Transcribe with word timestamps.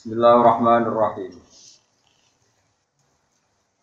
Bismillahirrahmanirrahim. 0.00 1.36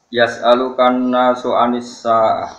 Yas'alukan 0.10 1.14
nasu 1.14 1.54
anis 1.54 1.94
sa'ah. 2.02 2.58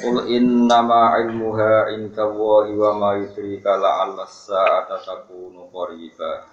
Qul 0.00 0.24
innama 0.32 1.20
ilmuha 1.20 1.92
inda 1.92 2.24
Allahi 2.24 2.72
wa 2.72 2.96
ma 2.96 3.10
yudrika 3.20 3.76
la'alla 3.76 4.24
as-sa'ata 4.24 5.04
takunu 5.04 5.68
qariba. 5.68 6.48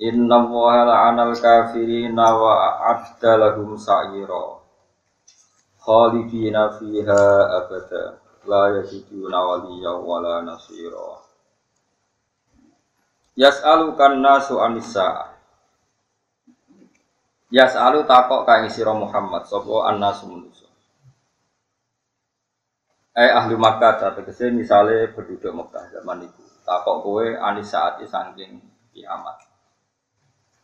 Inna 0.00 0.40
Allaha 0.40 0.80
la'anal 0.88 1.36
kafirina 1.36 2.32
wa 2.32 2.80
a'adda 2.80 3.36
lahum 3.36 3.76
sa'ira. 3.76 4.56
Khalidina 5.84 6.80
fiha 6.80 7.24
abada. 7.60 8.24
La 8.48 8.72
yajiduna 8.72 9.36
waliya 9.36 10.00
wa 10.00 10.24
la 10.24 10.40
nasira. 10.40 11.25
Yas'alukan 13.36 14.16
nasu 14.16 14.56
anisa. 14.64 15.36
Yas'alu 17.52 18.08
takok 18.08 18.48
kae 18.48 18.64
sira 18.72 18.96
Muhammad 18.96 19.44
sapa 19.44 19.92
annasu 19.92 20.24
manusa. 20.32 20.66
Eh 23.12 23.28
ahli 23.28 23.60
Makkah 23.60 24.16
tegese 24.16 24.48
misale 24.48 25.12
penduduk 25.12 25.52
Mekah 25.52 25.84
zaman 25.92 26.24
itu. 26.24 26.44
Takok 26.64 26.96
kowe 27.04 27.26
anisaati 27.28 28.08
saking 28.08 28.56
kiamat. 28.96 29.36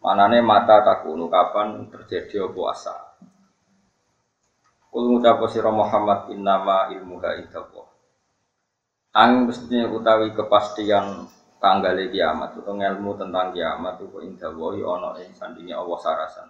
Manane 0.00 0.40
mata 0.40 0.80
takunu 0.80 1.28
kapan 1.28 1.92
terjadi 1.92 2.48
apa 2.48 2.60
asa. 2.72 2.96
Kul 4.88 5.12
ngucap 5.12 5.44
sira 5.52 5.68
Muhammad 5.68 6.32
innama 6.32 6.88
ilmuha 6.88 7.36
indallah. 7.36 7.88
Ang 9.12 9.52
mestinya 9.52 9.92
utawi 9.92 10.32
kepastian 10.32 11.28
tanggal 11.62 11.94
kiamat 12.10 12.58
atau 12.58 12.74
ilmu 12.74 13.14
tentang 13.14 13.54
kiamat 13.54 14.02
itu 14.02 14.18
indah 14.18 14.50
wahi 14.50 14.82
ono 14.82 15.14
ing 15.22 15.30
sandingnya 15.30 15.78
Allah 15.78 15.98
sarasan. 16.02 16.48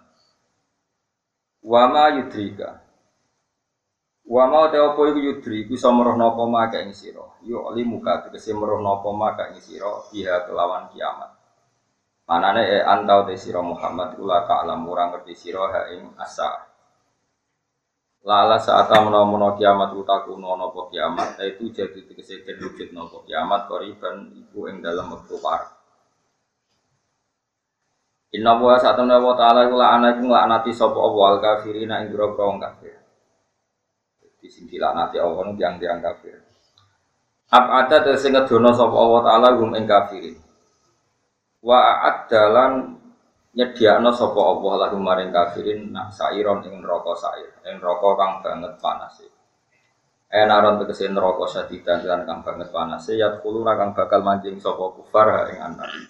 Wama 1.61 2.17
yudrika. 2.17 2.81
Wama 4.25 4.73
te 4.73 4.81
apa 4.81 4.97
iku 5.13 5.19
yudri 5.21 5.69
bisa 5.69 5.93
meroh 5.93 6.17
napa 6.17 6.41
maka 6.49 6.81
ing 6.81 6.97
sira. 6.97 7.21
Yo 7.45 7.69
ali 7.69 7.85
muka 7.85 8.25
tegese 8.25 8.57
meroh 8.57 8.81
napa 8.81 9.13
maka 9.13 9.53
ing 9.53 9.61
sira 9.61 10.01
biha 10.09 10.49
kelawan 10.49 10.89
kiamat. 10.89 11.29
Manane 12.25 12.65
e 12.65 12.77
antau 12.81 13.29
te 13.29 13.37
sira 13.37 13.61
Muhammad 13.61 14.17
kula 14.17 14.49
ta'lam 14.49 14.81
ora 14.89 15.13
ngerti 15.13 15.37
sira 15.37 15.69
ha 15.69 15.81
ing 15.93 16.17
asa. 16.17 16.72
Lala 18.23 18.55
saat 18.55 18.87
menawa 18.87 19.51
kiamat 19.59 19.91
utaku 19.99 20.39
nono 20.39 20.71
po 20.71 20.87
kiamat, 20.87 21.35
itu 21.43 21.67
jadi 21.75 22.07
tegese 22.07 22.39
den 22.47 22.55
wujud 22.63 22.95
nopo 22.95 23.19
kiamat 23.27 23.67
koriban 23.67 24.31
iku 24.31 24.71
ing 24.71 24.79
dalam 24.79 25.11
waktu 25.11 25.35
par. 25.43 25.75
Inna 28.31 28.55
wa 28.55 28.79
saat 28.79 28.95
menawa 28.95 29.35
taala 29.35 29.67
iku 29.67 29.75
la 29.75 29.99
ana 29.99 30.15
iku 30.15 30.31
nglaknati 30.31 30.71
sapa 30.71 30.95
Allah 30.95 31.25
al 31.35 31.39
kafirina 31.43 31.99
ing 31.99 32.15
grogro 32.15 32.47
wong 32.47 32.63
kafir. 32.63 32.95
Di 34.39 34.47
sing 34.47 34.71
dilaknati 34.71 35.19
Allah 35.19 35.51
yang 35.59 35.75
tiang 35.75 35.99
kafir. 35.99 36.39
Ab 37.51 37.65
ada 37.75 38.07
tegese 38.07 38.31
ngedono 38.31 38.71
sapa 38.71 38.95
Allah 39.03 39.21
taala 39.27 39.47
gum 39.59 39.75
ing 39.75 39.83
kafirin. 39.83 40.39
Wa 41.59 42.07
adalan 42.07 43.02
nyediakno 43.53 44.09
sapa 44.09 44.41
Allah 44.41 44.73
lahum 44.89 45.01
maring 45.05 45.29
kafirin 45.29 45.93
nak 45.93 46.09
sairon 46.09 46.65
ing 46.65 46.81
neraka 46.81 47.13
sair 47.13 47.53
ing 47.69 47.77
neraka 47.77 48.09
kang 48.17 48.33
banget 48.41 48.73
panas 48.81 49.21
Enaron 50.33 50.81
tegese 50.81 51.05
neraka 51.13 51.45
sadidan 51.45 52.01
lan 52.09 52.25
kang 52.25 52.41
banget 52.41 52.73
panas 52.73 53.05
ya 53.13 53.37
kuluna 53.37 53.77
kang 53.77 53.93
bakal 53.93 54.25
mancing 54.25 54.57
sapa 54.57 54.89
kufar 54.97 55.53
ing 55.53 55.61
anak. 55.61 56.09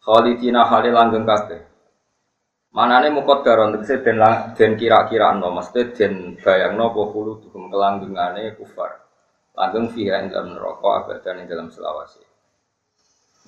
Khalidina 0.00 0.64
halil 0.64 0.96
langgeng 0.96 1.28
kabeh. 1.28 1.60
Manane 2.72 3.12
muqaddaron 3.12 3.76
tegese 3.76 4.00
den 4.00 4.24
den 4.56 4.80
kira-kirano 4.80 5.52
mesti 5.52 5.92
den 5.92 6.40
bayangno 6.40 6.88
apa 6.88 7.02
kulo 7.12 7.36
dugem 7.44 7.68
kelanggengane 7.68 8.56
kufar. 8.56 8.96
Langgeng 9.52 9.92
fiha 9.92 10.24
ing 10.24 10.32
dalam 10.32 10.56
neraka 10.56 11.04
abadan 11.04 11.44
ing 11.44 11.52
dalam 11.52 11.68
selawase 11.68 12.29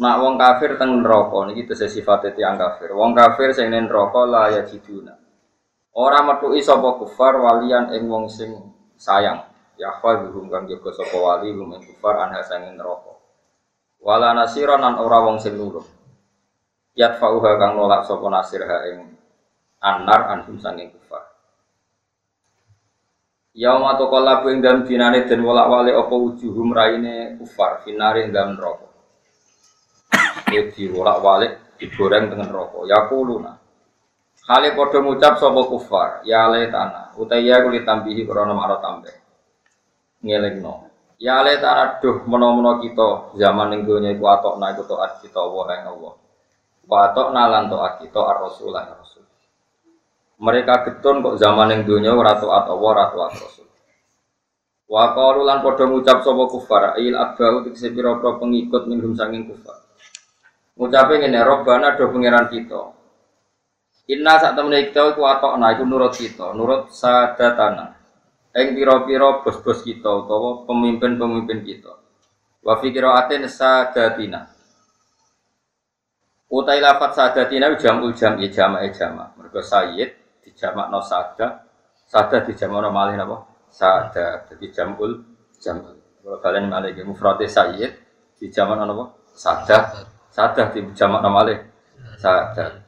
Nak 0.00 0.25
wong 0.25 0.41
kafir 0.41 0.80
teng 0.80 1.04
neraka 1.04 1.53
niki 1.53 1.69
tese 1.69 1.84
sifate 1.84 2.32
tiyang 2.32 2.56
kafir. 2.56 2.97
Wong 2.97 3.12
kafir 3.12 3.53
sing 3.53 3.69
ning 3.69 3.92
neraka 3.92 4.25
la 4.25 4.48
ya 4.48 4.62
jiduna. 4.64 5.12
Ora 5.92 6.25
metuki 6.25 6.64
sapa 6.64 6.97
kufar 6.97 7.36
walian 7.36 7.92
ing 7.92 8.08
wong 8.08 8.25
sing 8.32 8.56
sayang. 8.97 9.44
Ya 9.76 9.92
fadhum 10.00 10.48
kang 10.48 10.64
jaga 10.64 10.97
sapa 10.97 11.16
wali 11.20 11.52
ing 11.52 11.82
kufar 11.84 12.25
anha 12.25 12.41
sing 12.41 12.72
neraka. 12.72 13.12
Wala 14.00 14.32
nasira 14.32 14.81
nan 14.81 14.97
ora 14.97 15.20
wong 15.28 15.36
sing 15.36 15.60
nulung. 15.60 15.84
Yat 16.97 17.20
fauha 17.20 17.60
kang 17.60 17.76
nolak 17.76 18.08
sapa 18.08 18.25
nasir 18.32 18.64
ha 18.64 18.88
ing 18.88 19.12
anar 19.84 20.32
anhum 20.32 20.56
sanging 20.56 20.88
kufar. 20.88 21.20
Yauma 23.52 24.00
taqallabu 24.00 24.48
ing 24.48 24.64
dalem 24.64 24.88
dinane 24.88 25.28
den 25.28 25.44
wolak-walik 25.44 26.00
apa 26.00 26.14
wujuhum 26.16 26.72
raine 26.72 27.36
kufar 27.36 27.84
finare 27.84 28.25
ing 28.25 28.32
dalem 28.32 28.56
neraka. 28.56 28.91
Ya 30.52 30.68
diwolak 30.68 31.18
walik 31.24 31.52
digoreng 31.80 32.28
dengan 32.28 32.52
rokok. 32.52 32.84
Ya 32.86 33.08
kuluna. 33.08 33.58
Kali 34.42 34.74
podo 34.74 34.98
ngucap 35.06 35.38
sopo 35.38 35.70
kufar, 35.70 36.26
ya 36.26 36.50
le 36.50 36.66
tanah, 36.66 37.14
utai 37.14 37.46
ya 37.46 37.62
kulit 37.62 37.86
tambihi 37.86 38.26
krono 38.26 38.58
maro 38.58 38.82
tambah. 38.82 39.14
Ngelingno. 40.18 40.90
Ya 41.22 41.46
le 41.46 41.62
tanah 41.62 42.02
duh 42.02 42.26
meno-meno 42.26 42.82
kita 42.82 43.38
zaman 43.38 43.70
ning 43.70 43.80
donya 43.86 44.10
iku 44.10 44.26
atokna 44.26 44.74
iku 44.74 44.82
taat 44.82 45.22
kita 45.22 45.38
wa 45.38 45.70
ing 45.70 45.86
Allah. 45.86 46.14
Wa 46.90 46.96
atokna 47.06 47.42
lan 47.46 47.70
taat 47.70 48.02
kita 48.02 48.19
ar-rasul 48.19 48.74
lan 48.74 48.90
rasul. 48.98 49.22
Mereka 50.42 50.90
getun 50.90 51.22
kok 51.22 51.38
zaman 51.38 51.70
ning 51.70 51.80
donya 51.86 52.10
ora 52.10 52.34
taat 52.34 52.66
Allah 52.66 52.90
ora 52.98 53.04
taat 53.14 53.38
rasul. 53.38 53.70
Wa 54.90 55.14
qalu 55.14 55.46
lan 55.46 55.62
padha 55.62 55.86
ngucap 55.86 56.26
sapa 56.26 56.44
kufar, 56.50 56.98
il 56.98 57.14
abau 57.14 57.62
tikse 57.62 57.94
pira-pira 57.94 58.42
pengikut 58.42 58.90
minhum 58.90 59.14
sanging 59.14 59.46
kufar. 59.46 59.81
Ngucape 60.72 61.20
ngene, 61.20 61.40
Robbana 61.44 61.94
do 62.00 62.08
pangeran 62.08 62.48
kita. 62.48 62.80
Inna 64.08 64.34
sak 64.40 64.58
temene 64.58 64.88
kita 64.88 65.14
iku 65.14 65.22
atokna 65.28 65.76
iku 65.76 65.84
nurut 65.86 66.16
kita, 66.16 66.56
nurut 66.56 66.90
sadatana. 66.90 67.96
Ing 68.52 68.76
pira-pira 68.76 69.40
bos-bos 69.40 69.80
kita 69.80 70.10
utawa 70.24 70.68
pemimpin-pemimpin 70.68 71.64
kita. 71.64 71.92
Wa 72.60 72.76
fi 72.80 72.92
qiraatin 72.92 73.48
sadatina. 73.48 74.48
Utai 76.52 76.84
lafat 76.84 77.16
sadatina 77.16 77.72
jamul 77.80 78.12
jam'i 78.12 78.52
jama'i 78.52 78.92
jama'. 78.92 79.40
Mergo 79.40 79.64
sayyid 79.64 80.40
dijamakno 80.44 81.00
sada, 81.00 81.64
sada 82.04 82.44
dijamakno 82.44 82.92
malih 82.92 83.16
napa? 83.16 83.48
Sada. 83.72 84.44
Jadi 84.52 84.68
jamul 84.68 85.24
jamul. 85.56 85.96
Kalau 86.20 86.38
kalian 86.44 86.68
malih 86.68 86.92
mufrate 87.08 87.48
sayyid 87.48 87.96
dijamakno 88.36 88.84
napa? 88.84 89.04
Sada 89.32 90.11
Sadah 90.32 90.72
di 90.72 90.81
jamak 90.97 91.20
nama 91.20 91.44
alih. 91.44 91.60
Sadah. 92.16 92.81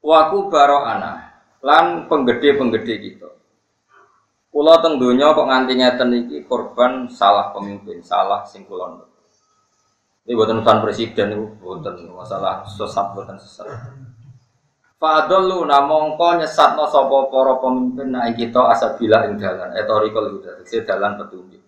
Waku 0.00 0.48
baro 0.48 0.86
anak 0.86 1.30
lan 1.60 2.06
penggede-penggede 2.06 2.94
gitu. 3.04 3.28
Kulo 4.50 4.74
teng 4.82 4.98
donya 4.98 5.30
kok 5.30 5.46
nganti 5.46 5.72
ngeten 5.78 6.10
korban 6.50 7.06
salah 7.06 7.54
pemimpin, 7.54 8.02
salah 8.02 8.42
sing 8.42 8.66
kula 8.66 8.98
Ini 10.26 10.36
buatan 10.36 10.62
urusan 10.62 10.82
presiden 10.82 11.32
itu 11.32 11.46
buatan 11.58 12.06
masalah 12.14 12.66
sesat 12.66 13.14
buatan 13.14 13.38
sesat. 13.38 13.66
Fadlu 15.00 15.64
namongko 15.64 16.42
nyesat 16.42 16.76
no 16.76 16.84
sopo 16.84 17.32
poro 17.32 17.56
pemimpin 17.62 18.12
naik 18.12 18.36
kita 18.36 18.60
asabila 18.68 19.24
ing 19.26 19.40
dalan 19.40 19.72
etorikal 19.72 20.28
udah 20.28 20.60
dalan 20.60 21.12
petunjuk. 21.18 21.62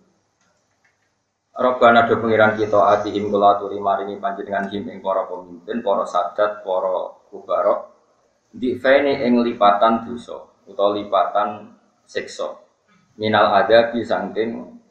Robbana 1.53 2.09
do 2.09 2.17
pengiran 2.17 2.57
kita 2.57 2.97
atihim 2.97 3.29
kula 3.29 3.61
aturi 3.61 3.77
maringi 3.77 4.17
panjenengan 4.17 4.73
him 4.73 4.89
ing 4.89 5.05
para 5.05 5.29
pemimpin, 5.29 5.85
para 5.85 6.01
sadat, 6.01 6.65
para 6.65 7.13
kubarok 7.29 7.93
di 8.53 8.77
fene 8.77 9.21
ing 9.25 9.41
lipatan 9.41 10.05
dosa 10.05 10.49
utawa 10.69 10.97
lipatan 10.97 11.73
siksa. 12.05 12.57
Minal 13.17 13.53
ada 13.53 13.93
saking 13.93 14.81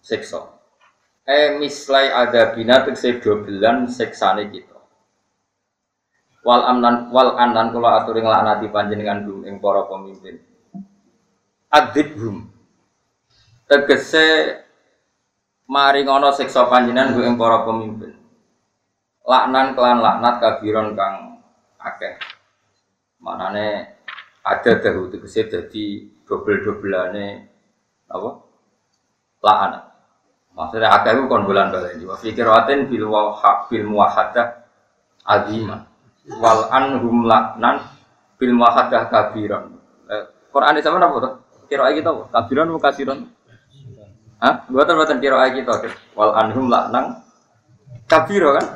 siksa. 0.00 0.40
E 1.28 1.60
mislai 1.60 2.08
ada 2.08 2.56
bina 2.56 2.80
tegese 2.80 3.20
dobelan 3.20 3.84
siksane 3.84 4.48
kita. 4.48 4.80
Wal 6.40 6.62
amnan 6.64 7.12
wal 7.12 7.36
anan 7.36 7.76
kula 7.76 8.00
aturi 8.00 8.24
nglaknati 8.24 8.72
panjenengan 8.72 9.28
hum 9.28 9.44
ing 9.44 9.60
para 9.60 9.84
pemimpin. 9.84 10.40
Adzibhum. 11.68 12.48
Tegese 13.68 14.24
mari 15.66 16.06
ngono 16.06 16.30
siksa 16.30 16.70
panjenengan 16.70 17.14
gue 17.14 17.26
para 17.34 17.66
pemimpin. 17.66 18.14
Laknan 19.26 19.74
kelan 19.74 19.98
laknat 19.98 20.38
kabiron 20.38 20.94
kang 20.94 21.42
akeh. 21.82 22.14
Manane 23.18 23.98
ada 24.46 24.72
dahu 24.78 25.10
tegese 25.10 25.50
dadi 25.50 26.06
dobel-dobelane 26.22 27.26
apa? 28.06 28.30
Laknat. 29.42 29.84
Maksudnya 30.54 30.88
akeh 30.94 31.10
iku 31.18 31.26
kon 31.26 31.44
bulan 31.44 31.74
baleni. 31.74 32.06
Wa 32.06 32.14
fi 32.14 32.30
qiraatin 32.30 32.86
bil 32.86 33.10
wa 33.10 33.34
bil 33.66 33.86
muwahadah 33.90 34.62
azima. 35.26 35.90
Wal 36.38 36.70
anhum 36.70 37.26
laknan 37.26 37.82
bil 38.38 38.54
muwahadah 38.54 39.10
kabiran. 39.10 39.74
Eh, 40.06 40.24
Quran 40.54 40.78
sama 40.78 41.02
apa 41.02 41.16
tuh? 41.18 41.34
Kira 41.66 41.90
apa? 41.90 42.30
Kabiran 42.30 42.70
atau 42.70 42.78
kasiran? 42.78 43.18
Hah? 44.36 44.68
Buatan 44.68 45.00
buatan 45.00 45.18
kira 45.20 45.48
kita. 45.48 45.72
Wal 46.12 46.32
anhum 46.36 46.68
laknan 46.68 47.24
kabiro 48.04 48.52
kan? 48.52 48.66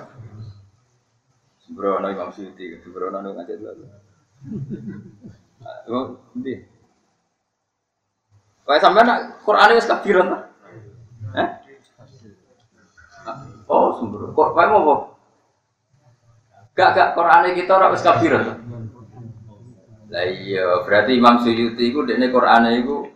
Sembrono 1.62 2.06
Imam 2.10 2.32
Suyuti, 2.32 2.80
sembrono 2.80 3.20
ngajak 3.20 3.56
dulu. 3.60 3.84
Oh, 5.92 6.16
ndi? 6.34 6.56
Kayak 8.64 8.82
sampean 8.82 9.06
nak 9.06 9.20
Quran 9.44 9.76
wis 9.76 9.90
kabiran 9.90 10.32
ta? 10.32 10.38
Hah? 11.36 11.48
Oh, 13.68 14.00
sembrono. 14.00 14.32
Kok 14.32 14.50
kayak 14.56 14.72
apa? 14.72 14.94
Gak 16.74 16.90
gak 16.96 17.12
Quran 17.12 17.52
kita 17.52 17.72
ora 17.76 17.92
wis 17.92 18.06
kabiran 18.06 18.42
ta? 18.48 18.54
Lah 20.10 20.26
iya, 20.26 20.82
berarti 20.82 21.12
Imam 21.14 21.38
Suyuti 21.38 21.86
iku 21.86 22.02
dekne 22.02 22.34
Quran 22.34 22.66
iku 22.82 23.06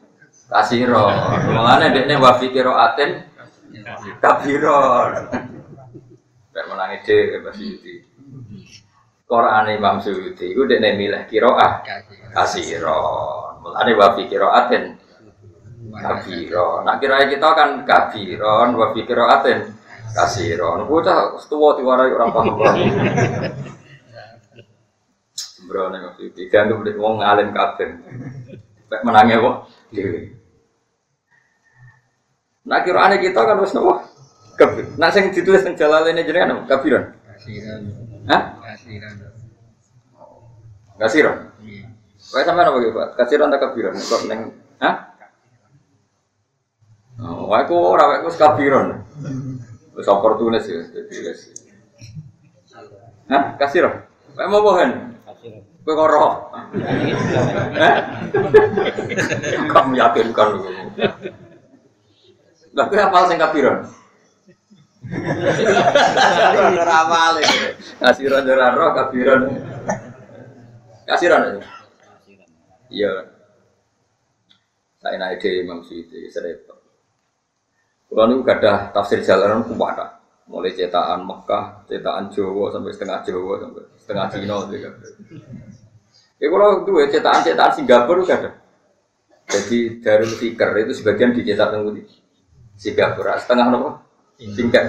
kasiro. 0.48 1.08
Mulane 1.50 1.92
dekne 1.92 2.14
wa 2.20 2.36
fi 2.38 2.46
qiraatin 2.52 3.10
kabiron. 4.20 5.12
Kayak 6.54 6.66
menangi 6.70 6.96
dhewe 7.02 7.42
Mbak 7.42 7.54
Suyuti. 7.58 7.94
Quran 9.26 9.66
Imam 9.74 9.98
Suyuti 9.98 10.54
iku 10.54 10.68
dekne 10.68 10.94
milih 10.94 11.26
qiraah 11.26 11.82
kasiron. 12.30 13.58
Mulane 13.64 13.92
wa 13.98 14.08
fi 14.14 14.22
qiraatin 14.30 14.84
kabiron. 15.94 16.86
Nak 16.86 16.96
kira 17.02 17.26
kita 17.26 17.48
kan 17.56 17.70
kabiron 17.82 18.78
wa 18.78 18.94
fi 18.94 19.00
qiraatin 19.02 19.58
kasiron. 20.14 20.86
Bocah 20.86 21.34
tuwa 21.50 21.74
diwarai 21.74 22.14
ora 22.14 22.30
paham. 22.30 22.54
Sembrono 25.34 25.94
Imam 25.98 26.14
Suyuti. 26.14 26.46
Dianggap 26.46 26.94
wong 26.94 27.24
alim 27.24 27.50
kabeh. 27.50 27.90
Kayak 28.94 29.10
menangi 29.10 29.34
apa? 29.34 29.50
Dewi. 29.90 30.30
Nah 32.62 32.78
kiraane 32.86 33.18
kita 33.18 33.42
kan 33.42 33.58
wis 33.58 33.74
napa? 33.74 34.06
Kabir. 34.54 34.94
Nah 34.94 35.10
sing 35.10 35.34
ditulis 35.34 35.66
nang 35.66 35.74
jalalene 35.74 36.22
jenengan 36.22 36.62
apa? 36.62 36.78
Kabiran. 36.78 37.10
Kasiran. 37.26 37.82
Hah? 38.30 38.42
Kasiran. 38.62 39.14
Kasiran. 40.94 41.36
Iya. 41.66 41.90
Kayak 42.22 42.46
sampean 42.46 42.70
apa 42.70 42.78
Pak? 42.78 43.08
Kasiran 43.18 43.50
tak 43.50 43.62
kabiran? 43.66 43.98
Kok 43.98 44.22
neng 44.30 44.40
Hah? 44.78 44.94
Oh, 47.18 47.50
wae 47.50 47.66
ku 47.66 47.74
ora 47.74 48.14
wae 48.14 48.22
ku 48.22 48.30
wis 48.30 50.06
oportunis 50.06 50.70
ya, 50.70 50.86
wis. 50.86 51.50
Hah? 53.26 53.58
Kasiran. 53.58 54.06
Wae 54.38 54.46
mau 54.46 54.62
bohen. 54.62 55.18
Kasiran. 55.26 55.73
Kowe 55.84 55.92
kok 55.92 56.10
roh. 56.16 56.32
Hah? 57.76 57.96
Kamu 59.68 59.92
yakinkan 60.00 60.48
lu. 60.56 60.60
Lah 62.72 62.84
kowe 62.88 62.96
apal 62.96 63.28
sing 63.28 63.36
kabiran? 63.36 63.84
Ora 66.80 66.94
apal. 67.04 67.36
Kasiran 68.00 68.48
ora 68.48 68.72
roh 68.72 68.90
kabiran. 68.96 69.40
Kasiran. 71.04 71.60
Iya. 72.88 73.28
Saya 75.04 75.20
naik 75.20 75.44
di 75.44 75.60
Imam 75.60 75.84
Suyuti, 75.84 76.32
serempet. 76.32 76.80
Kalau 78.08 78.24
ini 78.30 78.40
ada 78.48 78.88
tafsir 78.88 79.20
jalanan 79.20 79.68
kuwata. 79.68 80.16
Mulai 80.48 80.76
cetakan 80.76 81.24
Mekah, 81.24 81.88
cetakan 81.88 82.28
Jawa 82.28 82.68
sampai 82.68 82.92
setengah 82.92 83.20
Jawa 83.24 83.64
sampai 83.64 83.84
setengah 83.96 84.26
Cina 84.28 84.56
juga. 84.68 84.90
Ya 86.44 86.52
kalau 86.52 86.84
itu 86.84 86.92
ya 87.00 87.06
cetakan-cetakan 87.08 87.72
Singapura 87.72 88.20
juga 88.20 88.36
ada. 88.36 88.50
Jadi 89.48 90.04
Darul 90.04 90.28
Fikr 90.36 90.68
itu 90.84 90.92
sebagian 90.92 91.32
dicetak 91.32 91.72
di 91.72 92.04
Singapura, 92.76 93.40
setengah 93.40 93.72
apa? 93.72 93.90
Singkat. 94.36 94.84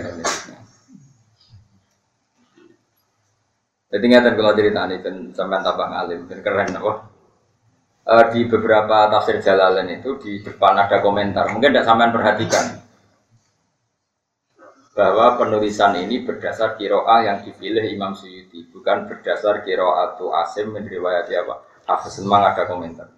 Jadi 3.96 4.06
ngeten 4.12 4.36
kalau 4.36 4.52
cerita 4.52 4.84
ini 4.92 5.00
dan 5.00 5.16
sampai 5.32 5.64
tambah 5.64 5.88
ngalim 5.88 6.28
dan 6.28 6.40
keren 6.44 6.76
apa? 6.76 6.94
Eh, 8.04 8.26
di 8.36 8.42
beberapa 8.52 9.08
tafsir 9.08 9.40
Jalalain 9.40 9.88
itu 9.88 10.20
di 10.20 10.44
depan 10.44 10.76
ada 10.76 11.00
komentar, 11.00 11.56
mungkin 11.56 11.72
tidak 11.72 11.88
sampean 11.88 12.12
perhatikan 12.12 12.85
bahwa 14.96 15.36
penulisan 15.36 16.00
ini 16.00 16.24
berdasar 16.24 16.80
kiroah 16.80 17.28
yang 17.28 17.38
dipilih 17.44 17.84
Imam 17.92 18.16
Suyuti, 18.16 18.72
bukan 18.72 19.12
berdasar 19.12 19.68
kiroah 19.68 20.16
atau 20.16 20.32
Asim 20.32 20.72
meriwayati 20.72 21.36
apa. 21.36 21.68
Hafiz 21.86 22.18
ada 22.24 22.64
komentar. 22.66 23.12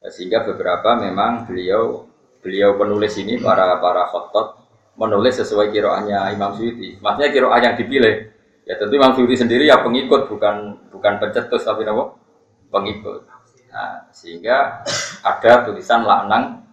Ya, 0.00 0.08
sehingga 0.10 0.42
beberapa 0.42 0.96
memang 0.98 1.44
beliau 1.44 2.08
beliau 2.40 2.74
penulis 2.80 3.14
ini 3.20 3.38
para 3.38 3.76
para 3.78 4.08
khotot 4.08 4.56
menulis 4.96 5.36
sesuai 5.36 5.68
kiroahnya 5.70 6.32
Imam 6.32 6.56
Suyuti. 6.56 6.96
Maksudnya 7.04 7.28
kiroah 7.30 7.60
yang 7.60 7.76
dipilih. 7.76 8.32
Ya 8.64 8.74
tentu 8.80 8.96
Imam 8.96 9.12
Suyuti 9.12 9.36
sendiri 9.36 9.68
ya 9.68 9.84
pengikut 9.84 10.32
bukan 10.32 10.80
bukan 10.88 11.12
pencetus 11.20 11.68
tapi 11.68 11.84
apa? 11.84 12.16
Pengikut. 12.72 13.28
Nah, 13.68 14.08
sehingga 14.08 14.80
ada 15.20 15.52
tulisan 15.68 16.08
laknang 16.08 16.64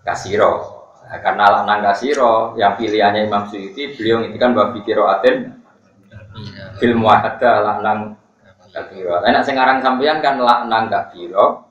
kasiro. 0.00 0.79
Nah, 1.10 1.18
karena 1.18 1.44
laknang 1.50 1.82
kasiro 1.90 2.54
yang 2.54 2.78
pilihannya 2.78 3.26
Imam 3.26 3.42
Suyuti 3.50 3.98
beliau 3.98 4.22
ngintikan 4.22 4.54
bahwa 4.54 4.78
fikiro 4.78 5.10
aten 5.10 5.58
Iya. 6.30 6.78
film 6.78 7.02
wahada 7.02 7.52
laknang 7.66 8.14
kabiro. 8.70 9.18
Enak 9.26 9.42
sekarang 9.42 9.82
sampeyan 9.82 10.22
kan 10.22 10.38
laknang 10.38 10.86
kabiro, 10.86 11.66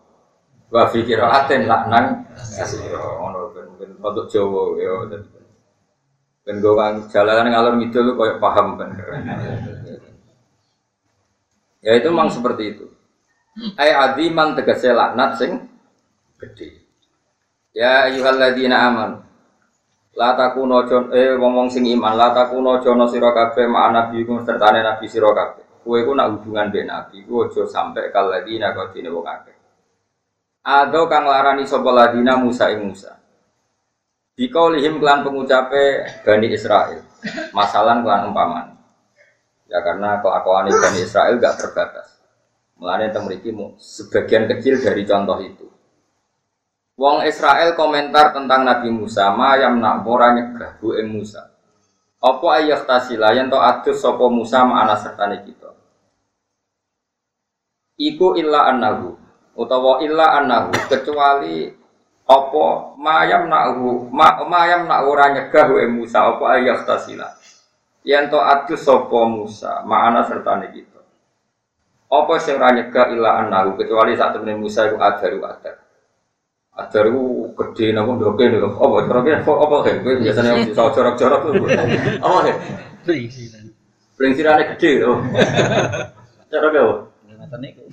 wa 0.68 0.84
fikiro 0.92 1.24
aten 1.24 1.64
laknang 1.64 2.28
kasiro. 2.36 3.32
Ben 3.56 3.68
ben 3.80 3.92
untuk 4.04 4.28
Jawa 4.28 4.76
ya. 4.76 4.92
Ben 6.44 6.60
gue 6.60 6.74
kan 6.76 6.94
jalanan 7.08 7.48
ngalor 7.48 7.74
ngidul 7.80 8.20
koyo 8.20 8.36
paham 8.44 8.76
ben. 8.76 8.92
Ya 11.80 11.96
itu 11.96 12.12
memang 12.12 12.28
seperti 12.28 12.76
itu. 12.76 12.86
Ai 13.80 13.96
adiman 13.96 14.60
tegese 14.60 14.92
laknat 14.92 15.40
sing 15.40 15.64
gede. 16.36 16.84
Ya 17.72 18.12
ayyuhalladzina 18.12 18.76
amanu 18.76 19.29
La 20.18 20.34
takuno 20.34 20.90
jon 20.90 21.14
eh 21.14 21.38
wong-wong 21.38 21.70
sing 21.70 21.86
iman 21.86 22.18
la 22.18 22.34
takuno 22.34 22.82
jono 22.82 23.06
sira 23.06 23.30
kabeh 23.30 23.70
ma 23.70 23.94
nabi 23.94 24.26
ku 24.26 24.42
sertane 24.42 24.82
nabi 24.82 25.06
sira 25.06 25.30
kabeh. 25.30 25.86
Kowe 25.86 26.00
ku 26.02 26.12
nak 26.18 26.34
hubungan 26.34 26.74
nabi 26.74 27.22
ku 27.30 27.46
aja 27.46 27.64
sampe 27.70 28.10
kaladina 28.10 28.74
dine 28.90 29.10
wong 29.14 29.26
akeh. 29.26 29.56
Ado 30.66 31.08
kang 31.08 31.24
larani 31.24 31.64
sapa 31.64 31.88
ladina 31.94 32.36
Musa 32.36 32.74
ing 32.74 32.92
Musa. 32.92 33.16
Dikaulihim 34.36 35.00
kelan 35.00 35.24
pengucape 35.24 36.04
Bani 36.26 36.48
Israel. 36.52 37.00
Masalah 37.56 38.04
kelan 38.04 38.32
umpaman. 38.34 38.76
Ya 39.70 39.80
karena 39.86 40.20
kelakuan 40.20 40.68
Bani 40.68 41.00
Israel 41.00 41.38
gak 41.38 41.62
terbatas. 41.62 42.20
Mulane 42.76 43.12
mu 43.54 43.76
sebagian 43.80 44.48
kecil 44.48 44.80
dari 44.84 45.04
contoh 45.08 45.38
itu. 45.44 45.69
Wong 47.00 47.24
Israel 47.24 47.80
komentar 47.80 48.36
tentang 48.36 48.68
Nabi 48.68 48.92
Musa, 48.92 49.32
ma 49.32 49.56
yang 49.56 49.80
nak 49.80 50.04
nyegah 50.04 50.76
bu 50.84 51.00
ing 51.00 51.16
Musa. 51.16 51.48
Apa 52.20 52.60
ayah 52.60 52.84
tasila 52.84 53.32
yen 53.32 53.48
to 53.48 53.56
adus 53.56 54.04
sapa 54.04 54.28
Musa 54.28 54.68
ma 54.68 54.84
ana 54.84 55.00
sertane 55.00 55.40
kita. 55.48 55.72
Iku 57.96 58.36
illa 58.36 58.68
annahu 58.68 59.16
utawa 59.56 60.04
illa 60.04 60.44
annahu 60.44 60.76
kecuali 60.92 61.72
apa 62.28 62.68
mayam 63.00 63.48
nahu 63.48 64.12
ma 64.12 64.44
mayam 64.44 64.84
nak 64.84 65.08
ora 65.08 65.32
nyegah 65.32 65.72
ing 65.80 66.04
Musa 66.04 66.36
apa 66.36 66.60
ayah 66.60 66.84
tasila. 66.84 67.32
Yen 68.04 68.28
to 68.28 68.44
adus 68.44 68.84
sapa 68.84 69.24
Musa 69.24 69.88
ma 69.88 70.12
ana 70.12 70.28
sertane 70.28 70.68
kita. 70.76 71.00
Apa 72.12 72.36
sing 72.44 72.60
ora 72.60 72.76
nyegah 72.76 73.08
illa 73.16 73.40
annahu 73.40 73.80
kecuali 73.80 74.20
saat 74.20 74.36
temen 74.36 74.60
Musa 74.60 74.92
iku 74.92 75.00
adaru 75.00 75.48
adar. 75.48 75.79
Ajar 76.80 77.12
itu 77.12 77.52
gede 77.60 77.92
namun 77.92 78.16
doke 78.24 78.40
nih 78.40 78.56
loh. 78.56 78.72
Apa 78.80 79.04
joroknya? 79.04 79.44
Apa 79.44 79.76
he? 79.84 79.94
Biasanya 80.00 80.50
yang 80.56 80.64
bisa 80.72 80.88
jorok-jorok 80.96 81.40
tuh. 81.52 81.68
Apa 82.24 82.38
he? 82.48 82.54
Prisiran. 83.04 83.66
Pelingsirannya 84.16 84.64
gede 84.76 84.92
loh. 85.04 85.20
Joroknya 86.48 86.80
apa? 86.88 86.96
Ngatan 87.36 87.60
niku. 87.60 87.84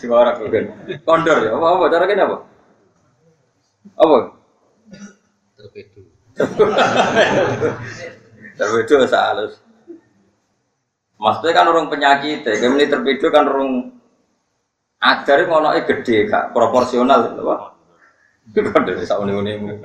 Si 0.00 0.04
orang 0.08 0.40
kan. 0.40 0.64
Kondor 1.04 1.38
ya. 1.44 1.52
Apa 1.52 1.66
apa? 1.76 1.84
Joroknya 1.92 2.24
apa? 2.24 2.36
Apa? 4.00 4.18
Torpedo. 5.60 6.00
Tapi 8.56 8.76
itu 8.84 8.94
halus. 8.96 9.60
Maksudnya 11.20 11.52
kan 11.52 11.68
orang 11.68 11.92
penyakit, 11.92 12.48
ya. 12.48 12.56
Ini 12.64 12.88
terpidu 12.88 13.28
kan 13.28 13.44
orang 13.44 13.92
Ajar 15.00 15.48
ngono 15.48 15.72
gede 15.80 16.28
kak 16.28 16.52
proporsional 16.52 17.32
gitu 17.32 17.42
pak. 17.48 17.60
Kode 18.50 18.92
wis 19.00 19.08
sak 19.08 19.20
une-unemu. 19.24 19.80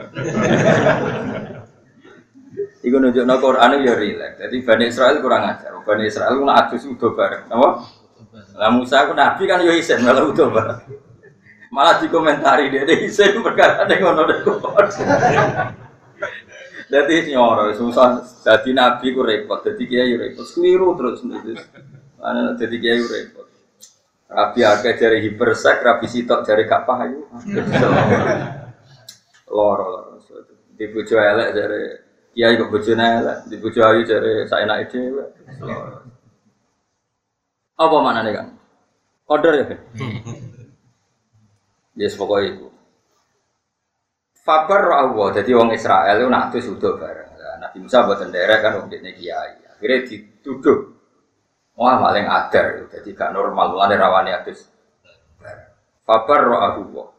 Iku 2.85 2.95
nunjukno 3.01 3.35
Quran 3.41 3.81
ya 3.81 3.93
rileks. 3.95 4.37
Jadi 4.41 4.55
Bani 4.61 4.85
Israel 4.91 5.19
kurang 5.19 5.43
ajar. 5.49 5.71
Bani 5.85 6.03
Israel 6.05 6.35
ku 6.39 6.45
adus 6.47 6.85
udah 6.85 7.11
bareng. 7.15 7.43
Apa? 7.51 7.69
Lah 8.55 8.69
Musa 8.71 9.05
ku 9.09 9.13
nabi 9.15 9.43
kan 9.47 9.59
yo 9.65 9.75
isen 9.75 10.05
malah 10.05 10.23
udah 10.23 10.47
bareng. 10.51 10.79
Malah 11.71 11.99
dikomentari 11.99 12.71
dia 12.71 12.87
dia 12.87 13.03
isen 13.03 13.43
perkara 13.43 13.83
ning 13.89 13.99
ngono 13.99 14.23
dek. 14.27 14.47
Jadi 16.85 17.33
nyoro 17.35 17.73
susah. 17.75 18.23
Jadi 18.45 18.71
nabi 18.71 19.11
ku 19.11 19.19
repot. 19.25 19.59
Jadi 19.65 19.83
kiai 19.89 20.15
repot. 20.15 20.47
Keliru 20.55 20.95
terus. 20.95 21.19
Jadi 22.55 22.75
kiai 22.79 23.01
repot. 23.03 23.34
Rabi 24.25 24.61
akeh 24.65 24.93
jari 24.97 25.17
hipersek, 25.21 25.85
rabi 25.85 26.09
sitok 26.09 26.41
jari 26.43 26.65
gak 26.65 26.83
payu. 26.89 27.29
Loro 29.49 29.85
loro. 29.85 30.11
Di 30.75 30.91
bojo 30.91 31.15
elek 31.15 31.49
jari 31.55 31.81
kiai 32.35 32.59
kok 32.59 32.71
bojone 32.73 33.05
elek, 33.21 33.37
di 33.47 33.55
bojo 33.61 33.79
ayu 33.85 34.01
jari 34.03 34.43
saenake 34.49 34.91
dhewe. 34.91 35.25
Apa 37.75 37.95
maknane 38.01 38.31
kan? 38.33 38.47
Order 39.29 39.53
ya 39.55 39.65
kan? 39.67 39.79
Yes 41.95 42.17
pokoknya 42.19 42.59
itu. 42.59 42.67
Fabar 44.45 44.83
Allah, 44.93 45.41
jadi 45.41 45.57
orang 45.57 45.73
Israel 45.73 46.21
itu 46.21 46.29
nak 46.29 46.53
sudah 46.53 46.93
bareng. 47.01 47.29
Nabi 47.55 47.77
Musa 47.81 48.05
buat 48.05 48.21
derek 48.29 48.61
kan 48.61 48.77
orang 48.77 48.93
ini 48.93 49.11
kiai. 49.15 49.57
Akhirnya 49.65 50.05
dituduh 50.05 50.94
Wah 51.75 51.99
paling 51.99 52.23
adar, 52.23 52.87
jadi 52.87 53.09
gak 53.11 53.35
normal, 53.35 53.75
mulai 53.75 53.99
rawani 53.99 54.31
adus. 54.31 54.71
Fabar 56.07 56.47
ro'ahu 56.47 57.11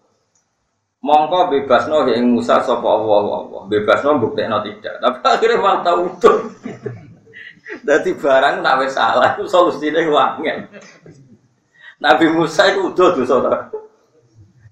Mongko 1.05 1.53
bebas 1.53 1.87
no 1.87 2.09
yang 2.09 2.35
Musa 2.35 2.65
sopo 2.65 2.89
Allah 2.89 3.47
Allah, 3.47 4.17
bukti 4.19 4.43
no 4.49 4.59
tidak. 4.65 4.97
Tapi 4.99 5.19
akhirnya 5.23 5.61
malah 5.61 5.81
tahu 5.85 6.03
tuh. 6.19 6.51
Jadi 7.85 8.17
barang 8.17 8.65
nak 8.65 8.81
wis 8.83 8.97
salah, 8.97 9.37
itu 9.37 9.45
solusinya 9.47 10.03
wangen. 10.09 10.67
Nabi 12.01 12.27
Musa 12.33 12.73
itu 12.73 12.91
udah 12.91 13.09
dosa 13.13 13.37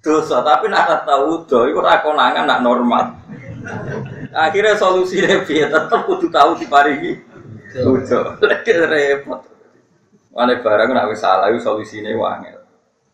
dosa, 0.04 0.36
tapi 0.44 0.68
nak 0.72 1.06
tahu 1.06 1.44
udah, 1.44 1.62
itu 1.70 1.80
rakonangan 1.80 2.44
nak 2.48 2.60
normal. 2.64 3.04
Akhirnya 4.32 4.74
solusinya 4.74 5.44
biar 5.44 5.68
tetap 5.70 6.00
kudu 6.08 6.28
tahu 6.32 6.56
di 6.58 6.66
parigi. 6.66 7.12
Udah, 7.78 8.36
repot. 8.90 9.53
Mana 10.34 10.58
barang 10.58 10.90
nak 10.90 11.06
wis 11.14 11.22
salah 11.22 11.46
itu 11.46 11.62
solusinya 11.62 12.10
wangel. 12.18 12.58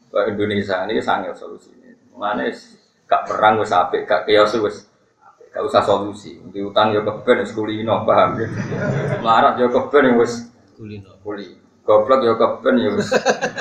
Wah 0.09 0.25
Indonesia 0.25 0.89
ini 0.89 1.05
sangat 1.05 1.37
solusinya. 1.37 1.93
Mana 2.17 2.49
gak 3.05 3.29
perang 3.29 3.61
wis 3.61 3.69
apik, 3.77 4.09
gak 4.09 4.25
kios 4.25 4.57
wis 4.57 4.89
gak 5.53 5.61
usah 5.61 5.85
solusi. 5.85 6.41
Diutang 6.49 6.97
ya 6.97 7.05
keben 7.05 7.45
wis 7.45 7.53
kulino 7.53 8.09
paham 8.09 8.41
ya. 8.41 8.49
Melarat 9.21 9.61
ya 9.61 9.69
keben 9.69 10.17
wis 10.17 10.49
kulino. 10.73 11.12
kuli. 11.21 11.61
Goblok 11.85 12.25
ya 12.25 12.35
keben 12.41 12.75
ya 12.81 12.89
wis 12.97 13.12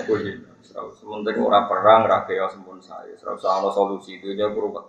kulino. 0.08 0.48
Sementing 0.96 1.44
ora 1.44 1.68
perang, 1.68 2.08
ora 2.08 2.24
kios 2.24 2.56
sempun 2.56 2.80
saya. 2.80 3.12
Ora 3.28 3.36
usah 3.36 3.60
ana 3.60 3.70
solusi 3.76 4.24
itu 4.24 4.32
dia 4.32 4.48
berubah. 4.48 4.88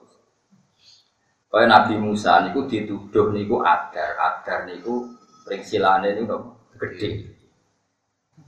Kaya 1.51 1.67
Nabi 1.67 1.99
Musa 1.99 2.47
niku 2.47 2.71
dituduh 2.71 3.35
niku 3.35 3.59
adar, 3.67 4.15
adar 4.15 4.71
niku 4.71 5.11
pringsilane 5.43 6.15
niku 6.15 6.39
gede. 6.79 7.40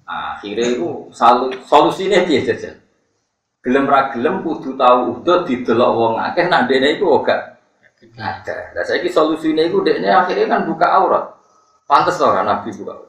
Akhirnya 0.02 0.66
itu 0.76 1.08
solusinya 1.64 2.26
dia 2.26 2.42
jajan. 2.42 2.76
Gelem 3.62 3.86
ra 3.86 4.10
gelem 4.10 4.42
kudu 4.42 4.74
tahu 4.74 5.22
udah 5.22 5.46
didelok 5.46 5.90
wong 5.94 6.14
akeh 6.18 6.50
nak 6.50 6.66
dene 6.66 6.98
iku 6.98 7.22
gak 7.22 7.62
ada. 8.18 8.74
Lah 8.74 8.82
saiki 8.82 9.06
solusine 9.06 9.70
iku 9.70 9.86
dekne 9.86 10.10
akhirnya 10.10 10.50
kan 10.50 10.60
buka 10.66 10.86
aurat. 10.90 11.24
Pantes 11.86 12.18
ora 12.18 12.42
Nabi 12.42 12.70
buka. 12.74 12.96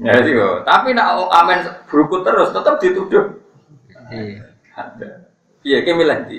Ya 0.00 0.16
itu, 0.16 0.32
tapi 0.64 0.96
nak 0.96 1.28
amen 1.28 1.60
berukut 1.84 2.24
terus 2.24 2.48
tetap 2.56 2.80
dituduh. 2.80 3.36
Iya. 4.08 4.48
Ada. 4.72 5.28
Iya, 5.60 5.84
ki 5.84 5.92
milih 5.92 6.18
di. 6.24 6.38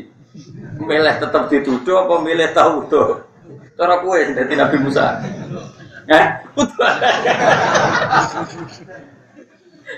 Milih 0.82 1.16
tetap 1.22 1.46
dituduh 1.46 2.10
apa 2.10 2.26
milih 2.26 2.50
tahu 2.58 2.90
tuh. 2.90 3.22
Cara 3.78 4.02
kue 4.02 4.34
dadi 4.34 4.58
Nabi 4.58 4.78
Musa. 4.82 5.22
Ya, 6.10 6.42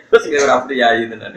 Terus 0.10 0.24
kayak 0.30 0.44
orang 0.46 0.62
priayi 0.66 1.04
tenan. 1.10 1.34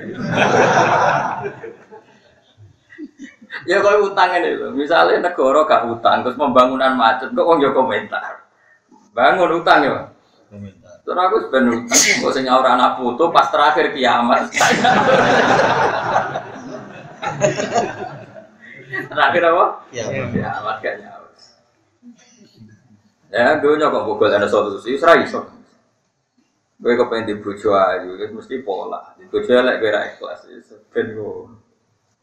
Ya 3.64 3.80
kalau 3.80 4.12
utang 4.12 4.37
ini 4.37 4.52
loh, 4.52 4.70
misalnya 4.76 5.32
negara 5.32 5.64
gak 5.64 5.88
utang, 5.88 6.20
terus 6.23 6.37
pembangunan 6.37 6.92
macet, 6.92 7.32
kok 7.32 7.46
orang 7.46 7.73
komentar. 7.73 8.44
Bangun 9.16 9.64
utang 9.64 9.80
ya, 9.80 10.12
Komentar. 10.52 11.00
terus 11.02 11.16
aku 11.16 11.37
sebenarnya 11.49 11.88
utang, 11.88 12.00
kok 12.20 12.32
saya 12.37 12.44
nyaur 12.52 12.66
anak 12.68 13.00
foto 13.00 13.32
pas 13.32 13.49
terakhir 13.49 13.96
kiamat. 13.96 14.52
terakhir 19.08 19.42
apa? 19.49 19.66
Kiamat. 19.88 20.28
Kiamat 20.37 20.76
nyaur. 20.85 21.15
Ya, 23.37 23.61
dunia 23.61 23.93
kok 23.93 24.09
bogol 24.09 24.33
ada 24.33 24.49
solusi, 24.49 24.97
serai 24.97 25.28
so. 25.28 25.45
Gue 26.81 26.97
kepengen 26.97 27.28
di 27.28 27.35
bojo 27.37 27.76
ayu, 27.76 28.16
ya 28.16 28.33
mesti 28.33 28.64
pola. 28.64 29.12
Di 29.21 29.28
bojo 29.28 29.49
elek 29.52 29.76
gue 29.76 29.93
ikhlas, 29.93 30.49
ya 30.49 30.57
ben 30.88 31.12
go. 31.12 31.52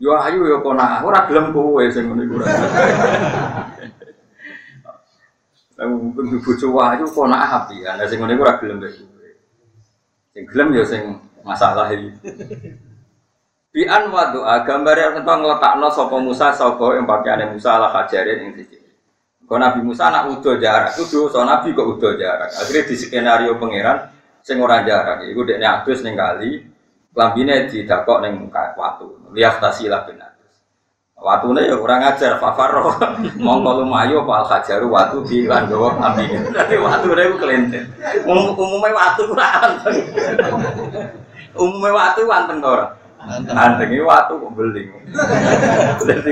Yo 0.02 0.18
ayu 0.18 0.42
yo 0.50 0.66
kona, 0.66 1.06
ora 1.06 1.30
gelem 1.30 1.54
kowe 1.54 1.86
sing 1.94 2.10
ngene 2.10 2.26
iku. 2.26 2.42
Lah 5.78 5.86
mungkin 5.86 6.34
di 6.34 6.38
ayu 6.42 7.06
kona 7.14 7.38
api, 7.62 7.86
ana 7.86 8.10
sing 8.10 8.18
ngene 8.18 8.34
iku 8.34 8.42
ora 8.46 8.58
gelem 8.58 8.82
kowe. 8.82 9.30
Sing 10.34 10.44
gelem 10.50 10.70
yo 10.74 10.82
sing 10.82 11.22
masalah 11.46 11.94
iki. 11.94 12.10
Bi 13.74 13.90
an 13.90 14.10
wa 14.14 14.34
gambar 14.66 14.96
yang 14.98 15.14
tentang 15.22 15.46
ngletakno 15.46 15.90
sapa 15.90 16.18
Musa 16.22 16.54
sapa 16.54 16.94
yang 16.94 17.10
pakaiane 17.10 17.54
Musa 17.54 17.74
ala 17.78 17.90
hajarin 17.90 18.50
ing 18.50 18.54
siji. 18.58 18.83
Kau 19.44 19.60
Nabi 19.60 19.84
Musa 19.84 20.08
anak 20.08 20.40
udah 20.40 20.56
jarak, 20.56 20.96
itu 20.96 21.04
dosa 21.12 21.44
Nabi 21.44 21.76
kok 21.76 22.00
udah 22.00 22.16
jarak. 22.16 22.50
Akhirnya 22.56 22.84
di 22.88 22.96
skenario 22.96 23.60
pangeran, 23.60 24.08
sing 24.40 24.58
ora 24.64 24.88
jarak. 24.88 25.28
Iku 25.28 25.44
dekne 25.44 25.68
adus 25.68 26.00
ning 26.00 26.16
kali, 26.16 26.64
lambine 27.12 27.68
didakok 27.68 28.24
ning 28.24 28.40
muka 28.40 28.72
watu. 28.80 29.20
Lihat 29.36 29.60
tasilah 29.60 30.08
bin 30.08 30.24
adus. 30.24 30.56
Watune 31.20 31.68
ya 31.68 31.76
kurang 31.76 32.08
ajar, 32.08 32.40
fafaro. 32.40 32.96
Mongko 33.44 33.84
lumayu 33.84 34.24
apa 34.24 34.34
al 34.44 34.46
hajaru 34.48 34.88
watu 34.88 35.28
di 35.28 35.44
lan 35.44 35.68
gawa 35.68 36.00
lambine. 36.00 36.40
Dadi 36.56 36.76
watune 36.80 37.22
iku 37.28 37.38
kelenten. 37.44 37.84
Um, 38.24 38.56
umume 38.56 38.96
watu 38.96 39.28
anteng. 39.36 39.98
Umume 41.64 41.90
watu 41.92 42.26
anteng 42.32 42.64
to 42.64 42.70
ora? 42.72 42.88
Anteng. 43.52 43.92
Iki 43.92 44.08
watu 44.08 44.40
kok 44.40 44.52
beling. 44.56 44.88
Dadi 46.00 46.32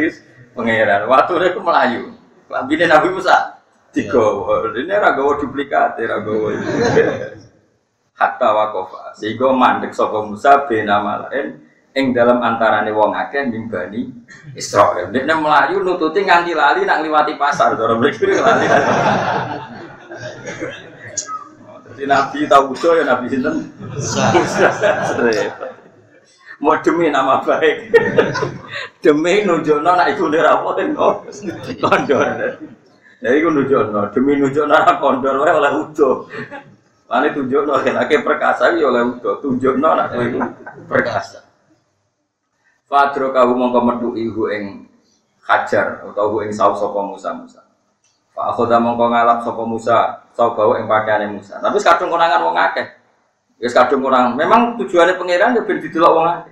pangeran, 0.56 1.12
watune 1.12 1.52
iku 1.52 1.60
melayu. 1.60 2.21
Lambine 2.52 2.86
Nabi 2.86 3.10
Musa 3.16 3.56
digawa. 3.96 4.72
Ini 4.76 4.92
ora 4.92 5.16
gawa 5.16 5.40
duplikat, 5.40 6.00
ora 6.00 6.20
gawa. 6.20 6.52
Hatta 8.20 8.50
wakofa. 8.54 9.16
Sehingga 9.16 9.56
mandek 9.56 9.96
sapa 9.96 10.20
Musa 10.28 10.68
bena 10.68 11.00
malain 11.00 11.64
ing 11.92 12.16
dalam 12.16 12.40
antarane 12.40 12.92
wong 12.92 13.16
akeh 13.16 13.48
mimbani 13.48 14.12
Israel. 14.56 15.12
Nek 15.12 15.28
melayu 15.28 15.84
nututi 15.84 16.24
nganti 16.24 16.56
lali 16.56 16.88
nak 16.88 17.04
liwati 17.04 17.36
pasar, 17.40 17.76
cara 17.76 17.96
mriki 17.96 18.28
lali. 18.28 18.68
Jadi 21.92 22.08
Nabi 22.08 22.48
tahu 22.48 22.74
ya 22.98 23.04
Nabi 23.04 23.28
sinten? 23.28 23.68
Musa. 23.92 24.68
Mau 26.62 26.78
demi 26.86 27.10
nama 27.10 27.42
baik, 27.42 27.90
demi 29.02 29.42
nunjukno 29.42 29.98
nak 29.98 30.14
iku 30.14 30.30
ndera 30.30 30.62
apa 30.62 30.78
kondor. 31.82 32.30
Ya 33.18 33.30
iku 33.34 33.50
nunjukno, 33.50 34.14
demi 34.14 34.38
nunjukno 34.38 34.70
nak 34.70 35.02
kondor 35.02 35.42
wae 35.42 35.58
oleh 35.58 35.74
udo. 35.74 36.30
Lane 37.10 37.34
tunjukno 37.34 37.82
akeh 37.82 38.22
perkasa 38.22 38.78
iki 38.78 38.86
oleh 38.86 39.02
udo, 39.10 39.42
tunjukno 39.42 39.90
nak 39.90 40.14
kowe 40.14 40.26
perkasa. 40.86 41.42
Fadro 42.86 43.34
kawu 43.34 43.58
mongko 43.58 43.80
metu 43.82 44.10
ihu 44.14 44.46
ing 44.54 44.86
hajar 45.50 46.06
utawa 46.06 46.46
ing 46.46 46.54
saus 46.54 46.78
sapa 46.78 47.02
Musa 47.02 47.34
Musa. 47.34 47.66
Pak 48.38 48.54
Akhoda 48.54 48.78
mongko 48.78 49.10
ngalap 49.10 49.42
sapa 49.42 49.64
Musa, 49.66 49.98
sapa 50.38 50.62
ing 50.78 50.86
pakaiane 50.86 51.26
Musa. 51.26 51.58
Tapi 51.58 51.82
kadung 51.82 52.14
konangan 52.14 52.46
wong 52.46 52.54
akeh. 52.54 52.86
Ya 53.62 53.70
kadung 53.70 54.02
kurang. 54.06 54.38
Memang 54.38 54.74
tujuannya 54.78 55.22
pangeran 55.22 55.58
ya 55.58 55.62
ben 55.62 55.78
didelok 55.82 56.12
wong 56.18 56.28
akeh. 56.30 56.51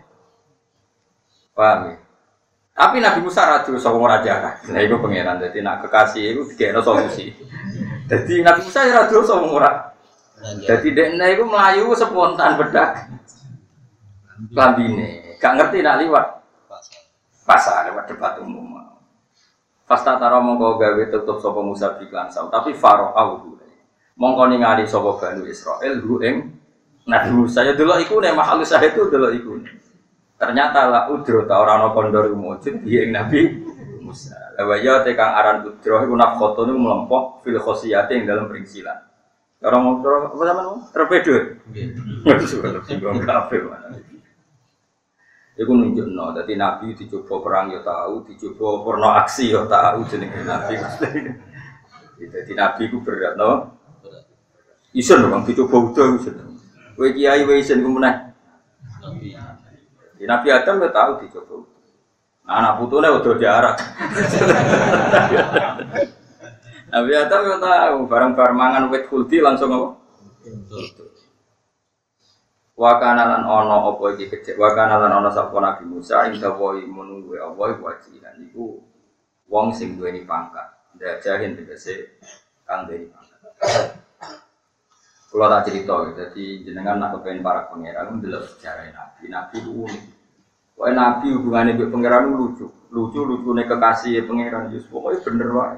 Paham 1.60 1.92
ya? 1.92 1.96
Tapi 2.80 3.04
Nabi 3.04 3.20
Musa 3.28 3.44
radu 3.44 3.76
sapa 3.76 4.00
ora 4.00 4.24
jarak. 4.24 4.64
Nah 4.72 4.80
iku 4.80 5.04
pangeran. 5.04 5.44
Dadi 5.44 5.60
nak 5.60 5.84
kekasih 5.84 6.32
iku 6.32 6.42
dikene 6.48 6.80
solusi. 6.80 7.36
Dadi 8.08 8.40
Nabi 8.40 8.64
Musa 8.64 8.88
ya 8.88 9.04
radu 9.04 9.20
sapa 9.28 9.44
ora. 9.44 9.72
Dadi 10.40 10.96
dekne 10.96 11.36
iku 11.36 11.44
melayu 11.44 11.92
spontan 11.92 12.56
bedak 12.56 13.12
lambine. 14.56 15.36
Gak 15.44 15.60
ngerti 15.60 15.84
nak 15.84 16.00
liwat 16.00 16.26
Pasar. 17.44 17.92
lewat 17.92 18.08
debat 18.08 18.40
umum. 18.40 18.80
Pasta 19.90 20.22
taro 20.22 20.40
mongko 20.40 20.80
gawe 20.80 21.04
tutup 21.12 21.42
sapa 21.42 21.60
Musa 21.66 21.98
biklan 21.98 22.30
sau, 22.30 22.46
tapi 22.48 22.78
faro 22.78 23.10
au 23.12 23.58
Mongko 24.20 24.52
ningali 24.52 24.86
sapa 24.86 25.18
Bani 25.18 25.48
Israel 25.50 25.98
hu 26.04 26.22
ing 26.22 26.46
Nabi 27.10 27.30
Musa 27.34 27.66
ya 27.66 27.74
delok 27.74 28.04
iku 28.06 28.22
nek 28.22 28.38
saya 28.64 28.86
itu 28.86 29.08
delok 29.10 29.32
iku. 29.34 29.58
Ternyata 30.40 30.88
lah 30.88 31.04
udro 31.12 31.44
ta 31.44 31.60
ora 31.60 31.76
ana 31.76 31.92
kondor 31.92 32.32
mujud 32.32 32.80
dia 32.88 33.04
ing 33.04 33.12
Nabi 33.12 33.60
Musa. 34.00 34.40
Lawa 34.56 34.80
ya 34.80 35.04
tekang 35.04 35.36
aran 35.36 35.68
udro 35.68 36.00
iku 36.00 36.16
nafkoto 36.16 36.64
niku 36.64 36.80
mlempok 36.80 37.44
fil 37.44 37.60
khosiyate 37.60 38.16
ing 38.16 38.24
dalam 38.24 38.48
perincilan. 38.48 39.04
Orang 39.60 39.82
mau 39.84 40.00
apa 40.00 40.44
sama 40.48 40.64
Terpedo. 40.96 41.36
Kafe 43.28 43.58
mana. 43.68 43.92
Iku 45.60 45.76
nunjuk 45.76 46.08
no, 46.08 46.32
jadi 46.32 46.56
Nabi 46.56 46.96
dicoba 46.96 47.44
perang 47.44 47.68
ya 47.76 47.84
tahu, 47.84 48.24
dicoba 48.24 48.80
porno 48.80 49.12
aksi 49.12 49.52
ya 49.52 49.68
tahu 49.68 50.08
jenenge 50.08 50.48
Nabi. 50.48 50.80
Jadi 52.16 52.52
Nabi 52.56 52.88
ku 52.88 53.04
berat 53.04 53.36
no. 53.36 53.76
Isen 54.96 55.20
dong, 55.20 55.44
dicoba 55.44 55.92
udah 55.92 56.16
isen. 56.16 56.40
Kowe 56.96 57.12
kiai 57.12 57.44
wae 57.44 57.60
isen 57.60 57.84
ku 57.84 57.92
meneh. 57.92 58.29
Di 60.20 60.28
Nabi 60.28 60.52
Adam 60.52 60.84
ya 60.84 60.92
tahu 60.92 61.24
dicoba. 61.24 61.64
Anak 62.44 62.84
putune 62.84 63.08
udah 63.08 63.36
diarak. 63.40 63.80
Nabi 66.92 67.12
Adam 67.16 67.42
ya 67.48 67.58
tahu, 67.64 67.98
barang-barang 68.12 68.58
mangan 68.58 68.92
wit 68.92 69.08
kulti 69.08 69.40
langsung 69.40 69.72
apa? 69.72 69.96
Wakana 72.80 73.28
lan 73.28 73.44
ono 73.44 73.92
apa 73.92 74.16
iki 74.16 74.32
kecek 74.32 74.56
wakana 74.56 75.04
lan 75.04 75.12
ono 75.20 75.30
sapa 75.32 75.60
Nabi 75.60 75.84
Musa 75.84 76.32
ing 76.32 76.40
dawuh 76.40 76.80
menunggu 76.80 77.36
Allah 77.36 77.76
wajihan 77.76 78.40
iku 78.40 78.80
wong 79.52 79.76
sing 79.76 80.00
duweni 80.00 80.24
pangkat. 80.24 80.80
Dajahin 80.96 81.60
tegese 81.60 82.24
kang 82.64 82.88
duweni 82.88 83.12
pangkat. 83.12 84.00
Kalau 85.30 85.46
tak 85.46 85.70
cerita, 85.70 85.94
jadi 86.18 86.46
jenengan 86.66 86.98
nak 86.98 87.22
kepengen 87.22 87.46
para 87.46 87.70
pangeran, 87.70 88.18
delok 88.18 88.50
sejarah 88.50 88.90
Nabi. 88.90 89.30
Nabi 89.30 89.56
itu 89.62 89.72
unik. 89.86 90.04
Wah 90.74 90.90
Nabi 90.90 91.28
hubungannya 91.38 91.78
dengan 91.78 91.94
pangeran 91.94 92.34
lucu, 92.34 92.66
lucu 92.90 93.20
lucu 93.22 93.50
nih 93.54 93.70
kekasih 93.70 94.26
pangeran. 94.26 94.74
Yus 94.74 94.90
pokoknya 94.90 95.22
bener 95.22 95.50
wae. 95.54 95.78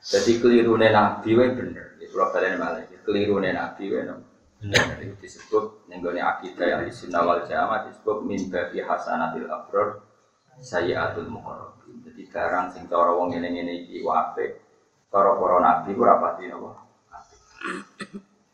Jadi 0.00 0.32
keliru 0.40 0.80
Nabi 0.80 1.30
wae 1.36 1.52
bener. 1.52 1.86
Pulau 2.10 2.26
kalian 2.34 2.58
malah 2.58 2.82
keliru 3.04 3.38
Nabi 3.38 3.84
wae 3.92 4.02
Benar 4.60 5.00
itu 5.00 5.16
disebut 5.24 5.88
nenggone 5.88 6.20
akidah 6.20 6.68
yang 6.68 6.84
sunnah 6.92 7.24
wal 7.24 7.40
jamaah 7.48 7.88
disebut 7.88 8.28
min 8.28 8.52
babi 8.52 8.84
hasanatil 8.84 9.48
abror 9.48 10.04
sayyatul 10.60 11.32
muqarrabin. 11.32 12.04
Jadi 12.04 12.28
garang 12.28 12.68
sing 12.68 12.84
cara 12.84 13.08
wong 13.16 13.32
ngene-ngene 13.32 13.88
iki 13.88 14.04
wape 14.04 14.60
cara 15.08 15.32
para 15.40 15.56
nabi 15.64 15.96
ku 15.96 16.04
rapati 16.04 16.52
napa? 16.52 16.89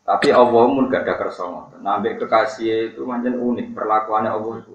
Tapi 0.06 0.28
Allah 0.30 0.62
mun 0.70 0.86
gak 0.86 1.02
ada 1.02 1.18
kersa. 1.18 1.46
Nambah 1.82 2.14
kekasih 2.22 2.94
itu 2.94 3.02
macam 3.02 3.34
unik 3.34 3.74
perlakuannya 3.74 4.30
Allah 4.30 4.54
itu. 4.62 4.74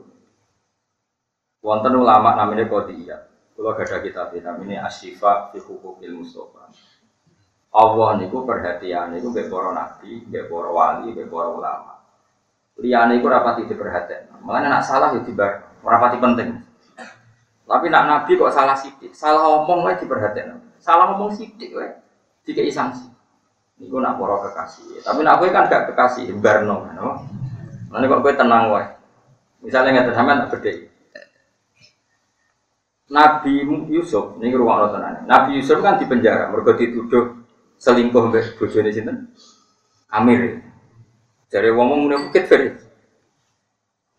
Wonten 1.63 1.93
ulama 1.95 2.35
namanya 2.35 2.67
Qadiyah. 2.67 3.21
Kalau 3.55 3.71
gak 3.77 3.87
ada 3.87 3.97
kitab 4.03 4.33
namanya 4.35 4.89
Asyifa 4.89 5.53
fi 5.53 5.61
Hukukil 5.61 6.19
Mustafa. 6.19 6.67
Allah 7.71 8.19
niku 8.19 8.43
perhatian 8.43 9.15
niku 9.15 9.31
mbek 9.31 9.47
para 9.47 9.71
nabi, 9.71 10.27
mbek 10.27 10.51
para 10.51 10.69
wali, 10.73 11.15
mbek 11.15 11.31
para 11.31 11.47
ulama. 11.47 11.93
Liyane 12.81 13.21
iku 13.21 13.31
rapati 13.31 13.63
diperhatikan. 13.69 14.43
Malah 14.43 14.67
nak 14.67 14.83
salah 14.83 15.15
ya 15.15 15.23
tiba 15.23 15.71
rapati 15.79 16.19
penting. 16.19 16.59
Tapi 17.63 17.87
nak 17.87 18.03
nabi 18.09 18.35
kok 18.35 18.51
salah 18.51 18.75
sidik, 18.75 19.15
salah 19.15 19.63
omong 19.63 19.87
wae 19.87 19.95
diperhatikan. 19.95 20.59
Salah 20.81 21.15
ngomong 21.15 21.31
sidik 21.31 21.71
wae 21.71 21.95
sanksi. 22.67 23.10
Niku 23.81 23.97
nak 23.97 24.21
para 24.21 24.37
kekasih. 24.45 25.01
Tapi 25.01 25.25
nak 25.25 25.41
kowe 25.41 25.49
kan 25.49 25.65
gak 25.65 25.89
kekasih, 25.89 26.37
barno, 26.37 26.85
no. 26.93 27.25
Nanti 27.89 28.05
kok 28.05 28.21
kowe 28.21 28.33
tenang 28.37 28.69
wae. 28.69 28.85
Misalnya 29.65 30.05
nggak 30.05 30.13
sampean 30.13 30.45
tak 30.45 30.61
beda. 30.61 30.71
Nabi 33.11 33.53
Yusuf, 33.91 34.39
ini 34.39 34.53
rumah 34.55 34.87
tenan. 34.93 35.25
Nabi 35.25 35.59
Yusuf 35.59 35.81
kan 35.83 35.97
di 35.99 36.05
penjara, 36.07 36.47
mergo 36.47 36.77
dituduh 36.77 37.43
selingkuh 37.81 38.29
mbek 38.29 38.55
bojone 38.61 38.93
sinten? 38.93 39.33
Amir. 40.13 40.61
Dari 41.51 41.69
wong 41.73 42.07
muni 42.07 42.15
bukit 42.29 42.47
fer. 42.47 42.79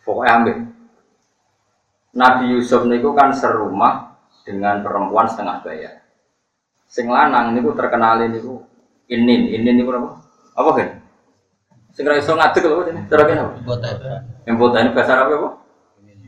Pokoknya 0.02 0.32
Amir. 0.42 0.56
Nabi 2.12 2.58
Yusuf 2.58 2.84
niku 2.84 3.16
kan 3.16 3.32
serumah 3.32 4.18
dengan 4.44 4.84
perempuan 4.84 5.30
setengah 5.30 5.64
bayar. 5.64 6.04
Sing 6.90 7.08
lanang 7.08 7.56
niku 7.56 7.72
terkenal 7.72 8.20
niku 8.28 8.60
inin, 9.12 9.52
inin 9.52 9.74
niku 9.76 9.92
apa? 9.92 10.08
Apa 10.56 10.70
kan? 10.76 10.88
Sing 11.92 12.08
ra 12.08 12.16
iso 12.16 12.32
ngadeg 12.32 12.64
lho 12.64 12.88
jenenge. 12.88 13.08
Cara 13.12 13.22
kene 13.28 13.40
apa? 13.44 13.52
Yang 14.48 14.56
ini 14.56 14.90
bahasa 14.96 15.12
Arab 15.12 15.28
apa? 15.36 15.48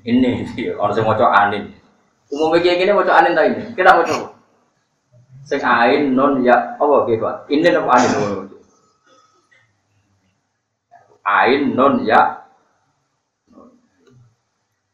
Ini, 0.05 0.31
orang 0.81 0.92
sing 0.92 1.05
maca 1.09 1.27
anin. 1.33 1.73
Umumnya 2.29 2.61
kayak 2.61 2.79
gini 2.85 2.92
maca 2.92 3.12
anin 3.16 3.33
ta 3.33 3.49
ini. 3.49 3.73
Kita 3.73 3.97
maca 3.97 4.16
Sing 5.44 5.61
ain 5.61 6.12
non 6.12 6.44
ya 6.44 6.77
apa 6.77 7.09
gitu. 7.09 7.25
Ini 7.49 7.68
apa 7.73 7.90
ain 7.97 8.09
non? 8.12 8.49
Ain 11.25 11.62
non 11.73 11.94
ya. 12.05 12.44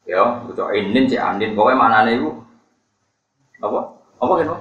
Ya, 0.07 0.23
itu 0.47 0.63
inin 0.75 1.07
cek 1.07 1.23
anin. 1.23 1.55
Pokoknya 1.55 1.79
mana 1.79 2.07
nih 2.07 2.19
bu? 2.19 2.31
Apa? 3.63 3.79
Apa 4.19 4.33
gitu? 4.43 4.55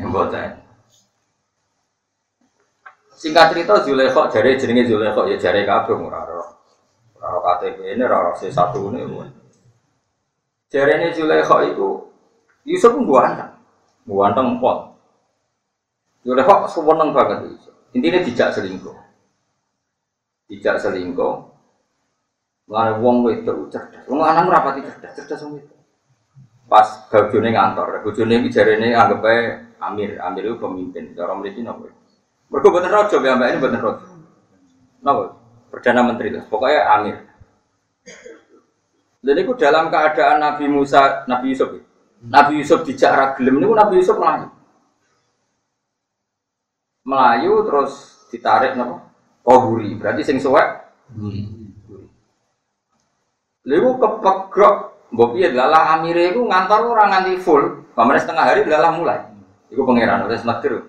Emboten. 0.00 0.67
Singkat 3.18 3.50
cerita 3.50 3.82
Zulekho 3.82 4.30
jari 4.30 4.54
jenenge 4.54 4.86
Zulekho 4.86 5.26
ya 5.26 5.34
jari 5.34 5.66
kabeh 5.66 5.98
ora 5.98 6.22
ora. 6.22 6.46
Ora 7.18 7.38
KTP 7.58 7.98
ini 7.98 8.02
ora 8.06 8.30
C1 8.38 8.54
ini. 8.78 9.26
Jari 10.70 10.92
ini 11.02 11.08
Zulekho 11.10 11.56
itu 11.66 11.88
Yusuf 12.62 12.94
anak. 12.94 13.58
Ganteng 14.06 14.62
pot. 14.62 14.94
Kok 16.22 16.70
seneng 16.70 17.10
banget 17.10 17.50
itu. 17.50 17.70
Intinya 17.98 18.20
tidak 18.22 18.48
selingkuh. 18.54 18.96
Tidak 20.46 20.76
selingkuh. 20.78 21.34
Mengenai 22.68 23.00
wong 23.00 23.16
itu 23.32 23.52
cerdas. 23.72 24.04
Wong 24.06 24.20
lanang 24.20 24.52
rapati 24.52 24.84
cerdas, 24.84 25.16
cerdas 25.16 25.40
wong. 25.42 25.56
Pas 26.68 26.84
bojone 27.08 27.48
ngantor, 27.48 28.04
bojone 28.04 28.44
iki 28.44 28.52
jarene 28.52 28.92
anggap 28.92 29.24
ae 29.24 29.56
Amir, 29.80 30.20
Amir 30.20 30.52
itu 30.52 30.60
pemimpin. 30.60 31.16
Cara 31.16 31.32
mriki 31.32 31.64
napa? 31.64 31.88
Mergo 32.48 32.68
boten 32.72 32.92
raja 32.92 33.16
ya 33.20 33.36
Mbak 33.36 33.48
ini 33.52 33.58
boten 33.60 33.80
raja. 33.80 34.06
Napa? 35.04 35.22
Perdana 35.68 36.00
Menteri 36.00 36.32
lah. 36.32 36.44
Pokoknya 36.48 36.80
Amir. 36.96 37.16
Dan 39.20 39.36
itu 39.36 39.52
dalam 39.58 39.92
keadaan 39.92 40.40
Nabi 40.40 40.64
Musa, 40.70 41.28
Nabi 41.28 41.52
Yusuf. 41.52 41.68
Ya. 41.76 41.82
Nabi 42.24 42.64
Yusuf 42.64 42.82
dijak 42.82 43.12
ra 43.14 43.26
gelem 43.36 43.60
niku 43.60 43.74
Nabi 43.76 44.00
Yusuf 44.00 44.16
melayu. 44.16 44.48
Melayu 47.04 47.52
terus 47.68 47.92
ditarik 48.32 48.74
napa? 48.74 49.06
Kohuri, 49.44 49.96
berarti 49.96 50.24
sing 50.24 50.36
suwek. 50.40 50.84
Lalu 53.64 53.88
kepegrok, 53.96 54.76
mbok 55.12 55.28
piye 55.36 55.52
lalah 55.52 55.96
amire 55.96 56.32
iku 56.32 56.44
ngantor 56.44 56.84
ora 56.84 57.04
nganti 57.08 57.40
full, 57.40 57.84
pamane 57.96 58.20
setengah 58.20 58.44
hari 58.44 58.64
lalah 58.68 58.92
mulai. 58.92 59.20
Iku 59.72 59.84
pangeran 59.88 60.28
wis 60.28 60.44
nakdir. 60.44 60.88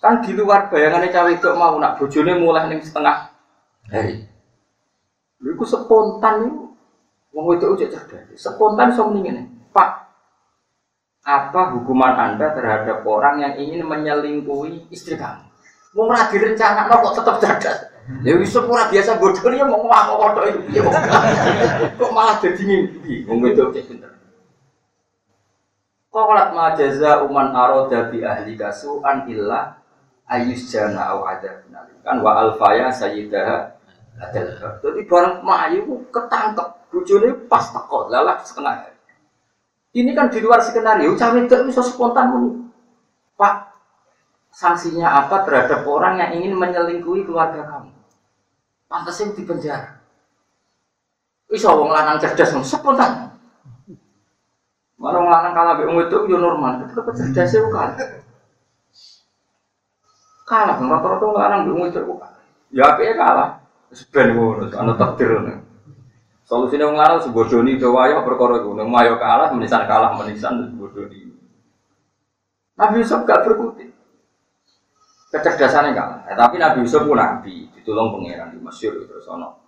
Kan 0.00 0.24
di 0.24 0.32
luar 0.32 0.72
bayangannya 0.72 1.12
cawe 1.12 1.28
itu 1.28 1.52
mau 1.52 1.76
nak 1.76 2.00
bojone 2.00 2.40
mulai 2.40 2.72
ning 2.72 2.80
setengah 2.80 3.28
hari. 3.92 4.24
Lha 5.44 5.48
iku 5.52 5.64
spontan 5.68 6.48
niku 6.48 6.72
wong 7.36 7.44
wedok 7.52 7.76
cerdas. 7.84 8.32
Spontan 8.32 8.96
iso 8.96 9.04
ngene. 9.12 9.68
Pak, 9.76 9.90
apa 11.20 11.76
hukuman 11.76 12.16
Anda 12.16 12.56
terhadap 12.56 13.04
orang 13.04 13.44
yang 13.44 13.54
ingin 13.60 13.84
menyelingkuhi 13.84 14.88
istri 14.88 15.20
kamu? 15.20 15.46
Mau 15.92 16.08
ora 16.08 16.32
direncana 16.32 16.88
kok 16.88 17.20
tetap 17.20 17.36
cerdas. 17.36 17.78
Ya 18.24 18.40
wis 18.40 18.56
ora 18.56 18.88
biasa 18.88 19.20
bodoh 19.20 19.52
ya 19.52 19.68
mau 19.68 19.84
ngomong 19.84 20.16
kodok 20.16 20.44
itu. 20.48 20.80
Kok 22.00 22.10
malah 22.16 22.40
jadi 22.40 22.62
mimpi. 22.64 23.28
Wong 23.28 23.44
wedok 23.44 23.76
cek 23.76 23.84
pinter. 23.84 24.16
Qalat 26.10 26.56
ma 26.56 26.74
jaza 26.74 27.22
uman 27.22 27.52
aroda 27.54 28.08
bi 28.10 28.24
ahli 28.24 28.58
kasu'an 28.58 29.30
illa 29.30 29.79
ayus 30.30 30.70
jana 30.70 31.10
au 31.12 31.26
ada 31.26 31.66
kan 32.06 32.16
wa 32.22 32.46
alfaya 32.46 32.88
sayyidah 32.88 33.74
adalah 34.20 34.78
jadi 34.78 35.00
barang 35.04 35.36
mayu 35.42 36.06
ketangkep 36.14 36.68
bojone 36.88 37.28
pas 37.50 37.66
teko 37.74 38.06
lalah 38.08 38.38
setengah 38.40 38.90
ini 39.90 40.14
kan 40.14 40.30
di 40.30 40.38
luar 40.38 40.62
skenario, 40.62 41.18
cawe 41.18 41.34
itu 41.34 41.56
bisa 41.66 41.82
spontan 41.82 42.30
pun. 42.30 42.42
Pak, 43.34 43.74
sanksinya 44.54 45.10
apa 45.10 45.42
terhadap 45.42 45.82
orang 45.82 46.14
yang 46.14 46.30
ingin 46.38 46.54
menyelingkuhi 46.54 47.26
keluarga 47.26 47.66
kamu? 47.66 47.90
Pantasnya 48.86 49.34
di 49.34 49.42
penjara. 49.42 49.98
Bisa 51.50 51.74
wong 51.74 51.90
lanang 51.90 52.22
cerdas, 52.22 52.54
spontan. 52.62 53.34
Mana 54.94 55.16
wong 55.18 55.30
lanang 55.32 55.52
kalah 55.58 55.74
mbek 55.74 55.90
wedok 55.90 56.30
yo 56.30 56.38
normal, 56.38 56.86
tetep 56.86 57.50
yo 57.50 57.66
kalah. 60.50 60.74
Kalah 60.74 60.98
rata-rata 60.98 61.62
mbek 61.62 61.70
wong 61.70 61.82
wedok 61.86 62.02
kok 62.02 62.18
kalah. 62.18 62.42
Ya 62.74 62.82
apike 62.90 63.14
kalah. 63.14 63.48
Wis 63.94 64.02
ben 64.10 64.34
ngono, 64.34 64.66
ana 64.74 64.98
takdir 64.98 65.30
wong 66.50 66.98
lanang 66.98 67.22
sebodoni 67.22 67.78
do 67.78 67.94
wayo 67.94 68.26
perkara 68.26 68.58
iku, 68.58 68.74
nek 68.74 68.90
mayo 68.90 69.14
kalah 69.22 69.54
menisan 69.54 69.86
kalah 69.86 70.18
menisan 70.18 70.74
sebodoni. 70.74 71.30
Nabi 72.74 73.04
Yusuf 73.04 73.22
gak 73.22 73.46
berkutik. 73.46 73.92
Kecerdasannya 75.30 75.94
kalah. 75.94 76.20
Eh, 76.26 76.34
tapi 76.34 76.58
Nabi 76.58 76.82
Yusuf 76.82 77.06
pun 77.06 77.14
nabi, 77.14 77.70
ditolong 77.76 78.18
pangeran 78.18 78.50
di 78.50 78.58
Mesir 78.58 78.98
terus 79.06 79.30
ono. 79.30 79.62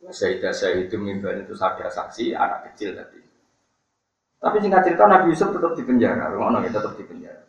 Sayyidah 0.00 0.52
Sayyidu 0.52 0.96
Mimban 1.00 1.44
itu 1.44 1.56
ada 1.56 1.88
saksi 1.88 2.36
anak 2.36 2.72
kecil 2.72 2.96
tadi. 2.96 3.20
Tapi 4.40 4.56
singkat 4.60 4.82
cerita 4.84 5.04
Nabi 5.08 5.32
Yusuf 5.32 5.52
tetap 5.52 5.72
di 5.76 5.84
penjara, 5.84 6.32
rumah 6.32 6.60
ya 6.60 6.72
tetap 6.72 6.96
di 6.96 7.04
penjara. 7.04 7.39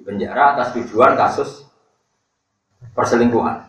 Di 0.00 0.08
penjara 0.08 0.56
atas 0.56 0.72
tujuan 0.72 1.12
kasus 1.12 1.68
perselingkuhan. 2.96 3.68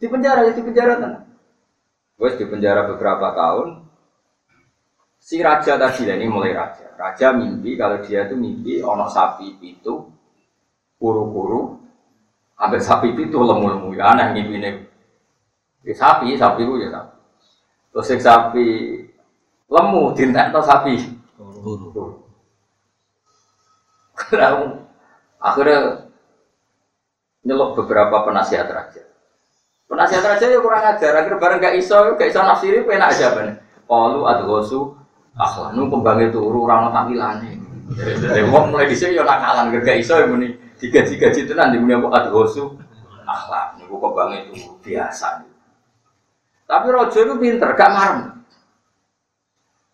Di 0.00 0.08
penjara, 0.08 0.48
ya 0.48 0.56
di 0.56 0.64
penjara 0.64 0.96
tenang. 0.96 1.28
Wes 2.16 2.40
di 2.40 2.48
penjara 2.48 2.88
beberapa 2.88 3.36
tahun. 3.36 3.84
Si 5.20 5.36
raja 5.44 5.76
tadi 5.76 6.08
ini 6.08 6.32
mulai 6.32 6.56
raja. 6.56 6.96
Raja 6.96 7.36
mimpi 7.36 7.76
kalau 7.76 8.00
dia 8.00 8.24
itu 8.24 8.40
mimpi 8.40 8.80
ono 8.80 9.04
sapi 9.12 9.60
itu 9.60 10.08
kuru-kuru, 10.96 11.76
ambil 12.56 12.80
sapi 12.80 13.12
itu 13.12 13.36
lemu-lemu 13.36 13.92
ya 13.92 14.16
aneh 14.16 14.32
mimpi 14.32 14.56
ini. 14.56 14.70
Ya, 15.84 15.92
sapi, 15.92 16.32
sapi 16.40 16.64
itu 16.64 16.80
ya 16.80 16.88
sapi. 16.88 17.16
Terus 17.92 18.08
sapi 18.24 18.66
lemu 19.68 20.02
dintek 20.16 20.56
sapi. 20.64 21.20
Akhirnya 25.40 26.10
nyelok 27.44 27.80
beberapa 27.80 28.28
penasihat 28.28 28.68
raja. 28.68 29.02
Penasihat 29.88 30.22
raja 30.22 30.44
ya 30.46 30.60
kurang 30.62 30.86
ajar, 30.86 31.12
akhirnya 31.18 31.40
bareng 31.40 31.58
gak 31.58 31.74
iso, 31.80 32.14
gak 32.14 32.30
iso 32.30 32.38
nafsiri, 32.44 32.86
enak 32.86 33.10
aja 33.10 33.34
bener. 33.34 33.58
Kalu 33.90 34.22
adgosu, 34.22 34.94
akhlak 35.34 35.74
nu 35.74 35.90
kembangnya 35.90 36.30
turu, 36.30 36.62
rano 36.62 36.94
tampilane. 36.94 37.58
Dari 37.98 38.46
wong 38.46 38.70
mulai 38.70 38.86
dhisik 38.86 39.18
ya 39.18 39.26
nakalan, 39.26 39.74
gak 39.82 39.98
iso 39.98 40.14
ya 40.14 40.30
muni 40.30 40.54
digaji-gaji 40.78 41.50
tenan 41.50 41.74
di 41.74 41.82
muni 41.82 41.98
apa 41.98 42.22
adgosu, 42.22 42.78
akhlak 43.26 43.82
niku 43.82 43.98
kembangnya 43.98 44.46
turu 44.46 44.78
biasa. 44.78 45.42
Tapi 46.70 46.86
rojo 46.86 47.18
itu 47.18 47.34
pinter, 47.34 47.70
gak 47.74 47.90
marem. 47.90 48.18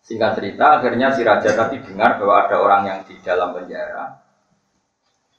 Singkat 0.05 0.37
cerita, 0.37 0.77
akhirnya 0.77 1.09
si 1.17 1.25
raja 1.25 1.57
tadi 1.57 1.81
dengar 1.81 2.21
bahwa 2.21 2.45
ada 2.45 2.55
orang 2.61 2.81
yang 2.85 2.99
di 3.09 3.17
dalam 3.25 3.57
penjara 3.57 4.26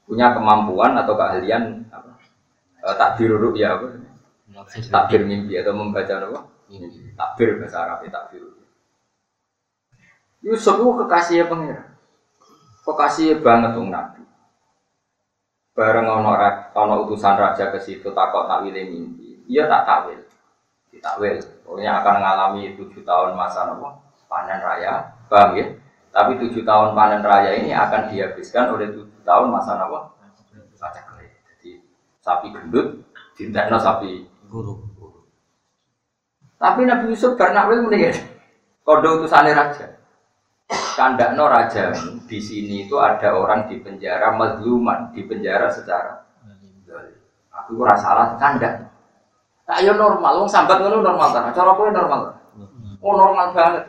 punya 0.09 0.33
kemampuan 0.33 0.97
atau 0.97 1.13
keahlian 1.13 1.85
apa? 1.93 2.17
Eh, 2.81 2.97
takbir 2.97 3.37
uruk 3.37 3.61
ya 3.61 3.77
apa? 3.77 4.01
Takbir 4.89 5.29
mimpi 5.29 5.61
atau 5.61 5.77
membaca 5.77 6.17
apa? 6.17 6.41
Takbir 7.15 7.61
bahasa 7.61 7.85
Arab 7.85 8.01
takbir. 8.09 8.43
Yusuf 10.41 10.81
itu 10.81 10.91
kekasihnya 11.05 11.45
pangeran. 11.53 11.89
Kekasihnya 12.89 13.45
banget 13.45 13.71
tuh 13.77 13.85
nabi. 13.85 14.23
Bareng 15.77 16.09
ono 16.09 16.33
ono 16.75 16.95
utusan 17.07 17.39
raja 17.39 17.71
ke 17.71 17.79
situ 17.79 18.11
takut 18.17 18.49
takwile 18.49 18.89
mimpi. 18.89 19.45
Iya 19.47 19.69
tak 19.69 19.83
takwil. 19.85 20.21
Ditakwil. 20.91 21.37
Pokoknya 21.63 22.01
akan 22.01 22.15
mengalami 22.19 22.75
tujuh 22.81 23.05
tahun 23.05 23.37
masa 23.37 23.69
apa? 23.69 24.01
Panen 24.25 24.61
raya. 24.65 25.13
Paham 25.29 25.61
ya? 25.61 25.67
Tapi 26.09 26.41
tujuh 26.41 26.65
tahun 26.65 26.97
panen 26.97 27.21
raya 27.21 27.53
ini 27.61 27.77
akan 27.77 28.09
dihabiskan 28.09 28.73
oleh 28.73 28.89
tujuh 28.91 29.08
tahun 29.29 29.53
masa 29.53 29.77
apa? 29.77 30.17
Pacak 30.81 31.05
kelik. 31.13 31.37
Jadi 31.45 31.71
sapi 32.25 32.49
gendut, 32.49 33.05
dintekno 33.37 33.77
sapi 33.77 34.25
Guru. 34.49 34.89
tapi 36.59 36.89
Nabi 36.89 37.15
Yusuf 37.15 37.39
karena 37.39 37.69
wil 37.71 37.87
mendingan 37.87 38.17
kode 38.83 39.21
utusannya 39.21 39.53
raja. 39.53 39.87
Kandakno 40.97 41.47
raja 41.47 41.95
di 42.27 42.39
sini 42.41 42.89
itu 42.89 42.97
ada 42.99 43.37
orang 43.37 43.71
di 43.71 43.79
penjara 43.79 44.35
mazluman, 44.35 45.15
di 45.15 45.23
penjara 45.23 45.71
secara 45.71 46.29
aku 47.69 47.85
ora 47.85 47.95
salah 48.01 48.39
kandak. 48.41 48.89
Tak 49.69 49.85
yo 49.85 49.93
normal, 49.93 50.41
wong 50.41 50.49
sambat 50.49 50.81
ngono 50.81 51.05
normal 51.05 51.29
kan. 51.29 51.53
Cara 51.53 51.77
kowe 51.77 51.93
normal. 51.93 52.33
Oh 53.05 53.13
normal 53.13 53.53
banget. 53.53 53.85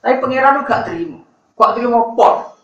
Tapi 0.00 0.16
pangeran 0.24 0.56
lu 0.56 0.62
gak 0.64 0.88
terima. 0.88 1.20
Kok 1.52 1.72
terima 1.76 2.00
pot? 2.16 2.57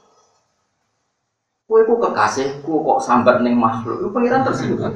Kowe 1.74 1.82
ku 1.90 1.98
kekasihku 1.98 2.86
kok 2.86 3.02
sambat 3.02 3.42
ning 3.42 3.58
makhluk. 3.58 3.98
Lu 3.98 4.14
pangeran 4.14 4.46
tersinggung. 4.46 4.94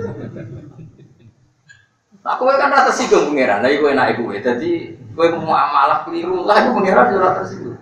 Nah, 2.23 2.39
kowe 2.39 2.55
kan 2.55 2.71
rata 2.71 2.95
tersinggung 2.95 3.35
pangeran. 3.35 3.67
Lah 3.67 3.71
iku 3.75 3.91
enake 3.91 4.23
kowe. 4.23 4.31
Dadi 4.39 4.95
kowe 5.11 5.27
mau 5.43 5.59
amalah 5.59 6.07
keliru 6.07 6.47
lah 6.47 6.63
iku 6.63 6.79
pangeran 6.79 7.11
yo 7.11 7.19
ora 7.19 7.43
tersinggung. 7.43 7.75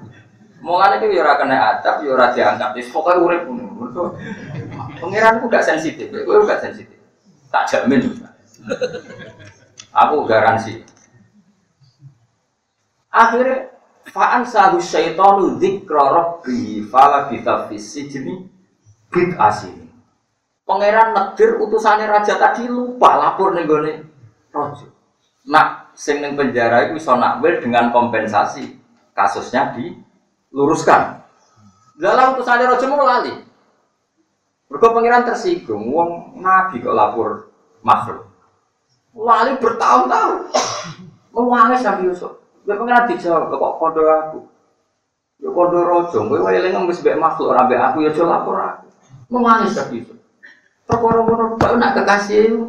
Mulane 0.64 0.96
iki 0.96 1.12
yo 1.12 1.20
ora 1.28 1.37
kena 1.37 1.76
adab, 1.76 2.09
yo 2.09 2.16
ora 2.16 2.32
diangkat. 2.32 2.72
Wis 2.72 2.88
pokoke 2.88 3.20
urip 3.20 3.44
ngono. 3.44 3.68
Mergo 3.76 4.16
pangeran 4.96 5.44
ku 5.44 5.52
gak 5.52 5.68
sensitif. 5.68 6.09
Kowe 6.09 6.48
gak 6.48 6.64
sensitif. 6.64 6.96
Tak 7.52 7.68
jamin. 7.68 8.00
Aku 9.92 10.24
garansi. 10.24 10.80
Akhirnya 13.12 13.76
Fa'an 14.09 14.46
sahu 14.48 14.80
syaitanu 14.80 15.61
dzikra 15.61 16.00
rabbi 16.00 16.80
fala 16.88 17.28
bisa 17.28 17.68
fisijni 17.68 18.56
bid 19.11 19.35
asini. 19.38 19.87
Pangeran 20.66 21.14
negir 21.14 21.62
utusannya 21.62 22.11
raja 22.11 22.35
tadi 22.42 22.66
lupa 22.66 23.14
lapor 23.23 23.55
nih 23.55 23.64
gone 23.71 23.92
rojo. 24.51 24.87
Nak 25.47 25.95
sing 25.95 26.19
ning 26.19 26.35
penjara 26.35 26.90
itu 26.90 26.99
iso 26.99 27.14
nakwil 27.14 27.62
dengan 27.62 27.95
kompensasi 27.95 28.75
kasusnya 29.14 29.79
diluruskan. 29.79 31.23
Dalam 32.03 32.35
utusannya 32.35 32.66
rojo 32.66 32.85
mau 32.90 33.07
lali. 33.07 33.35
Mergo 34.66 34.90
pangeran 34.90 35.23
tersinggung, 35.23 35.95
wong 35.95 36.42
nabi 36.42 36.83
kok 36.83 36.90
lapor 36.90 37.55
makhluk. 37.87 38.27
Lali 39.14 39.55
bertahun-tahun. 39.62 40.51
Mewangis 41.35 41.87
Nabi 41.87 42.11
Yusuf. 42.11 42.42
Gue 42.66 42.75
pengen 42.75 43.07
dijawab, 43.07 43.55
kok 43.55 43.75
kodo 43.79 44.03
aku. 44.03 44.38
Ya 45.38 45.49
kodo 45.55 45.79
rojo, 45.87 46.19
gue 46.27 46.42
wae 46.42 46.59
ngemis 46.59 46.99
mbek 46.99 47.21
makhluk 47.23 47.55
ora 47.55 47.71
mbek 47.71 47.79
aku 47.79 48.03
ya 48.03 48.11
aja 48.11 48.25
lapor 48.27 48.57
aku. 48.59 48.86
Mewangis 49.27 49.75
Nabi 49.75 50.03
Yusuf. 50.03 50.19
Perkara 50.87 51.21
ngono 51.27 51.45
kok 51.59 51.75
nak 51.83 51.95
kekasih 51.99 52.39
itu. 52.47 52.61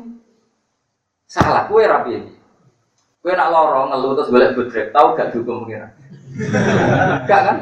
Salah 1.29 1.69
kowe 1.69 1.83
ra 1.85 2.01
piye. 2.01 2.25
Kowe 3.21 3.33
nak 3.35 3.51
lara 3.53 3.93
ngeluh 3.93 4.17
terus 4.17 4.31
golek 4.33 4.53
bodrek, 4.57 4.89
tau 4.89 5.13
gak 5.13 5.29
dihukum 5.35 5.67
pengiran? 5.67 5.91
Gak 7.29 7.41
kan? 7.45 7.57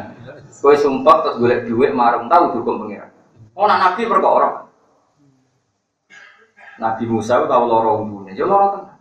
Kowe 0.62 0.76
sumpah 0.80 1.16
terus 1.26 1.38
golek 1.42 1.68
duit 1.68 1.92
marung 1.92 2.32
tau 2.32 2.56
dihukum 2.56 2.88
pengiran. 2.88 3.12
Oh 3.58 3.68
nak 3.68 3.82
nabi 3.84 4.08
perkara. 4.08 4.68
Nabi 6.76 7.04
Musa 7.08 7.40
itu 7.40 7.48
tahu 7.48 7.64
lara 7.72 7.92
umbune, 8.00 8.36
ya 8.36 8.44
lara 8.44 8.68
tenan. 8.76 8.96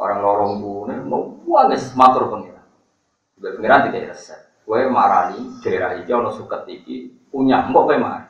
Orang 0.00 0.18
lorong 0.24 0.52
bune 0.64 0.94
mau 1.04 1.28
wangis 1.44 1.92
matur 1.92 2.32
pengiran. 2.32 2.64
Pengiran 3.36 3.90
tidak 3.90 4.16
resep. 4.16 4.40
Kue 4.64 4.86
marani 4.86 5.60
daerah 5.60 5.98
iki 5.98 6.14
ono 6.14 6.30
suket 6.30 6.64
iki 6.70 7.10
punya 7.28 7.68
mbok 7.68 7.90
kowe 7.90 7.96
mari. 7.98 8.29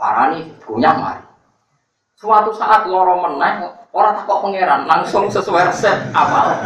Parani 0.00 0.48
punya 0.64 0.96
mari. 0.96 1.20
Suatu 2.16 2.56
saat 2.56 2.88
loro 2.88 3.20
meneh 3.20 3.68
orang 3.92 4.16
takok 4.16 4.48
pangeran 4.48 4.88
langsung 4.88 5.28
sesuai 5.28 5.68
resep 5.68 5.92
apal. 6.16 6.56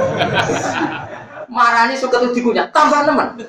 Marani 1.51 1.99
suket 1.99 2.31
itu 2.31 2.39
dikunyah 2.39 2.71
tambah 2.71 3.11
nemen. 3.11 3.43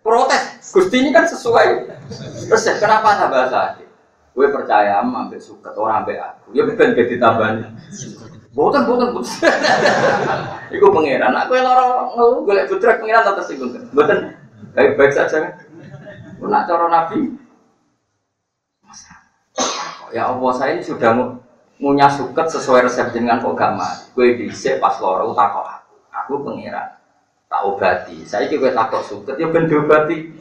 Protes. 0.00 0.72
Gusti 0.72 0.96
ini 0.96 1.12
kan 1.12 1.28
sesuai 1.28 1.92
resep. 2.48 2.80
Kenapa 2.80 3.20
tambah 3.20 3.52
sakit? 3.52 3.88
Gue 4.32 4.48
percaya 4.48 5.04
ambek 5.04 5.44
suket 5.44 5.76
orang 5.76 6.00
ambek 6.02 6.24
aku. 6.24 6.56
Ya 6.56 6.64
ben 6.64 6.80
ben 6.80 6.96
ditambani. 6.96 7.68
Boten, 8.56 8.88
boten, 8.88 9.12
boten. 9.12 9.28
Iku 10.74 10.88
pangeran. 10.88 11.36
Aku 11.36 11.52
yang 11.52 11.68
loro 11.68 12.16
ngeluh 12.16 12.40
golek 12.48 12.64
butrek 12.72 12.96
pangeran 13.04 13.28
tak 13.28 13.44
tersinggung. 13.44 13.76
Boten. 13.92 14.40
Baik-baik 14.72 15.12
saja 15.12 15.36
kan. 15.36 15.52
Nak 16.40 16.64
cara 16.64 16.86
Nabi. 16.88 17.43
Ya 20.14 20.30
Allah, 20.30 20.52
saya 20.54 20.78
ini 20.78 20.86
sudah 20.86 21.10
punya 21.74 22.06
suket 22.06 22.46
sesuai 22.46 22.86
resep 22.86 23.10
jenengan 23.10 23.42
kok 23.42 23.58
gak 23.58 23.74
mati. 23.74 24.06
Gue 24.14 24.38
dhisik 24.38 24.78
pas 24.78 24.94
loro 25.02 25.34
takok 25.34 25.66
aku. 25.66 25.94
Aku 26.14 26.32
pangeran. 26.46 26.94
Tak 27.50 27.60
obati. 27.66 28.22
Saya 28.22 28.46
juga 28.46 28.70
takok 28.70 29.02
suket 29.02 29.34
ya 29.42 29.50
ben 29.50 29.66
diobati. 29.66 30.38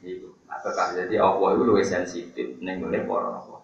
Iku. 0.00 0.28
Apakah 0.48 0.96
jadi 0.96 1.20
Allah 1.20 1.48
itu 1.52 1.62
lebih 1.68 1.84
sensitif 1.84 2.48
ning 2.64 2.80
ngene 2.80 3.04
para 3.04 3.44
apa? 3.44 3.60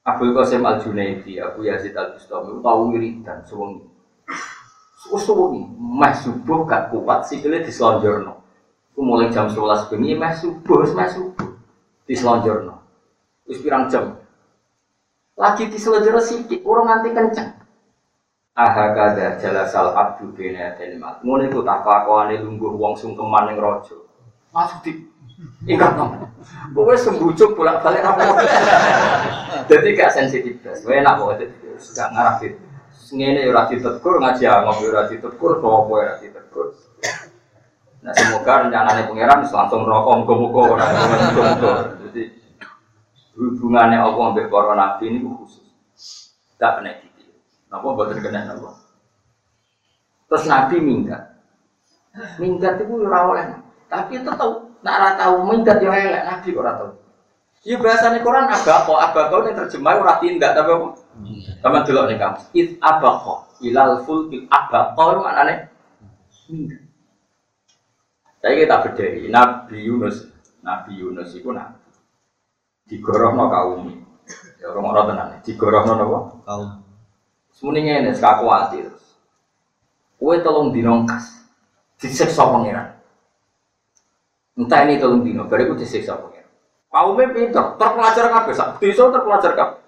Abdul 0.00 0.32
Qasim 0.32 0.64
Al 0.64 0.80
Junaidi, 0.80 1.36
Abu 1.42 1.68
Yazid 1.68 1.92
Al 1.92 2.16
Bustami, 2.16 2.56
tahu 2.64 2.82
wiridan 2.94 3.44
suwengi. 3.44 3.84
Suwi, 5.00 5.60
meh 5.76 6.14
subuh 6.14 6.64
gak 6.64 6.94
kuat 6.94 7.26
sikile 7.26 7.60
dislonjorno. 7.66 8.40
Ku 8.94 9.00
mulai 9.04 9.28
jam 9.28 9.50
11 9.50 9.90
bengi 9.90 10.16
meh 10.16 10.32
subuh, 10.32 10.86
meh 10.96 11.08
subuh. 11.10 11.59
Dislonjorno. 12.10 12.74
Wis 13.46 13.62
pirang 13.62 13.86
jam. 13.86 14.18
Lagi 15.38 15.70
dislonjorno 15.70 16.18
sithik, 16.18 16.66
urung 16.66 16.90
nganti 16.90 17.14
kenceng. 17.14 17.50
Aha 18.58 18.90
kada 18.98 19.38
jalasal 19.38 19.94
abdu 19.94 20.34
bina 20.34 20.74
delimat. 20.74 21.22
Ngono 21.22 21.46
iku 21.46 21.62
tak 21.62 21.86
kelakuane 21.86 22.42
lungguh 22.42 22.74
wong 22.74 22.98
sungkeman 22.98 23.54
ning 23.54 23.62
raja. 23.62 23.94
Masuk 24.50 24.82
di 24.82 24.92
Ingat 25.64 25.96
nom. 25.96 26.28
Pokoknya 26.76 27.00
sembujuk 27.00 27.56
bolak 27.56 27.80
balik 27.80 28.04
apa 28.04 28.44
Jadi 29.72 29.96
gak 29.96 30.12
sensitif. 30.12 30.60
Gue 30.60 31.00
enak 31.00 31.16
kok. 31.16 31.40
Gak 31.96 32.08
ngarah 32.12 32.36
gitu. 32.44 32.60
Ngene 33.16 33.48
ora 33.48 33.64
ditegur 33.66 34.20
ngaji 34.20 34.44
angop 34.44 34.84
ora 34.84 35.08
ditegur 35.08 35.52
sapa 35.58 35.88
ora 35.88 36.14
ditegur. 36.20 36.66
Nah 38.04 38.12
semoga 38.12 38.68
rencananya 38.68 39.08
pangeran 39.08 39.40
langsung 39.44 39.82
rokok 39.88 40.14
muga-muga 40.20 40.60
ora 40.76 40.84
muga-muga. 40.92 41.72
Hubungannya 43.40 44.04
Allah 44.04 44.36
sampai 44.36 44.52
para 44.52 44.76
nabi 44.76 45.04
ini 45.08 45.24
khusus. 45.24 45.64
Tak 46.60 46.84
kena 46.84 46.92
gitu. 47.00 47.32
Napa 47.72 47.88
boten 47.96 48.20
kena 48.20 48.44
napa? 48.44 48.76
Terus 50.28 50.44
nabi 50.44 50.76
minggat. 50.76 51.40
Minggat 52.36 52.84
itu 52.84 53.00
ora 53.00 53.32
oleh. 53.32 53.44
Tapi 53.88 54.20
tetap 54.20 54.68
nak 54.84 54.94
ora 55.00 55.10
tahu 55.16 55.48
minggat 55.48 55.80
yo 55.80 55.88
elek 55.88 56.20
nabi 56.28 56.52
kok 56.52 56.60
ora 56.60 56.72
tahu. 56.76 56.92
Iya 57.60 57.76
bahasane 57.80 58.20
Quran 58.20 58.48
abako, 58.48 58.96
abako 58.96 59.44
ini 59.44 59.56
terjemah 59.56 60.00
ora 60.00 60.20
tindak 60.20 60.52
tapi 60.52 60.76
apa? 60.76 60.88
Sama 61.64 61.80
dulu 61.84 62.00
nih 62.12 62.16
kamu. 62.20 62.40
It 62.52 62.68
abako 62.84 63.48
ilal 63.64 64.04
fulkil 64.04 64.44
abako 64.52 65.24
mana 65.24 65.48
nih? 65.48 65.58
Minggat. 66.52 66.82
Saya 68.40 68.52
kita 68.56 68.76
berdiri 68.84 69.28
Nabi 69.32 69.76
Yunus, 69.84 70.28
Nabi 70.60 70.92
Yunus 70.96 71.32
itu 71.36 71.48
nabi. 71.52 71.79
Digorohno 72.90 73.46
kaum 73.46 74.00
Ya 74.60 74.68
orang 74.68 74.92
orang 74.92 75.04
tenan, 75.08 75.28
digorohno 75.40 75.92
apa? 75.96 76.18
Kaum. 76.44 76.68
Semuanya 77.56 78.04
ini 78.04 78.12
sekaku 78.12 78.44
hati 78.52 78.84
terus. 78.84 79.04
Kue 80.20 80.36
tolong 80.44 80.68
dinongkas, 80.68 81.48
disiksa 81.96 82.44
pangeran. 82.44 82.92
Entah 84.60 84.84
ini 84.84 85.00
tolong 85.00 85.24
dino, 85.24 85.48
bariku 85.48 85.72
disiksa 85.80 86.20
pangeran. 86.20 86.48
Kaumnya 86.92 87.32
pinter, 87.32 87.66
terpelajar 87.80 88.26
kabeh, 88.28 88.52
sak 88.52 88.68
desa 88.84 89.08
terpelajar 89.08 89.52
kabeh. 89.56 89.80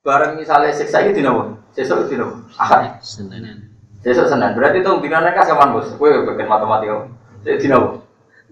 Bareng 0.00 0.40
misalnya 0.40 0.72
siksa 0.72 1.04
ini 1.04 1.12
dino, 1.12 1.60
sesuk 1.76 2.08
dino, 2.08 2.48
ahad. 2.56 2.96
Senin. 3.04 3.76
Sesuk 4.00 4.24
Senin, 4.24 4.56
berarti 4.56 4.80
tolong 4.80 5.04
dino 5.04 5.20
nekas 5.20 5.52
kapan 5.52 5.76
bos? 5.76 5.92
Kue 6.00 6.24
bagian 6.24 6.48
matematika. 6.48 7.12
Jadi 7.44 7.56
dino? 7.60 8.00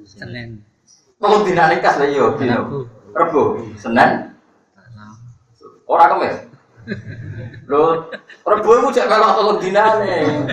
Senin. 0.05 0.61
tolong 1.17 1.49
dino 1.49 1.65
nekas 1.65 1.97
lah 1.97 2.09
yo, 2.13 2.37
dino. 2.37 2.89
Rebo, 3.13 3.61
Senin, 3.77 4.33
orang 5.85 6.09
kemes. 6.17 6.37
Lho, 7.69 8.09
Rebo 8.43 8.71
itu 8.81 8.89
cek 8.97 9.09
melok 9.09 9.31
tolong 9.37 9.59
dinane. 9.61 10.49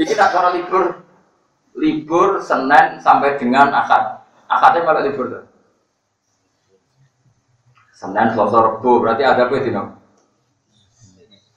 Iki 0.00 0.16
tak 0.16 0.32
cara 0.32 0.56
libur 0.56 1.04
libur 1.76 2.40
Senin 2.40 2.96
sampai 3.04 3.36
dengan 3.36 3.68
Ahad. 3.76 4.24
Ahadnya 4.48 4.88
malah 4.88 5.04
libur 5.04 5.28
tuh. 5.28 5.44
Senin, 7.92 8.32
Selasa, 8.32 8.58
Rebo, 8.58 9.04
berarti 9.04 9.22
ada 9.28 9.44
apa 9.46 9.60
dino? 9.60 9.84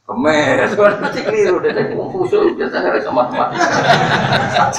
Kemes, 0.06 0.78
kan 0.78 1.02
pasti 1.02 1.26
keliru 1.26 1.58
deh. 1.64 1.74
Khusus 2.14 2.54
biasa 2.54 2.78
hari 2.78 3.02
sama 3.02 3.26
matematika. 3.26 4.70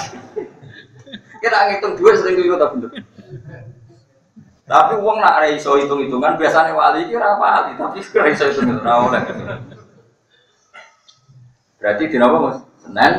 Kita 1.42 1.59
ngitung 1.66 1.99
dua 1.99 2.14
sering 2.14 2.38
keliru 2.38 2.55
tapi 2.55 2.75
bener. 2.79 3.15
Tapi 4.66 4.98
uang 4.98 5.22
nak 5.22 5.38
ada 5.38 5.48
iso 5.55 5.79
hitung 5.79 6.02
hitungan 6.02 6.35
biasanya 6.35 6.74
wali 6.74 7.07
kira 7.07 7.38
wali 7.38 7.79
tapi 7.79 8.02
sekarang 8.05 8.35
iso 8.35 8.50
hitung 8.50 8.74
hitungan 8.74 8.98
oleh. 9.07 9.22
Berarti 11.79 12.11
di 12.11 12.18
apa 12.18 12.37
mas? 12.42 12.59
Senin, 12.83 13.12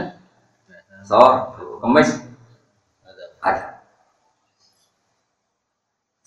so, 1.08 1.20
kemis, 1.80 2.10
ada. 3.40 3.80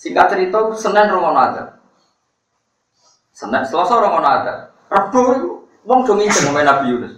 Singkat 0.00 0.26
cerita, 0.32 0.58
Senin 0.76 1.12
romono 1.12 1.40
ada. 1.40 1.80
Senin, 3.36 3.64
Selasa 3.68 4.00
romono 4.00 4.24
ada. 4.24 4.72
Rabu 4.88 5.20
itu, 5.36 5.50
dong 5.84 6.00
ngicen 6.04 6.48
sama 6.48 6.64
Nabi 6.64 6.96
Yunus. 6.96 7.14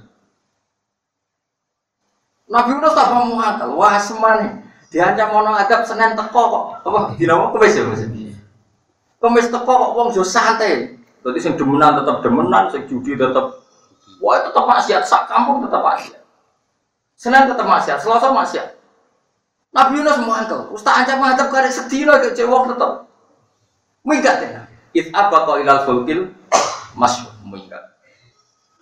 Nabi 2.51 2.75
Yunus 2.75 2.97
tak 2.99 3.11
mau 3.15 3.39
akal, 3.39 3.71
wah 3.79 3.97
semane. 3.99 4.63
Diancam 4.93 5.29
mono 5.33 5.57
adab 5.57 5.89
Senin 5.89 6.13
teko 6.13 6.43
kok. 6.53 6.65
Apa? 6.85 7.17
Dina 7.17 7.41
apa 7.41 7.57
kemis 7.57 7.81
ya 7.81 7.89
Mas? 7.89 8.05
Kemis 9.17 9.49
teko 9.49 9.73
kok 9.73 9.93
wong 9.97 10.09
yo 10.13 10.21
santai. 10.21 11.01
Dadi 11.25 11.39
sing 11.41 11.57
demenan 11.57 11.97
tetep 12.03 12.21
demenan, 12.21 12.69
sing 12.69 12.85
judi 12.85 13.17
tetep 13.17 13.63
Wah 14.23 14.39
tetep 14.39 14.63
maksiat, 14.63 15.03
sak 15.03 15.27
kampung 15.27 15.67
tetep 15.67 15.83
maksiat. 15.83 16.23
Senin 17.19 17.49
tetep 17.51 17.67
maksiat, 17.67 17.99
Selasa 17.99 18.31
maksiat. 18.31 18.69
Nabi 19.73 19.99
Yunus 19.99 20.21
mangkel, 20.23 20.69
Ustaz 20.71 21.03
ancam 21.03 21.25
ngadep 21.25 21.49
kare 21.49 21.73
sedina 21.73 22.21
ke 22.21 22.37
cewek 22.37 22.71
tetep. 22.71 23.09
Minggat 24.05 24.37
ya. 24.45 24.63
It 24.93 25.09
apa 25.17 25.49
kau 25.49 25.57
ilal 25.57 25.89
fulkil 25.89 26.29
mas 26.93 27.25
minggat. 27.43 27.97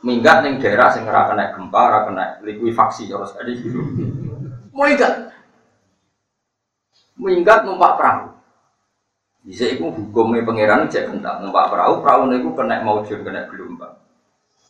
Minggat 0.02 0.42
ning 0.42 0.58
daerah 0.58 0.90
sing 0.90 1.06
ora 1.06 1.30
kena 1.30 1.54
gempa, 1.54 1.78
ora 1.78 2.00
kena 2.04 2.24
likuifaksi 2.42 3.06
terus 3.06 3.32
ada 3.38 3.48
gitu. 3.48 3.80
Minggat. 4.74 5.39
Minggat 7.20 7.68
numpak 7.68 8.00
perahu. 8.00 8.32
Bisa 9.44 9.68
iku 9.68 9.92
hukumnya 9.92 10.44
pangeran 10.44 10.88
cek 10.88 11.12
kental 11.12 11.44
numpak 11.44 11.68
perahu, 11.68 12.00
perahu 12.00 12.28
niku 12.28 12.56
kena 12.56 12.80
maujud 12.80 13.20
kena 13.20 13.44
gelombang. 13.48 13.96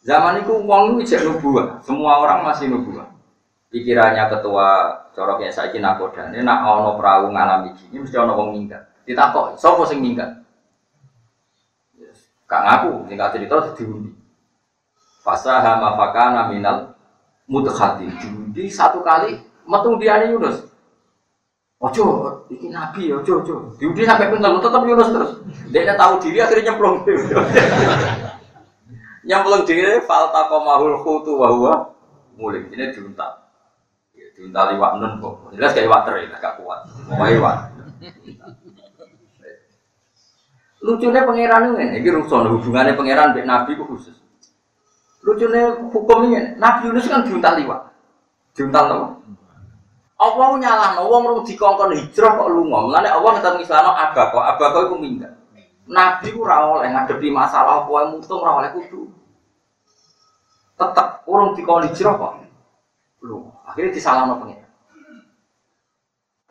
Zaman 0.03 0.43
itu 0.43 0.59
uang 0.59 0.99
itu 0.99 1.15
cek 1.15 1.27
nubuah, 1.27 1.79
semua 1.83 2.23
orang 2.23 2.47
masih 2.47 2.71
nubuah. 2.71 3.07
Pikirannya 3.71 4.27
ketua 4.31 4.91
coroknya 5.15 5.51
saya 5.51 5.75
nakoda, 5.79 6.31
ini 6.35 6.43
nak 6.43 6.67
ono 6.67 6.99
perahu 6.99 7.31
ngalami 7.31 7.71
gini, 7.79 8.03
mesti 8.03 8.19
ono 8.19 8.35
wong 8.35 8.51
minggat. 8.55 8.83
Ditakok, 9.07 9.59
sopo 9.59 9.87
sing 9.87 10.03
minggat? 10.03 10.41
Kak 12.51 12.63
ngaku, 12.67 13.07
singkat 13.07 13.31
cerita 13.31 13.63
diundi. 13.79 14.11
Fasaha 15.23 15.79
mafakana 15.79 16.51
minal 16.51 16.99
mudkhati. 17.47 18.11
Diundi 18.19 18.67
satu 18.67 19.07
kali, 19.07 19.39
metung 19.67 20.03
dia 20.03 20.27
Yunus. 20.27 20.67
Ojo, 21.79 22.30
ini 22.51 22.67
nabi, 22.75 23.15
ojo, 23.15 23.47
ojo. 23.47 23.55
Diundi 23.79 24.03
sampai 24.03 24.27
pintar, 24.27 24.51
tetap 24.59 24.83
Yunus 24.83 25.11
terus. 25.15 25.31
Dia 25.71 25.95
tahu 25.95 26.19
diri 26.19 26.39
akhirnya 26.43 26.75
nyemplung. 26.75 27.07
nyemplung 29.29 29.63
diri, 29.63 30.03
falta 30.03 30.51
komahul 30.51 30.99
khutu 31.07 31.39
wahwa 31.39 31.95
mulai 32.35 32.67
ini 32.67 32.91
diuntal. 32.91 33.55
Ya, 34.19 34.27
diuntal 34.35 34.75
iwak 34.75 34.93
nun 34.99 35.23
kok. 35.23 35.55
Jelas 35.55 35.71
kayak 35.79 35.87
iwak 35.87 36.03
teri, 36.03 36.27
gak 36.27 36.59
kuat. 36.59 36.81
Mau 37.07 37.23
iwak. 37.31 37.57
Lucunya 40.81 41.23
pangeran 41.29 41.77
ini, 41.77 42.01
ini 42.01 42.09
rusun 42.09 42.51
hubungannya 42.57 42.97
pangeran 42.97 43.37
dengan 43.37 43.63
nabi 43.63 43.77
khusus. 43.77 44.17
Lucunya 45.21 45.77
hukum 45.93 46.33
ini, 46.33 46.57
Nabi 46.57 46.89
Yunus 46.89 47.07
kan 47.07 47.23
diuntal 47.23 47.61
iwak. 47.61 47.93
Diuntal 48.57 48.85
apa? 48.89 49.07
Allah 50.21 50.49
nyalah, 50.61 50.91
Allah 51.01 51.19
mau 51.25 51.41
dikongkon 51.41 51.97
hijrah 51.97 52.37
kok 52.37 52.49
lu 52.53 52.69
ngomong. 52.69 52.93
Lalu 52.93 53.09
Allah 53.09 53.31
ngetan 53.41 53.57
Islam 53.65 53.97
abako, 53.97 54.39
abako 54.45 54.79
itu 54.85 54.97
minggat. 55.01 55.33
Nabi 55.89 56.37
ku 56.37 56.45
ora 56.45 56.61
oleh 56.61 56.93
ngadepi 56.93 57.33
masalah 57.33 57.83
apa 57.83 57.91
yang 58.05 58.21
mutung 58.21 58.45
ora 58.45 58.61
oleh 58.61 58.71
kudu. 58.77 59.09
Tetep 60.77 61.25
urung 61.25 61.57
dikon 61.57 61.89
hijrah 61.89 62.15
kok. 62.21 62.33
Lu 63.25 63.49
akhirnya 63.65 63.97
disalahno 63.97 64.37
pengen. 64.45 64.61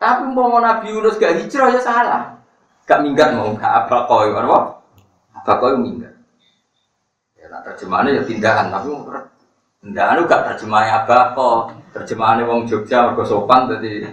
Tapi 0.02 0.24
mau 0.34 0.58
Nabi 0.58 0.90
Yunus 0.90 1.20
gak 1.20 1.38
hijrah 1.38 1.70
ya 1.70 1.80
salah. 1.80 2.22
Gak 2.90 3.06
minggat 3.06 3.38
mau 3.38 3.54
gak 3.54 3.86
abako 3.86 4.26
ya 4.26 4.42
apa? 4.42 4.58
Itu 5.46 5.78
minggat. 5.78 6.14
Ya 7.38 7.46
nah, 7.48 7.62
terjemahannya 7.62 8.18
ya 8.18 8.22
tindakan 8.26 8.66
tapi 8.74 8.88
tindakan 9.80 10.16
itu 10.20 10.24
gak 10.28 10.42
terjemahannya 10.52 10.92
abako. 11.04 11.50
Terjemahannya 11.90 12.44
wong 12.46 12.60
Jogja 12.68 13.10
mergo 13.10 13.24
sopan 13.26 13.66
tadi 13.66 14.04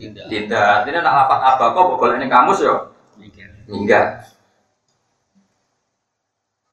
Tidak. 0.00 0.26
tindak. 0.26 0.88
Ini 0.88 0.98
nak 1.04 1.14
lapat 1.24 1.40
abako 1.54 2.00
boleh 2.00 2.16
ini 2.18 2.26
kamus 2.26 2.64
ya. 2.64 2.74
Minggat. 3.68 4.34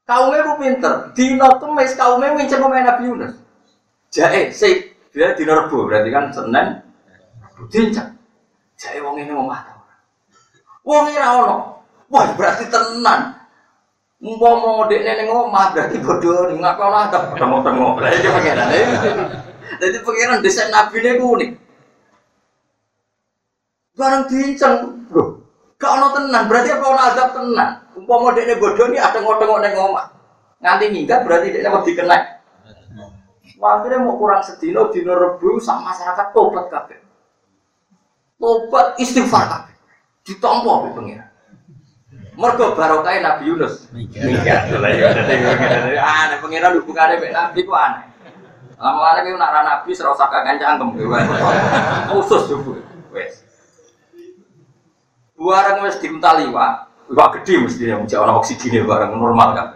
Kaumnya 0.04 0.44
ku 0.44 0.60
pinter, 0.60 1.16
dino 1.16 1.48
kemis 1.56 1.96
kaumnya 1.96 2.36
ngincer 2.36 2.60
pemain 2.60 2.84
Nabi 2.84 3.08
Yunus. 3.08 3.32
Jae, 4.12 4.52
sih, 4.52 4.92
dia 5.16 5.32
dino 5.32 5.56
rebu, 5.56 5.88
berarti 5.88 6.12
kan 6.12 6.28
Senin, 6.36 6.84
dincak. 7.72 8.12
Jae 8.76 9.00
wong 9.00 9.24
ini 9.24 9.32
mau 9.32 9.48
mata. 9.48 9.72
Wong 10.84 11.16
ini 11.16 11.22
ono, 11.22 11.80
wah 12.12 12.28
berarti 12.36 12.68
tenan. 12.68 13.41
Umpama 14.22 14.86
dekne 14.86 15.18
ning 15.18 15.34
omah 15.34 15.74
berarti 15.74 15.98
bodoh 15.98 16.46
ning 16.54 16.62
ngapa 16.62 16.82
ora 16.86 17.10
tak 17.10 17.34
tengok-tengok. 17.42 18.06
Lah 18.06 18.12
iki 18.14 18.30
pangeran. 18.30 18.70
Jadi 19.82 19.98
pangeran 20.06 20.46
desain 20.46 20.70
nabi 20.70 21.02
ini 21.02 21.18
unik. 21.18 21.52
Barang 23.98 24.24
diinceng, 24.30 25.06
loh, 25.10 25.42
gak 25.76 25.94
ono 25.94 26.08
tenan, 26.14 26.48
berarti 26.48 26.70
apa 26.70 26.86
ono 26.86 27.02
azab 27.02 27.30
tenan. 27.34 27.70
Umpama 27.98 28.30
dekne 28.38 28.62
bodoh 28.62 28.86
ini 28.94 29.02
ada 29.02 29.18
tengok-tengok 29.18 29.58
ning 29.58 29.74
omah. 29.74 30.06
Nganti 30.62 30.86
minggat 30.94 31.26
berarti 31.26 31.58
dekne 31.58 31.70
mau 31.74 31.82
dikena. 31.82 32.18
Wah, 33.58 33.78
akhirnya 33.78 34.02
mau 34.02 34.18
kurang 34.18 34.42
sedino, 34.42 34.90
dino 34.90 35.14
rebu 35.14 35.62
sama 35.62 35.94
masyarakat 35.94 36.34
tobat 36.34 36.66
kabeh. 36.70 36.98
Tobat 38.42 38.98
istighfar 38.98 39.46
kabeh. 39.50 39.76
Ditompo 40.26 40.90
oleh. 40.90 41.31
Mergo 42.32 42.74
barokah 42.80 43.12
Nabi 43.20 43.52
Yunus. 43.52 43.92
Minggat. 43.92 44.72
Lah 44.72 44.92
ya 44.92 45.12
aneh 46.00 46.38
pengiran 46.44 46.80
hubungannya 46.80 47.20
mek 47.20 47.36
Nabi 47.36 47.60
ku 47.68 47.76
aneh. 47.76 48.08
Lama-lama 48.80 49.20
ki 49.22 49.36
nak 49.36 49.52
Nabi 49.62 49.90
ora 50.00 50.10
usah 50.16 50.28
cangkem 50.32 50.90
Khusus 52.10 52.44
yo 52.48 52.58
wes. 53.12 53.44
Barang 55.36 55.84
wis 55.84 56.00
diuntali 56.00 56.48
Pak. 56.48 56.74
Pak 57.12 57.30
gede 57.42 57.68
mesti 57.68 57.84
yang 57.92 58.08
ana 58.08 58.40
oksigen 58.40 58.88
barang 58.88 59.12
normal 59.20 59.50
kan. 59.52 59.68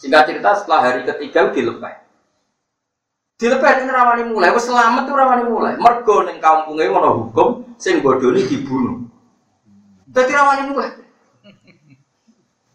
Singkat 0.00 0.32
cerita 0.32 0.50
setelah 0.56 0.80
hari 0.80 1.04
ketiga 1.04 1.52
dilepas. 1.52 2.00
Dilepas 3.36 3.82
ini 3.82 3.90
rawani 3.90 4.22
mulai, 4.30 4.54
wes 4.54 4.64
selamat 4.70 5.02
tuh 5.04 5.14
rawani 5.18 5.44
mulai. 5.46 5.74
Mergo 5.76 6.22
neng 6.22 6.38
kampungnya 6.38 6.94
mau 6.94 7.26
hukum, 7.26 7.74
sing 7.74 7.98
bodoni 7.98 8.46
dibunuh. 8.46 9.02
Jadi 10.10 10.30
rawani 10.30 10.62
mulai. 10.70 11.01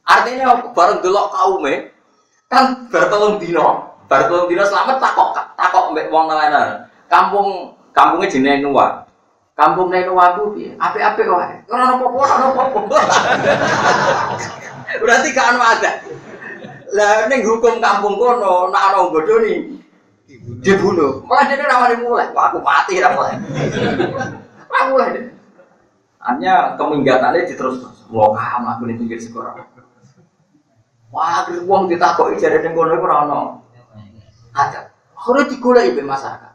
Artinya 0.08 0.72
bareng 0.72 1.04
delok 1.04 1.36
kaume 1.36 1.91
kan 2.48 2.88
bertolong 2.88 3.43
dino, 3.43 3.91
bertolong 4.08 4.48
dino 4.48 4.63
selamat 4.63 5.04
takok 5.04 5.36
takok 5.60 5.91
mbek 5.91 6.08
wong 6.08 6.32
nelayan. 6.32 6.88
Kampung 7.12 7.76
kampungnya 7.91 8.32
jenenge 8.32 8.63
Nuwa. 8.63 9.04
Kampung 9.60 9.91
Nuwa 9.91 10.39
ku 10.39 10.56
piye? 10.56 10.80
Apik-apik 10.80 11.28
wae. 11.28 11.60
Ora 11.67 11.91
ono 11.91 12.08
apa-apa, 12.08 12.17
ora 12.24 12.34
ono 12.39 12.48
apa-apa. 12.56 12.98
Berarti 15.04 15.28
gak 15.36 15.50
ono 15.52 15.60
ada. 15.60 15.91
Lah 16.96 17.28
ning 17.28 17.43
hukum 17.43 17.84
kampung 17.84 18.15
kono 18.15 18.72
nek 18.72 18.84
ana 18.88 19.12
bodoni 19.12 19.76
dibunuh. 20.63 21.20
Malah 21.28 21.52
dia 21.52 21.67
rawani 21.67 21.96
mulai. 22.00 22.32
Wah, 22.32 22.48
aku 22.48 22.63
mati 22.63 23.04
ra 23.04 23.12
mulai. 23.12 23.36
Ra 24.72 24.82
mulai. 24.88 25.36
Hanya 26.24 26.80
keminggatannya 26.80 27.48
diterus 27.48 27.84
terus. 27.84 28.00
Mau 28.08 28.32
kam 28.32 28.63
aku 28.63 28.88
nih 28.88 28.96
pinggir 28.96 29.20
sekolah. 29.20 29.67
Wah, 31.08 31.43
akhirnya 31.43 31.63
uang 31.63 31.88
ditakoki 31.88 32.36
jadi 32.36 32.60
ning 32.60 32.76
kono 32.76 32.91
iku 32.91 33.08
ora 33.08 33.24
ono. 33.24 33.39
Ada. 34.52 34.91
Akhirnya 35.15 35.50
digoleki 35.50 35.96
be 35.96 36.04
masyarakat. 36.04 36.54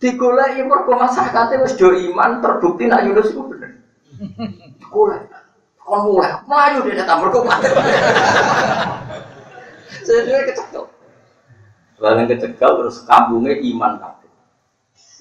Digoleki 0.00 0.60
mergo 0.64 0.92
masyarakate 0.96 1.60
wis 1.64 1.76
do 1.76 1.92
iman 1.92 2.44
terbukti 2.44 2.84
nak 2.88 3.04
Yunus 3.08 3.32
iku 3.32 3.48
bener. 3.48 3.80
Digoleki. 4.76 5.28
Kon 5.80 6.06
mulai, 6.06 6.30
melayu 6.46 6.86
dia 6.86 7.02
datang 7.02 7.26
mergo 7.26 7.42
mati. 7.42 7.66
Saya 10.06 10.46
kecekel. 10.46 10.86
Lalu 11.98 12.30
kecekel 12.30 12.70
terus 12.78 13.02
kampungnya 13.08 13.58
iman 13.58 13.98
kabeh. 13.98 14.30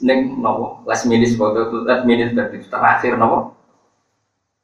Ning 0.05 0.37
nopo 0.37 0.85
last 0.85 1.09
minute 1.09 1.33
foto 1.33 1.83
last 1.87 2.05
minute 2.05 2.37
terakhir 2.69 3.17
nopo 3.17 3.57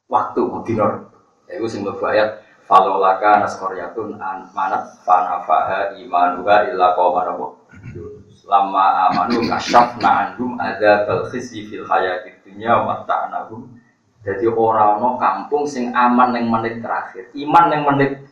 waktu 0.06 0.46
dinor. 0.62 1.10
Ya 1.50 1.58
itu 1.58 1.66
sing 1.66 1.82
ayat 1.82 2.45
falolaka 2.66 3.46
naskoryatun 3.46 4.18
an 4.18 4.50
manat 4.50 4.98
fanafaha 5.06 5.94
imanuha 5.94 6.66
illa 6.70 6.98
qawma 6.98 7.22
nopo 7.30 7.62
lama 8.46 9.10
amanu 9.10 9.42
kasyafna 9.46 10.34
andum 10.34 10.54
ada 10.58 11.06
khizi 11.30 11.66
fil 11.66 11.82
hayatid 11.82 12.38
dunya 12.46 12.78
wa 12.78 13.02
ta'nahum. 13.02 13.74
Jadi 14.26 14.46
orang 14.50 14.98
no 14.98 15.18
kampung 15.22 15.66
sing 15.66 15.94
aman 15.94 16.34
yang 16.34 16.50
menit 16.50 16.82
terakhir. 16.82 17.30
Iman 17.34 17.70
yang 17.70 17.86
menit 17.86 18.26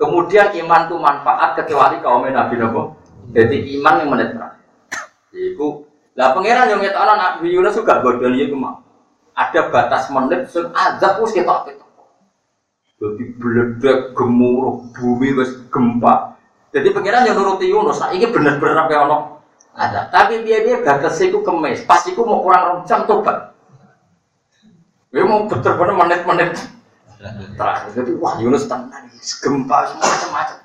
kemudian 0.00 0.52
iman 0.64 0.88
itu 0.88 0.96
manfaat 0.96 1.56
kecuali 1.56 2.00
kaum 2.00 2.24
nabi 2.24 2.56
nopo 2.56 2.96
jadi 3.32 3.56
iman 3.80 3.94
yang 4.04 4.08
menit 4.12 4.28
terakhir. 4.32 4.64
Itu 5.32 5.88
lah 6.12 6.36
pangeran 6.36 6.72
yang 6.72 6.80
ngetokno 6.80 7.14
nabi 7.16 7.46
Yunus 7.52 7.76
juga 7.76 8.04
bodoh 8.04 8.28
mau 8.56 8.84
ada 9.32 9.60
batas 9.72 10.12
menit 10.12 10.44
sing 10.52 10.68
azab 10.76 11.24
ketok 11.24 11.72
ketok 11.72 11.81
jadi 13.02 13.24
beledek 13.42 13.98
gemuruh 14.14 14.86
bumi 14.94 15.34
wis 15.34 15.58
gempa 15.74 16.38
jadi 16.72 16.88
pengiran 16.88 17.28
yang 17.28 17.36
nuruti 17.36 17.68
Yunus, 17.68 18.00
nah 18.00 18.08
ini 18.16 18.24
bener-bener 18.32 18.72
apa 18.72 19.04
ono 19.04 19.18
ada. 19.76 20.08
Tapi 20.08 20.40
dia 20.40 20.64
dia 20.64 20.80
batas 20.80 21.20
itu 21.20 21.44
kemes, 21.44 21.84
pas 21.84 22.00
itu 22.08 22.16
mau 22.24 22.40
kurang 22.40 22.88
jam 22.88 23.04
tobat. 23.04 23.52
Dia 25.12 25.28
mau 25.28 25.44
bener-bener 25.44 25.92
menit-menit 25.92 26.56
terakhir. 27.60 27.92
Jadi 27.92 28.16
wah 28.16 28.40
Yunus 28.40 28.64
tenang, 28.64 29.04
gempa 29.20 29.78
semua 29.92 30.08
macam-macam. 30.08 30.56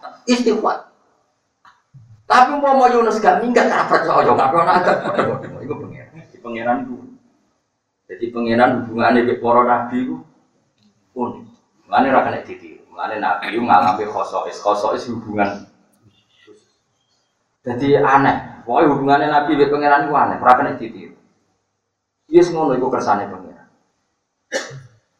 Tapi 2.27 2.51
mau 2.59 2.75
mau 2.75 2.87
Yunus 2.87 3.19
gak 3.23 3.43
minggat, 3.43 3.67
karena 3.71 3.87
percaya 3.87 4.31
nggak 4.31 4.51
pernah 4.51 4.73
ada. 4.79 4.91
Itu 5.63 5.75
pengiran, 5.75 6.23
di 6.27 6.37
pengiran 6.39 6.77
itu. 6.87 6.95
Jadi 8.07 8.25
pengiran 8.31 8.69
hubungannya 8.83 9.27
dengan 9.27 9.43
para 9.43 9.61
nabi 9.67 9.95
itu 10.07 10.15
unik. 11.15 11.46
Mana 11.87 12.11
rakan 12.11 12.35
kena 12.35 12.39
ditiru. 12.43 12.83
Mana 12.91 13.15
nabi 13.17 13.55
itu 13.55 13.63
ngalami 13.63 14.05
khosois, 14.05 14.59
khosois 14.59 15.07
hubungan 15.07 15.67
jadi 17.67 17.99
aneh. 17.99 18.63
Pokoknya 18.63 18.87
hubungannya 18.95 19.27
Nabi 19.27 19.59
dengan 19.59 19.71
pangeran 19.75 20.01
itu 20.07 20.13
aneh. 20.15 20.35
Pernah 20.39 20.55
kena 20.55 20.71
ditiru. 20.79 21.15
Semua 22.39 22.75
itu 22.79 22.87
kersane 22.87 23.27
pangeran. 23.27 23.67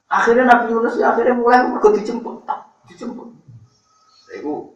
Akhirnya 0.08 0.44
Nabi 0.48 0.72
Yunus 0.72 0.96
ya 0.96 1.12
akhirnya 1.12 1.36
mulai 1.36 1.68
mereka 1.68 1.92
dijemput, 1.92 2.48
dijemput. 2.88 3.28
Iku 4.40 4.72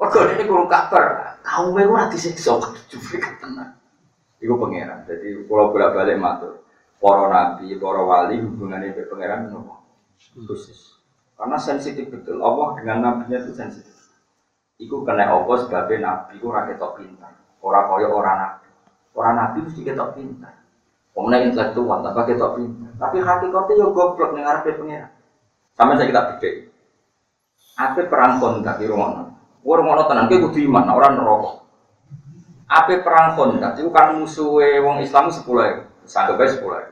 mereka 0.00 0.18
ini 0.32 0.48
kurang 0.48 0.72
kabar. 0.72 1.36
Kamu 1.44 1.76
itu 1.76 1.92
nanti 1.92 2.16
disiksa, 2.16 2.56
jufri 2.88 3.20
tenang. 3.20 3.76
Iku 4.40 4.56
pangeran. 4.56 5.04
Jadi 5.04 5.44
kalau 5.44 5.72
bolak 5.76 5.92
balik 5.92 6.16
matur, 6.16 6.64
para 6.96 7.28
nabi, 7.28 7.76
para 7.76 8.00
wali 8.00 8.40
hubungannya 8.40 8.96
dengan 8.96 9.08
pangeran 9.12 9.40
itu 9.52 9.60
khusus. 10.48 10.99
Karena 11.40 11.56
sensitif 11.56 12.12
betul. 12.12 12.36
Allah 12.44 12.76
dengan 12.76 12.96
nabinya 13.00 13.40
itu 13.40 13.56
sensitif. 13.56 13.96
Iku 14.76 15.08
kena 15.08 15.24
apa 15.24 15.52
sebabnya 15.56 15.96
nabi 16.04 16.36
iku 16.36 16.52
ora 16.52 16.68
ketok 16.68 17.00
pintar. 17.00 17.32
Ora 17.64 17.88
kaya 17.88 18.12
ora 18.12 18.32
nabi. 18.36 18.68
Ora 19.16 19.30
nabi 19.32 19.64
mesti 19.64 19.80
ketok 19.80 20.20
pintar. 20.20 20.52
Pemenang 21.16 21.48
intelektual, 21.48 22.04
tapi 22.04 22.36
ketok 22.36 22.52
pintar. 22.60 22.92
Tapi 23.00 23.16
hakikatnya 23.24 23.80
yo 23.80 23.88
goblok 23.96 24.36
ning 24.36 24.44
arepe 24.44 24.76
pengira. 24.76 25.08
Sama 25.80 25.96
saya 25.96 26.12
kita 26.12 26.36
beda. 26.36 26.50
Apa 27.80 28.00
perang 28.04 28.36
kontak 28.36 28.76
di 28.76 28.84
rumah? 28.84 29.32
Wong 29.64 29.80
ngono 29.80 30.04
tenan 30.08 30.28
kowe 30.28 30.44
kudu 30.44 30.60
iman, 30.68 30.92
ora 30.92 31.08
neraka. 31.08 31.64
Apa 32.68 33.00
perang 33.00 33.32
kontak 33.40 33.80
itu 33.80 33.88
kan 33.88 34.12
musuhe 34.20 34.76
wong 34.84 35.00
Islam 35.00 35.32
10 35.32 35.40
ya. 35.40 35.88
Sanggep 36.04 36.36
ae 36.36 36.52
10 36.52 36.60
ya. 36.68 36.88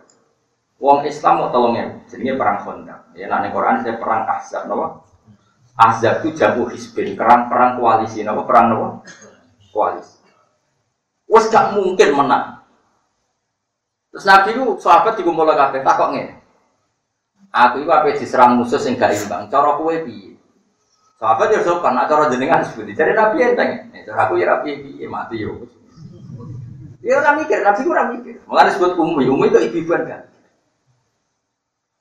Wong 0.79 1.03
Islam 1.11 1.43
mau 1.43 1.51
tolong 1.51 1.75
ya, 1.75 1.87
jadinya 2.07 2.39
perang 2.39 2.59
kontak. 2.63 3.01
Ya, 3.19 3.27
nah, 3.27 3.43
Quran 3.51 3.83
saya 3.83 3.99
perang 3.99 4.23
Ahzab, 4.31 4.71
napa? 4.71 5.03
Ahzab 5.75 6.23
itu 6.23 6.39
jago 6.39 6.71
hisbin, 6.71 7.19
perang 7.19 7.51
perang 7.51 7.83
koalisi, 7.83 8.23
apa 8.23 8.47
perang 8.47 8.67
apa? 8.79 8.89
Koalisi. 9.75 10.23
Wes 11.27 11.51
gak 11.51 11.75
mungkin 11.75 12.15
menang. 12.15 12.63
Terus 14.15 14.25
Nabi 14.25 14.57
itu 14.57 14.65
sahabat 14.81 15.21
dikumpul 15.21 15.51
kabeh 15.51 15.85
takok 15.85 16.17
ngene. 16.17 16.35
Aku 17.53 17.85
itu 17.85 17.91
apa 17.93 18.15
diserang 18.17 18.57
musuh 18.57 18.81
sing 18.81 18.97
gak 18.97 19.13
imbang. 19.13 19.51
Cara 19.53 19.77
kowe 19.77 19.93
piye? 19.93 20.39
Sahabat 21.19 21.53
ya 21.53 21.61
sopan, 21.67 21.99
nak 21.99 22.07
cara 22.07 22.31
jenengan 22.31 22.63
seperti. 22.63 22.95
Jadi 22.95 23.13
Nabi 23.19 23.37
enteng. 23.45 23.71
Nek 23.93 24.03
cara 24.09 24.31
aku 24.31 24.41
ya 24.41 24.63
piye 24.65 24.75
piye 24.81 25.07
mati 25.11 25.43
yo. 25.43 25.69
Ya 27.05 27.21
ora 27.21 27.37
mikir, 27.37 27.61
Nabi 27.61 27.81
ora 27.85 28.05
mikir. 28.15 28.35
Mulane 28.49 28.71
disebut 28.73 28.93
ummi, 28.97 29.25
ummi 29.29 29.47
itu 29.53 29.59
ibu-ibuan 29.71 30.03
kan. 30.09 30.23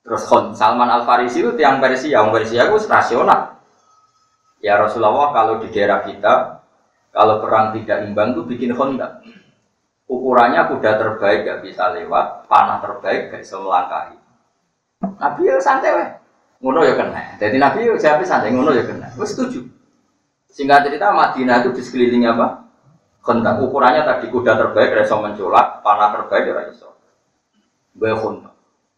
Terus 0.08 0.24
Salman 0.56 0.88
Al 0.88 1.04
Farisi 1.04 1.44
itu 1.44 1.52
tiang 1.52 1.84
Persia, 1.84 2.16
yang 2.24 2.32
Persia 2.32 2.64
itu 2.64 2.80
rasional. 2.88 3.60
Ya 4.64 4.80
Rasulullah 4.80 5.36
kalau 5.36 5.60
di 5.60 5.68
daerah 5.68 6.00
kita 6.00 6.64
kalau 7.12 7.44
perang 7.44 7.76
tidak 7.76 8.08
imbang 8.08 8.32
itu 8.32 8.42
bikin 8.48 8.72
honda. 8.72 9.20
Ukurannya 10.08 10.64
kuda 10.72 10.96
terbaik 10.96 11.44
gak 11.44 11.60
bisa 11.60 11.92
lewat, 11.92 12.48
panah 12.48 12.80
terbaik 12.80 13.28
gak 13.28 13.44
bisa 13.44 13.60
melangkahi. 13.60 14.16
Nabi 15.20 15.42
ya 15.44 15.60
santai 15.60 15.92
weh. 15.92 16.08
Ngono 16.64 16.80
ya 16.88 16.96
kena. 16.96 17.36
Jadi 17.36 17.60
Nabi 17.60 17.84
ya 17.84 17.94
siapa 18.00 18.24
santai 18.24 18.56
ngono 18.56 18.72
ya 18.72 18.88
kena. 18.88 19.12
Gue 19.12 19.28
setuju. 19.28 19.60
Singkat 20.48 20.88
cerita 20.88 21.12
Madinah 21.12 21.60
itu 21.60 21.76
di 21.76 21.82
sekeliling 21.84 22.24
apa? 22.24 22.64
Honda. 23.28 23.60
Ukurannya 23.60 24.08
tadi 24.08 24.32
kuda 24.32 24.56
terbaik 24.56 24.96
gak 24.96 25.04
bisa 25.04 25.20
mencolak, 25.20 25.84
panah 25.84 26.16
terbaik 26.16 26.48
gak 26.48 26.66
bisa. 26.72 26.88
Gue 27.92 28.16
honda. 28.16 28.48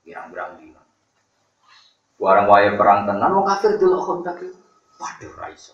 Pirang-pirang 0.07 0.55
dina. 0.63 0.70
Warang 2.21 2.53
waya 2.53 2.77
perang 2.77 3.09
tenan, 3.09 3.33
mau 3.33 3.49
kafir 3.49 3.81
honda 3.81 4.37
itu. 4.37 4.53
Waduh, 5.01 5.33
raiso. 5.41 5.73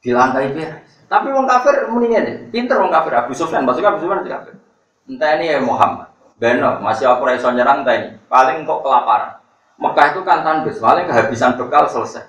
Dilangkai 0.00 0.56
piye? 0.56 0.72
Tapi 1.04 1.28
wong 1.28 1.44
kafir 1.44 1.84
muni 1.92 2.16
ngene, 2.16 2.48
pinter 2.48 2.80
wong 2.80 2.88
kafir 2.88 3.12
Abu 3.12 3.36
Sufyan, 3.36 3.68
maksudnya 3.68 3.92
Abu 3.92 4.00
Sufyan 4.00 4.24
kafir. 4.24 4.56
Entah 5.04 5.36
ini 5.36 5.52
ya 5.52 5.60
Muhammad. 5.60 6.08
Beno, 6.40 6.80
masih 6.80 7.04
aku 7.12 7.28
raiso 7.28 7.52
nyerang 7.52 7.84
entah 7.84 7.92
ini. 7.92 8.16
Paling 8.24 8.64
kok 8.64 8.80
kelaparan. 8.80 9.36
Mekah 9.76 10.06
itu 10.16 10.20
kan 10.24 10.40
tandus, 10.40 10.80
paling 10.80 11.04
kehabisan 11.04 11.60
bekal 11.60 11.84
selesai. 11.92 12.24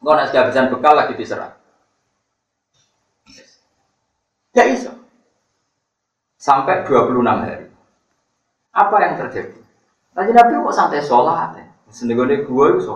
Enggak 0.00 0.14
nak 0.16 0.28
kehabisan 0.32 0.72
bekal 0.72 0.96
lagi 0.96 1.12
diserang. 1.12 1.52
Gak 4.56 4.68
iso. 4.72 4.92
Sampai 6.40 6.88
26 6.88 7.44
hari. 7.44 7.68
Apa 8.72 8.96
yang 9.04 9.14
terjadi? 9.20 9.60
Tadi 10.16 10.30
Nabi 10.32 10.56
kok 10.64 10.72
santai 10.72 11.04
sholat 11.04 11.52
ya? 11.60 11.67
Senegone 11.88 12.44
gue 12.44 12.66
itu. 12.76 12.94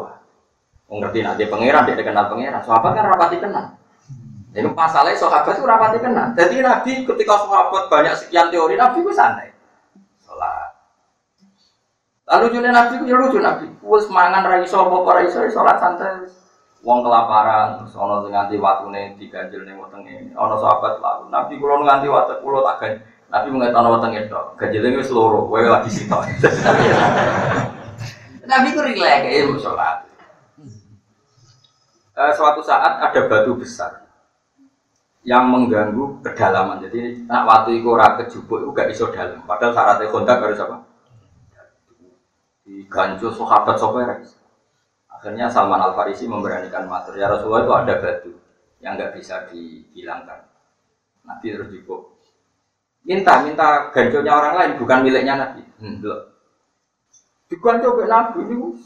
Mau 0.93 1.01
ngerti 1.01 1.25
nanti 1.25 1.49
pangeran, 1.49 1.89
dia 1.89 2.05
kenal 2.05 2.29
pangeran. 2.29 2.61
Sahabat 2.61 2.93
kan 2.93 3.09
rapati 3.09 3.41
kenal. 3.41 3.65
Ini 4.53 4.69
masalahnya 4.77 5.17
sahabat 5.17 5.57
itu 5.57 5.65
rapati 5.65 5.99
kenal. 6.05 6.37
Jadi 6.37 6.61
Nabi 6.61 6.93
ketika 7.09 7.35
sahabat 7.41 7.89
banyak 7.89 8.13
sekian 8.21 8.53
teori, 8.53 8.77
Nabi 8.77 9.01
itu 9.01 9.09
santai. 9.17 9.49
Sholat. 10.21 10.77
Lalu 12.29 12.53
lucunya 12.53 12.71
Nabi 12.77 12.93
itu 13.01 13.05
ya 13.09 13.17
lucu 13.17 13.41
Nabi. 13.41 13.67
Wes 13.81 14.05
mangan 14.13 14.45
raiso 14.45 14.85
apa 14.85 15.11
raiso 15.17 15.41
sholat 15.49 15.81
santai. 15.81 16.29
Wong 16.85 17.01
kelaparan, 17.01 17.81
terus 17.81 17.97
ono 17.97 18.29
nganti 18.29 18.61
watune 18.61 19.17
diganjel 19.17 19.65
ning 19.65 19.81
wetenge. 19.81 20.37
Ono 20.37 20.55
sahabat 20.61 21.01
lalu 21.01 21.33
Nabi 21.33 21.57
kula 21.57 21.81
nganti 21.89 22.13
wate 22.13 22.37
kula 22.45 22.61
tak. 22.77 23.01
Nabi 23.33 23.49
mengatakan 23.49 23.89
wetenge 23.97 24.29
tok. 24.29 24.61
Ganjele 24.61 25.01
wis 25.01 25.09
loro, 25.09 25.49
kowe 25.49 25.57
lagi 25.65 25.89
sitok. 25.89 26.21
Nabi 28.53 28.69
ku 28.77 28.81
rileks 28.85 29.25
ya 29.33 29.49
sholat. 29.57 29.97
Eh, 32.13 32.33
suatu 32.37 32.61
saat 32.61 33.01
ada 33.01 33.21
batu 33.25 33.57
besar 33.57 34.05
yang 35.25 35.49
mengganggu 35.49 36.21
kedalaman. 36.21 36.85
Jadi 36.85 37.25
nak 37.25 37.49
waktu 37.49 37.81
itu 37.81 37.89
ora 37.89 38.21
kejubuk 38.21 38.61
itu 38.61 38.69
gak 38.77 38.89
iso 38.93 39.09
dalam. 39.09 39.41
Padahal 39.49 39.73
syaratnya 39.73 40.13
kontak 40.13 40.45
harus 40.45 40.61
apa? 40.61 40.77
Diganjel 42.69 43.33
sahabat 43.33 43.81
sopir. 43.81 44.05
Akhirnya 45.09 45.49
Salman 45.49 45.81
Al 45.81 45.97
Farisi 45.97 46.29
memberanikan 46.29 46.85
matur 46.85 47.17
ya 47.17 47.33
Rasulullah 47.33 47.65
itu 47.65 47.73
ada 47.73 47.95
batu 48.03 48.33
yang 48.83 48.99
nggak 48.99 49.15
bisa 49.17 49.49
dihilangkan. 49.49 50.51
Nabi 51.23 51.47
terus. 51.55 51.71
Minta, 53.03 53.43
minta 53.43 53.91
ganjolnya 53.91 54.35
orang 54.35 54.55
lain 54.59 54.73
bukan 54.79 54.99
miliknya 55.07 55.35
Nabi. 55.39 55.63
Hmm, 55.79 56.03
Diganjol 57.53 58.01
ke 58.01 58.05
Nabi 58.09 58.41
itu 58.49 58.81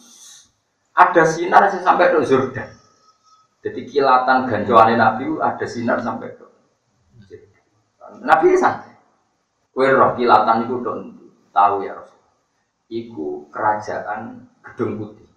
ada 0.91 1.23
sinar 1.23 1.71
yang 1.71 1.87
sampai 1.87 2.11
ke 2.11 2.19
Jordan. 2.27 2.69
Jadi 3.63 3.81
kilatan 3.87 4.51
ganjolannya 4.51 4.99
Nabi 4.99 5.39
ada 5.39 5.67
sinar 5.71 6.03
sampai 6.03 6.35
ke 6.35 6.47
Nabi 8.27 8.59
santai. 8.59 8.99
Kue 9.71 9.87
roh 9.93 10.19
kilatan 10.19 10.67
itu 10.67 10.83
don 10.83 11.15
tahu 11.55 11.87
ya 11.87 11.95
Rasul. 11.95 12.19
Iku 12.91 13.47
kerajaan 13.55 14.51
Gedung 14.63 14.99
Putih. 14.99 15.31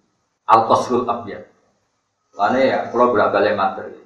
Al 0.50 0.66
Qasrul 0.66 1.06
Abyad. 1.06 1.46
Karena 2.34 2.58
ya, 2.62 2.78
kalau 2.90 3.14
berapa 3.14 3.30
balik 3.30 3.54
materi. 3.54 4.00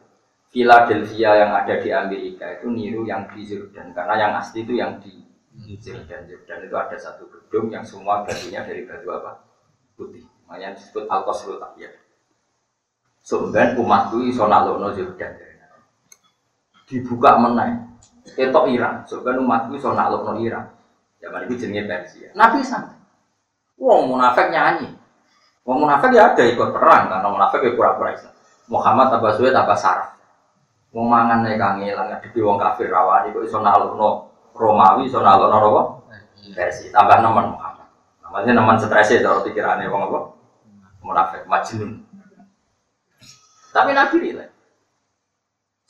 Philadelphia 0.54 1.30
yang 1.34 1.50
ada 1.50 1.74
di 1.82 1.90
Amerika 1.90 2.46
itu 2.46 2.70
niru 2.70 3.02
yang 3.02 3.26
di 3.26 3.42
Jordan 3.42 3.90
karena 3.90 4.14
yang 4.14 4.32
asli 4.38 4.62
itu 4.62 4.78
yang 4.78 5.02
di 5.02 5.23
Jordan. 5.54 6.26
Jordan 6.26 6.58
itu 6.66 6.74
ada 6.74 6.96
satu 6.98 7.30
gedung 7.30 7.70
yang 7.70 7.86
semua 7.86 8.26
batunya 8.26 8.66
dari 8.66 8.82
batu 8.82 9.06
apa? 9.14 9.46
Putih. 9.94 10.26
Makanya 10.50 10.74
disebut 10.74 11.06
Al 11.06 11.22
Qasrul 11.22 11.62
Abyad. 11.62 11.94
Sebenarnya 13.24 13.78
umat 13.78 14.10
itu 14.10 14.34
iso 14.34 14.44
nalono 14.50 14.90
Jordan. 14.90 15.32
Dibuka 16.90 17.38
menang. 17.38 17.96
Ketok 18.34 18.66
Iran. 18.74 19.06
Sebenarnya 19.06 19.40
umat 19.46 19.60
itu 19.70 19.74
iso 19.78 19.90
nalono 19.94 20.34
Iran. 20.42 20.66
Zaman 21.22 21.46
itu 21.48 21.54
jenenge 21.64 21.88
Persia. 21.88 22.28
Nabi 22.34 22.60
santai. 22.60 22.98
Wong 23.78 24.12
munafik 24.12 24.50
nyanyi. 24.50 24.92
Wong 25.64 25.86
munafik 25.86 26.12
ya 26.12 26.34
ada 26.34 26.44
ikut 26.44 26.70
perang 26.76 27.08
karena 27.08 27.28
munafik 27.30 27.64
ya 27.64 27.72
pura-pura 27.72 28.12
Islam. 28.12 28.34
Muhammad 28.68 29.06
tambah 29.16 29.32
suwe 29.32 29.48
tambah 29.48 29.78
saraf. 29.78 30.12
Wong 30.92 31.08
mangan 31.08 31.42
nek 31.42 31.56
kangelan 31.56 32.06
ngadepi 32.12 32.38
wong 32.44 32.60
kafir 32.60 32.92
rawani 32.92 33.32
kok 33.32 33.42
iso 33.48 33.58
nalukno 33.64 34.33
Romawi 34.54 35.10
iso 35.10 35.18
nalukno 35.18 35.58
apa? 35.58 35.82
Versi 36.54 36.94
tambah 36.94 37.18
nemen 37.18 37.58
Muhammad. 37.58 37.88
Namanya 38.22 38.52
nemen 38.54 38.76
stres 38.78 39.10
ya 39.10 39.26
cara 39.26 39.42
pikirane 39.42 39.90
wong 39.90 40.02
apa? 40.08 40.20
Munafik 41.02 41.42
majnun. 41.50 42.00
Tapi 43.74 43.90
Nabi 43.90 44.16
rileks. 44.22 44.54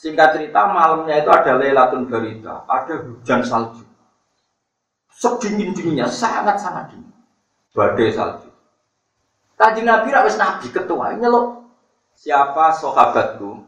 Singkat 0.00 0.36
cerita 0.36 0.68
malamnya 0.68 1.20
itu 1.20 1.30
ada 1.32 1.56
Lailatul 1.56 2.04
Barita, 2.08 2.64
ada 2.68 2.94
hujan 3.04 3.40
salju. 3.40 3.84
Sedingin 5.08 5.72
dinginnya 5.72 6.08
sangat-sangat 6.08 6.92
dingin. 6.92 7.12
Badai 7.72 8.12
salju. 8.12 8.48
Kaji 9.54 9.86
Nabi 9.86 10.08
rawes 10.10 10.34
Nabi 10.34 10.66
ketua 10.72 11.14
nyeluk 11.14 11.62
siapa 12.18 12.74
sahabatku 12.74 13.62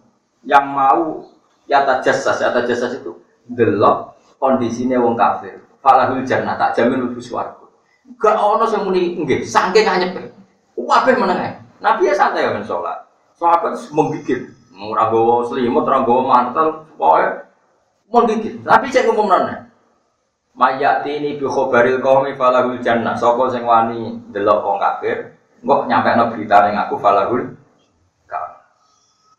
yang 0.47 0.67
mau 0.67 1.27
yata 1.67 2.03
jasas 2.03 2.43
yata 2.43 2.67
jasas 2.67 2.99
itu 2.99 3.15
delok 3.47 4.16
kondisinya 4.37 5.01
wong 5.01 5.15
kafir. 5.15 5.61
Falahul 5.83 6.27
jannah 6.27 6.59
tak 6.59 6.75
jamin 6.75 7.07
lebih 7.07 7.23
suaraku 7.23 7.67
gak 8.15 8.39
ono 8.39 8.65
sing 8.71 8.87
muni 8.87 9.19
nggih 9.19 9.43
saking 9.43 9.83
anyep 9.83 10.15
kabeh 10.79 11.15
meneng 11.19 11.59
Nabi 11.83 12.09
ya 12.09 12.15
santai 12.15 12.47
kan 12.47 12.63
sholat 12.63 12.99
sahabat 13.35 13.75
menggigit 13.91 14.47
gawa 14.71 15.43
selimut 15.43 15.83
ora 15.83 16.07
gawa 16.07 16.23
mantel 16.23 16.87
pokoke 16.95 17.27
menggigit 18.07 18.63
tapi 18.63 18.87
saya 18.89 19.11
ngomong 19.11 19.27
nana 19.27 19.67
mayati 20.55 21.19
ini 21.19 21.37
bi 21.37 21.45
khobaril 21.45 22.01
qaumi 22.01 22.33
falahul 22.33 22.81
jannah. 22.81 23.13
Sapa 23.13 23.51
sing 23.53 23.67
wani 23.67 24.17
delok 24.33 24.65
wong 24.65 24.79
kafir 24.81 25.37
Kok 25.67 25.89
nyampe 25.91 26.15
no 26.15 26.31
berita 26.31 26.69
yang 26.69 26.79
aku 26.87 26.97
falahul 27.01 27.43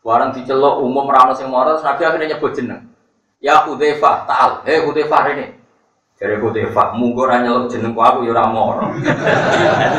Warang 0.06 0.30
dicelok 0.30 0.78
umum 0.84 1.10
rano 1.10 1.34
sing 1.34 1.50
moro 1.50 1.74
Nabi 1.80 2.02
akhirnya 2.06 2.32
nyebut 2.36 2.54
jeneng. 2.54 2.80
Ya 3.38 3.62
Hudzaifah, 3.62 4.26
ta'al. 4.26 4.50
Hei 4.66 4.82
Hudzaifah 4.82 5.22
ini. 5.34 5.46
Dari 6.18 6.34
Hudzaifah, 6.42 6.98
munggo 6.98 7.30
ra 7.30 7.38
nyeluk 7.38 7.70
jenengku 7.70 8.02
aku 8.02 8.26
ya 8.26 8.42
moro. 8.50 8.90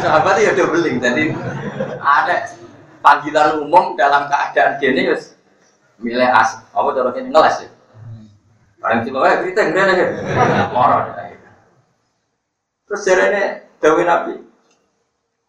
Sahabat 0.03 0.43
ya 0.43 0.51
udah 0.51 0.67
beling. 0.67 0.99
Jadi 0.99 1.31
ada 2.03 2.35
panggilan 2.99 3.63
umum 3.63 3.95
dalam 3.95 4.27
keadaan 4.27 4.75
wis 4.83 5.39
milih 6.03 6.27
as. 6.27 6.59
Apa 6.75 6.91
cara 6.91 7.15
ini 7.15 7.31
ngeles 7.31 7.63
ya? 7.63 7.69
Barang 8.79 9.03
celok 9.07 9.23
eh 9.27 9.35
berita 9.39 9.61
ngene 9.63 9.93
ya. 9.95 10.07
Moro. 10.75 10.97
Terus 12.89 13.05
jarene 13.07 13.71
dawuh 13.79 14.03
Nabi, 14.03 14.33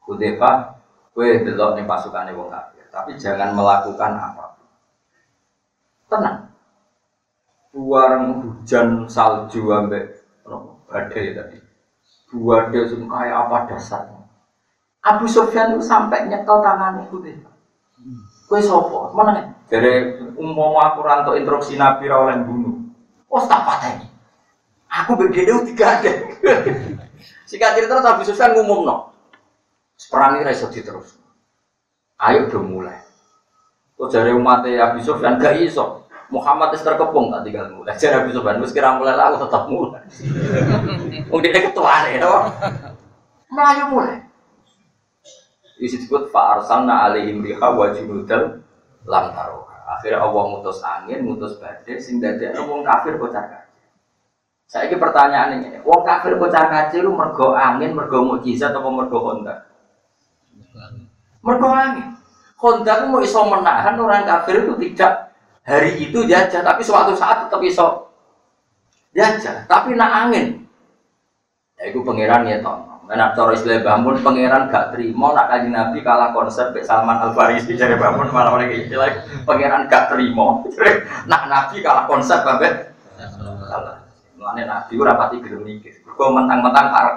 Hudzaifah, 0.07 0.78
kowe 1.11 1.26
delok 1.26 1.74
ning 1.74 1.91
pasukane 1.91 2.30
wong 2.38 2.55
kafir, 2.55 2.86
tapi 2.95 3.18
jangan 3.18 3.59
melakukan 3.59 4.14
apa 4.14 4.55
pun. 4.55 4.66
Tenang. 6.07 6.36
Buang 7.70 8.42
hujan 8.42 9.06
salju 9.06 9.70
ambek 9.70 10.20
badai 10.90 11.38
tadi. 11.38 11.58
Badai 12.34 12.82
sing 12.90 13.06
kayak 13.06 13.46
apa 13.46 13.56
dasarnya? 13.70 14.20
Abu 15.00 15.24
Sufyan 15.30 15.78
itu 15.78 15.86
sampai 15.86 16.28
nyekel 16.28 16.60
tangan 16.60 17.06
Hudzaifah. 17.08 17.54
Kowe 18.50 18.60
sapa? 18.60 19.14
Mana 19.14 19.54
Dari 19.70 20.18
umpama 20.34 20.90
aku 20.90 21.06
rantok 21.06 21.38
instruksi 21.38 21.78
Nabi 21.78 22.10
ra 22.10 22.26
oleh 22.26 22.42
bunuh. 22.42 22.74
Oh 23.30 23.42
tak 23.46 23.62
pateni. 23.62 24.10
Aku 24.90 25.14
berbeda 25.14 25.62
tiga 25.62 26.02
ada. 26.02 26.12
Singkat 27.46 27.78
cerita 27.78 28.02
Abu 28.02 28.26
Sufyan 28.26 28.58
ngumum 28.58 28.82
no. 28.82 29.14
Perang 30.10 30.42
ini 30.42 30.50
iso 30.50 30.66
terus. 30.74 31.14
Ayo 32.18 32.50
udah 32.50 32.62
mulai. 32.66 32.98
Kok 33.94 34.10
dari 34.10 34.34
umat 34.34 34.66
Abu 34.66 34.98
Sufyan 35.06 35.38
gak 35.38 35.62
iso. 35.62 36.09
Muhammad 36.30 36.70
itu 36.72 36.86
terkepung 36.86 37.34
tak 37.34 37.42
tinggal 37.42 37.66
mulai. 37.74 37.94
Jadi 38.00 38.30
Sufyan 38.30 38.62
mesti 38.62 38.74
kira 38.74 38.94
mulai 38.96 39.18
lah 39.18 39.34
tetap 39.34 39.66
mulai. 39.66 40.02
Wong 41.30 41.40
dia 41.42 41.58
ketua 41.58 42.06
nih, 42.06 42.22
no. 42.22 42.46
Melayu 43.50 43.84
mulai. 43.90 44.18
Disebut 45.80 46.30
Pak 46.30 46.46
Arsalna 46.60 47.10
alaihim 47.10 47.42
riha 47.42 47.68
wa 47.72 47.90
junudal 47.90 48.62
lam 49.08 49.26
taruha. 49.34 49.76
Akhirnya 49.90 50.22
Allah 50.22 50.44
mutus 50.46 50.78
angin, 50.86 51.26
mutus 51.26 51.58
badai, 51.58 51.98
sing 51.98 52.22
dadi 52.22 52.46
wong 52.62 52.86
kafir 52.86 53.18
kocar 53.18 53.42
kacir. 53.48 53.82
Saya 54.70 54.86
ini 54.86 55.02
pertanyaan 55.02 55.58
ini, 55.58 55.82
wong 55.82 56.06
kafir 56.06 56.38
kocar 56.38 56.70
kacir 56.70 57.02
lu 57.02 57.16
mergo 57.16 57.58
angin, 57.58 57.90
mergo 57.90 58.22
mukjizat 58.22 58.70
atau 58.70 58.92
mergo 58.92 59.18
honda? 59.18 59.66
Mergo 61.42 61.68
angin. 61.74 62.14
Honda 62.60 62.92
itu 63.00 63.06
mau 63.08 63.24
iso 63.24 63.40
menahan 63.48 63.96
orang 63.96 64.28
kafir 64.28 64.62
itu 64.62 64.76
tidak 64.78 65.29
hari 65.64 66.00
itu 66.00 66.24
jajah, 66.24 66.61
tapi 66.62 66.82
suatu 66.84 67.12
saat 67.16 67.46
tetap 67.46 67.61
iso 67.64 68.11
jajah. 69.16 69.66
Tapi 69.66 69.96
nak 69.98 70.28
angin, 70.28 70.64
ya 71.80 71.90
itu 71.90 72.00
pangeran 72.04 72.46
ya 72.46 72.61
toh. 72.61 72.90
Nah, 73.11 73.34
cara 73.34 73.50
istilah 73.50 73.82
bangun 73.82 74.22
pangeran 74.22 74.70
gak 74.70 74.94
terima 74.94 75.34
nak 75.34 75.50
kaji 75.50 75.74
nabi 75.74 75.98
kalah 75.98 76.30
konsep 76.30 76.70
Bek 76.70 76.86
Salman 76.86 77.18
Al 77.18 77.34
Farisi 77.34 77.74
dari 77.74 77.98
bangun 77.98 78.30
malah 78.30 78.54
oleh 78.54 78.86
istilah 78.86 79.26
pangeran 79.42 79.90
gak 79.90 80.14
terima. 80.14 80.62
nak 81.30 81.42
nabi 81.50 81.82
kalah 81.82 82.06
konsep 82.06 82.38
babet 82.46 82.94
salah. 83.66 84.06
Mulane 84.38 84.62
nabi 84.62 84.94
ora 84.94 85.18
pati 85.18 85.42
gelem 85.42 85.66
mikir. 85.66 86.06
Kok 86.06 86.30
mentang-mentang 86.30 86.86
arep 86.86 87.16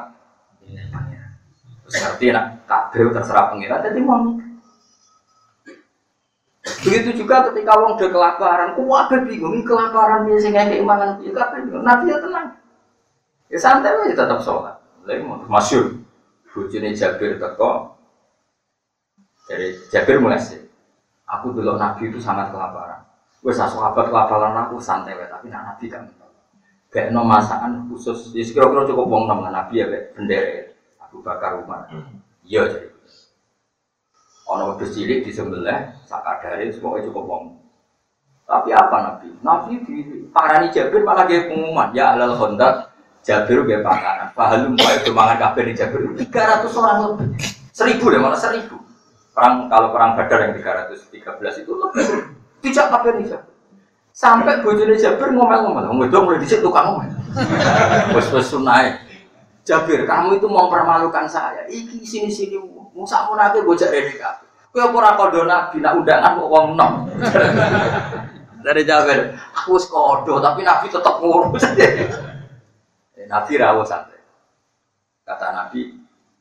Terus 1.84 1.96
ngerti 2.00 2.26
nak 2.34 2.66
kabeh 2.66 3.14
terserah 3.14 3.54
pangeran 3.54 3.86
jadi 3.86 4.00
mau 4.02 4.18
mikir. 4.18 4.43
Begitu 6.64 7.24
juga 7.24 7.52
ketika 7.52 7.76
wong 7.76 8.00
udah 8.00 8.10
kelaparan, 8.12 8.70
kuwabe 8.80 9.28
bingung, 9.28 9.68
kelaparan 9.68 10.24
dia 10.24 10.40
sing 10.40 10.56
ngekek 10.56 10.88
mangan 10.88 11.20
piye 11.20 11.36
kabeh 11.36 11.60
bingung. 11.68 11.84
Nabi 11.84 12.08
ya 12.08 12.18
tenang. 12.24 12.48
Ya 13.52 13.58
santai 13.60 13.92
aja 13.92 14.16
tetap 14.16 14.40
sholat. 14.40 14.80
Lagi 15.04 15.28
mau 15.28 15.44
masyur. 15.44 16.00
Bujune 16.56 16.96
Jabir 16.96 17.36
teko. 17.36 18.00
Dari 19.52 19.76
Jabir 19.92 20.24
mulai 20.24 20.40
sih. 20.40 20.64
Aku 21.28 21.52
dulu 21.52 21.76
Nabi 21.76 22.08
itu 22.08 22.24
sangat 22.24 22.56
kelaparan. 22.56 23.04
Gue 23.44 23.52
sahabat 23.52 24.08
kelaparan 24.08 24.56
aku 24.56 24.80
santai 24.80 25.20
wae, 25.20 25.28
tapi 25.28 25.52
nak 25.52 25.76
Nabi 25.76 25.92
kan. 25.92 26.08
Kayak 26.88 27.12
no 27.12 27.26
masakan 27.26 27.90
khusus, 27.90 28.32
ya 28.38 28.46
kira-kira 28.46 28.86
cukup 28.86 29.10
wong 29.10 29.26
nama 29.26 29.50
Nabi 29.50 29.82
ya 29.82 29.90
kayak 29.90 30.14
bendera. 30.16 30.58
Abu 31.02 31.20
Bakar 31.26 31.60
Umar. 31.60 31.90
Iya 32.48 32.70
jadi. 32.70 32.93
Ono 34.54 34.64
wedhus 34.74 34.94
cilik 34.94 35.26
di 35.26 35.34
sebelah, 35.34 35.98
sakadare 36.06 36.70
semuanya 36.70 37.10
cukup 37.10 37.26
wong. 37.26 37.44
Tapi 38.46 38.70
apa 38.70 38.98
Nabi? 39.02 39.28
Nabi 39.42 39.72
di 39.82 39.96
parani 40.30 40.70
Jabir 40.70 41.02
malah 41.02 41.26
dia 41.26 41.50
pengumuman, 41.50 41.90
ya 41.90 42.14
alal 42.14 42.38
kontak 42.38 42.94
Jabir 43.26 43.66
gue 43.66 43.82
pakanan. 43.82 44.36
Pahalum 44.38 44.78
kau 44.78 44.94
itu 44.94 45.10
mangan 45.10 45.38
kabeh 45.42 45.72
di 45.72 45.74
Jabir. 45.74 46.06
300 46.30 46.70
orang 46.78 46.98
lebih. 47.02 47.28
Seribu 47.74 48.14
deh, 48.14 48.22
malah 48.22 48.38
seribu. 48.38 48.78
Perang 49.34 49.66
kalau 49.72 49.90
perang 49.90 50.14
Badar 50.14 50.40
yang 50.46 50.54
313 50.54 51.66
itu 51.66 51.72
lebih. 51.74 52.06
Tidak 52.62 52.86
di 52.94 53.24
Jabir. 53.26 53.54
Sampai 54.14 54.62
bojone 54.62 54.94
Jabir 54.94 55.34
ngomel-ngomel. 55.34 55.90
Ngomel 55.90 56.14
dong 56.14 56.30
mulai 56.30 56.38
dicek 56.44 56.62
tukang 56.62 56.94
ngomel. 56.94 57.10
Wes-wes 58.14 58.54
sunai. 58.54 59.02
Jabir, 59.64 60.04
kamu 60.04 60.44
itu 60.44 60.48
mau 60.52 60.68
permalukan 60.68 61.24
saya. 61.24 61.64
Iki 61.72 62.04
sini-sini 62.04 62.60
mau 62.60 63.08
sakmu 63.08 63.40
nanti 63.40 63.64
bocah. 63.64 63.88
Kowe 64.74 64.82
apa 64.82 64.96
ora 64.98 65.12
kodo 65.14 65.46
nabi 65.46 65.86
nak 65.86 66.02
undangan 66.02 66.34
kok 66.34 66.50
wong 66.50 66.66
nom. 66.74 67.06
Dari 68.66 68.82
Jabir, 68.84 69.38
aku 69.54 69.78
kodo 69.88 70.42
tapi 70.42 70.66
nabi 70.66 70.92
tetap 70.92 71.22
ngurus. 71.22 71.64
Eh, 73.14 73.30
Nabi 73.30 73.62
rawuh 73.62 73.86
santai. 73.86 74.18
Kata 75.22 75.54
Nabi, 75.54 75.96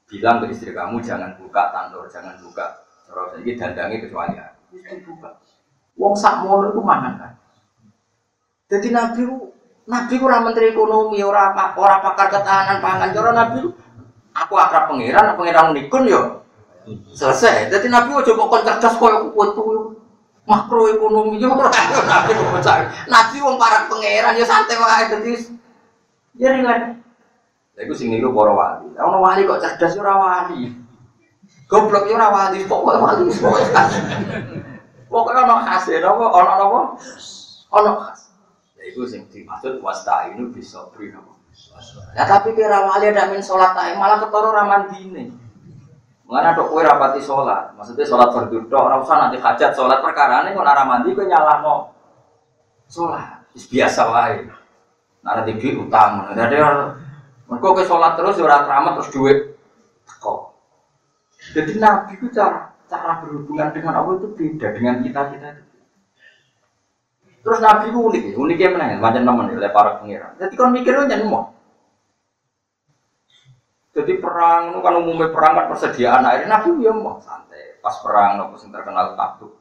bilang 0.09 0.41
ke 0.41 0.57
istri 0.57 0.73
kamu 0.73 1.05
jangan 1.05 1.37
buka 1.37 1.69
tandur, 1.69 2.09
jangan 2.09 2.33
buka. 2.41 2.89
Terus 3.05 3.39
ini 3.45 3.55
dandangi 3.55 4.01
kecuali 4.01 4.41
aku. 4.41 4.81
Buka. 5.05 5.37
Wong 6.01 6.17
sak 6.17 6.43
mono 6.43 6.73
itu 6.73 6.81
mangan 6.81 7.15
kan. 7.21 7.33
Jadi 8.73 8.89
Nabi 8.89 9.21
Nabi 9.83 10.15
ora 10.23 10.39
menteri 10.39 10.71
ekonomi, 10.71 11.19
ora 11.27 11.51
ora 11.75 11.97
pakar 11.99 12.31
ketahanan 12.31 12.79
pangan. 12.79 13.11
Cara 13.11 13.31
Nabi 13.35 13.67
ku, 13.67 13.71
aku 14.31 14.55
akrab 14.55 14.95
pangeran, 14.95 15.35
pangeran 15.35 15.75
nikun 15.75 16.07
yo. 16.07 16.47
Selesai. 17.11 17.67
Jadi 17.67 17.91
Nabi 17.91 18.15
ku 18.15 18.23
coba 18.23 18.43
kon 18.47 18.63
cerdas 18.67 18.95
koyo 18.95 19.35
kutu 19.35 19.63
makroekonomi 20.47 21.43
yo 21.43 21.51
ora 21.59 21.71
Nabi 22.07 22.31
kok 22.31 22.49
bocah. 22.55 22.77
Nabi 23.11 23.37
wong 23.43 23.59
para 23.59 23.91
pangeran 23.91 24.39
yo 24.39 24.47
santai 24.47 24.79
wae 24.79 25.05
dadi 25.11 25.33
Ya 26.39 26.49
rileks. 26.55 26.97
Lha 27.77 27.81
iku 27.85 27.93
sing 27.93 28.09
niru 28.15 28.31
para 28.31 28.55
wali. 28.55 28.87
Ono 28.97 29.19
wali 29.19 29.45
kok 29.45 29.61
cerdas 29.61 29.99
ya 29.99 30.01
ora 30.07 30.15
wali. 30.15 30.71
Goblok 31.67 32.07
ya 32.07 32.17
ora 32.17 32.29
wali, 32.31 32.65
pokoknya 32.71 33.03
wali. 33.03 33.25
Pokoknya 35.13 35.45
ono 35.45 35.55
khas 35.61 35.93
ya, 35.93 36.09
ono 36.09 36.25
napa? 36.33 36.81
Ono 37.69 37.91
khas. 38.01 38.32
Iku 38.83 39.07
sing 39.07 39.31
dimaksud 39.31 39.79
wasta'inu 39.79 40.51
bisa 40.51 40.83
beri 40.91 41.15
napa? 41.15 41.33
Ya 42.17 42.25
tapi 42.27 42.57
kira 42.57 42.83
wali 42.83 43.13
ada 43.13 43.31
min 43.31 43.39
sholat 43.39 43.77
ae 43.79 43.95
malah 43.95 44.19
ketara 44.19 44.49
ra 44.51 44.65
mandine. 44.67 45.31
Mengenai 46.27 46.57
dok 46.57 46.73
kue 46.73 46.81
rapati 46.81 47.21
sholat, 47.21 47.77
maksudnya 47.77 48.09
sholat 48.09 48.33
fardu 48.33 48.65
tok, 48.73 48.81
ora 48.89 48.97
usah 49.05 49.21
nanti 49.21 49.37
hajat 49.37 49.77
sholat 49.77 50.01
perkara 50.01 50.49
ini 50.49 50.57
kok 50.57 50.65
nara 50.65 50.89
mandi 50.89 51.13
kue 51.13 51.29
nyalahno 51.29 51.93
sholat, 52.89 53.53
Wis 53.53 53.69
biasa 53.69 54.09
wae. 54.09 54.49
Nara 55.23 55.45
tibi 55.45 55.77
utang, 55.77 56.33
jadi 56.35 56.57
mereka 57.47 57.69
ke 57.77 57.85
sholat 57.85 58.17
terus 58.17 58.41
ya 58.41 58.49
ora 58.49 58.65
keramat 58.65 58.93
terus 58.97 59.13
duit 59.13 59.39
kok. 60.09 60.57
Jadi 61.53 61.77
Nabi 61.77 62.17
itu 62.17 62.27
cara 62.33 62.73
cara 62.89 63.21
berhubungan 63.21 63.69
dengan 63.77 64.01
Allah 64.01 64.17
itu 64.17 64.33
beda 64.33 64.73
dengan 64.73 65.05
kita 65.05 65.21
kita 65.37 65.47
itu. 65.53 65.72
Terus 67.43 67.59
Nabi 67.59 67.91
unik, 67.91 68.23
ya, 68.33 68.37
uniknya 68.39 68.69
mana? 68.71 69.03
Macam 69.03 69.27
teman 69.27 69.51
oleh 69.51 69.73
para 69.75 69.99
pengiran. 69.99 70.39
Jadi 70.39 70.55
kan 70.55 70.71
mikirnya 70.71 71.11
jangan 71.11 71.27
mau. 71.27 71.45
Jadi 73.93 74.13
perang 74.23 74.81
kan 74.81 74.95
umumnya 74.97 75.29
perang 75.29 75.53
kan 75.59 75.67
persediaan 75.69 76.25
air. 76.25 76.49
Nabi 76.49 76.81
ya 76.81 76.95
mau 76.97 77.21
santai. 77.21 77.77
Pas 77.83 77.93
perang 78.01 78.41
nopo 78.41 78.57
sing 78.57 78.73
terkenal 78.73 79.19
takut. 79.19 79.53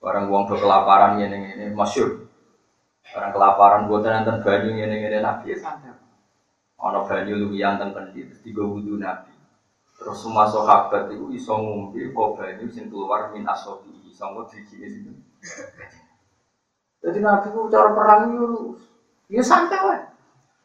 Barang 0.00 0.30
uang 0.30 0.46
do 0.48 0.56
kelaparan 0.56 1.20
ini 1.20 1.58
ini 1.58 1.64
masyur. 1.74 2.30
Barang 3.12 3.34
kelaparan 3.36 3.80
buat 3.90 4.06
nonton 4.06 4.40
banyu 4.40 4.78
ini 4.78 4.96
ini 5.10 5.18
Nabi 5.20 5.52
ya 5.52 5.56
santai. 5.58 5.92
Ono 6.80 7.04
banyu 7.04 7.34
luwian 7.34 7.76
teng 7.76 7.92
kendi 7.92 8.24
terus 8.30 8.40
tiga 8.40 8.64
wudhu 8.64 8.96
Nabi. 8.96 9.34
Terus 10.00 10.16
semua 10.16 10.48
sahabat 10.48 11.12
itu 11.12 11.34
iso 11.34 11.56
ngumpi 11.60 12.14
kok 12.14 12.40
banyu 12.40 12.64
sing 12.72 12.88
keluar 12.88 13.34
min 13.36 13.44
asobi 13.44 13.90
iso 14.08 14.22
ngomong 14.22 14.48
di 14.48 14.64
sini. 14.64 15.12
Jadi 17.06 17.22
Nabi 17.22 17.46
itu 17.54 17.60
cara 17.70 17.94
perang 17.94 18.20
itu 18.34 18.74
ya 19.30 19.42
santai 19.46 19.78
wae. 19.78 20.00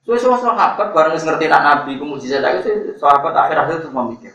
So, 0.02 0.18
so 0.18 0.34
sahabat 0.34 0.90
bareng 0.90 1.14
ngerti 1.14 1.46
nak 1.46 1.62
Nabi 1.62 2.02
ku 2.02 2.10
mujizat 2.10 2.42
itu 2.66 2.98
sahabat 2.98 3.38
akhir 3.38 3.58
akhir 3.62 3.86
terus 3.86 3.94
memikir. 3.94 4.34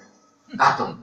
Katung. 0.54 1.02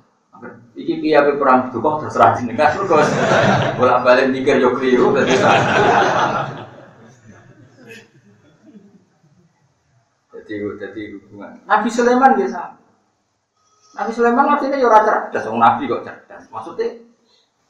Iki 0.80 1.04
piye 1.04 1.20
ape 1.20 1.36
perang 1.36 1.68
duka 1.76 2.08
terserah 2.08 2.40
jenengan 2.40 2.72
terus 2.72 3.12
bolak-balik 3.78 4.32
mikir 4.32 4.64
yo 4.64 4.72
keliru 4.80 5.12
dadi 5.12 5.36
Jadi 10.34 10.54
jadi 10.80 11.02
hubungan. 11.20 11.52
Nabi 11.68 11.90
Sulaiman 11.92 12.32
biasa. 12.40 12.80
Nabi 13.94 14.12
Sulaiman 14.16 14.56
artinya 14.56 14.80
ya 14.80 14.88
ora 14.88 15.06
cerdas, 15.06 15.46
wong 15.52 15.60
Nabi 15.62 15.86
kok 15.86 16.04
cerdas. 16.04 16.44
Maksudnya 16.50 17.03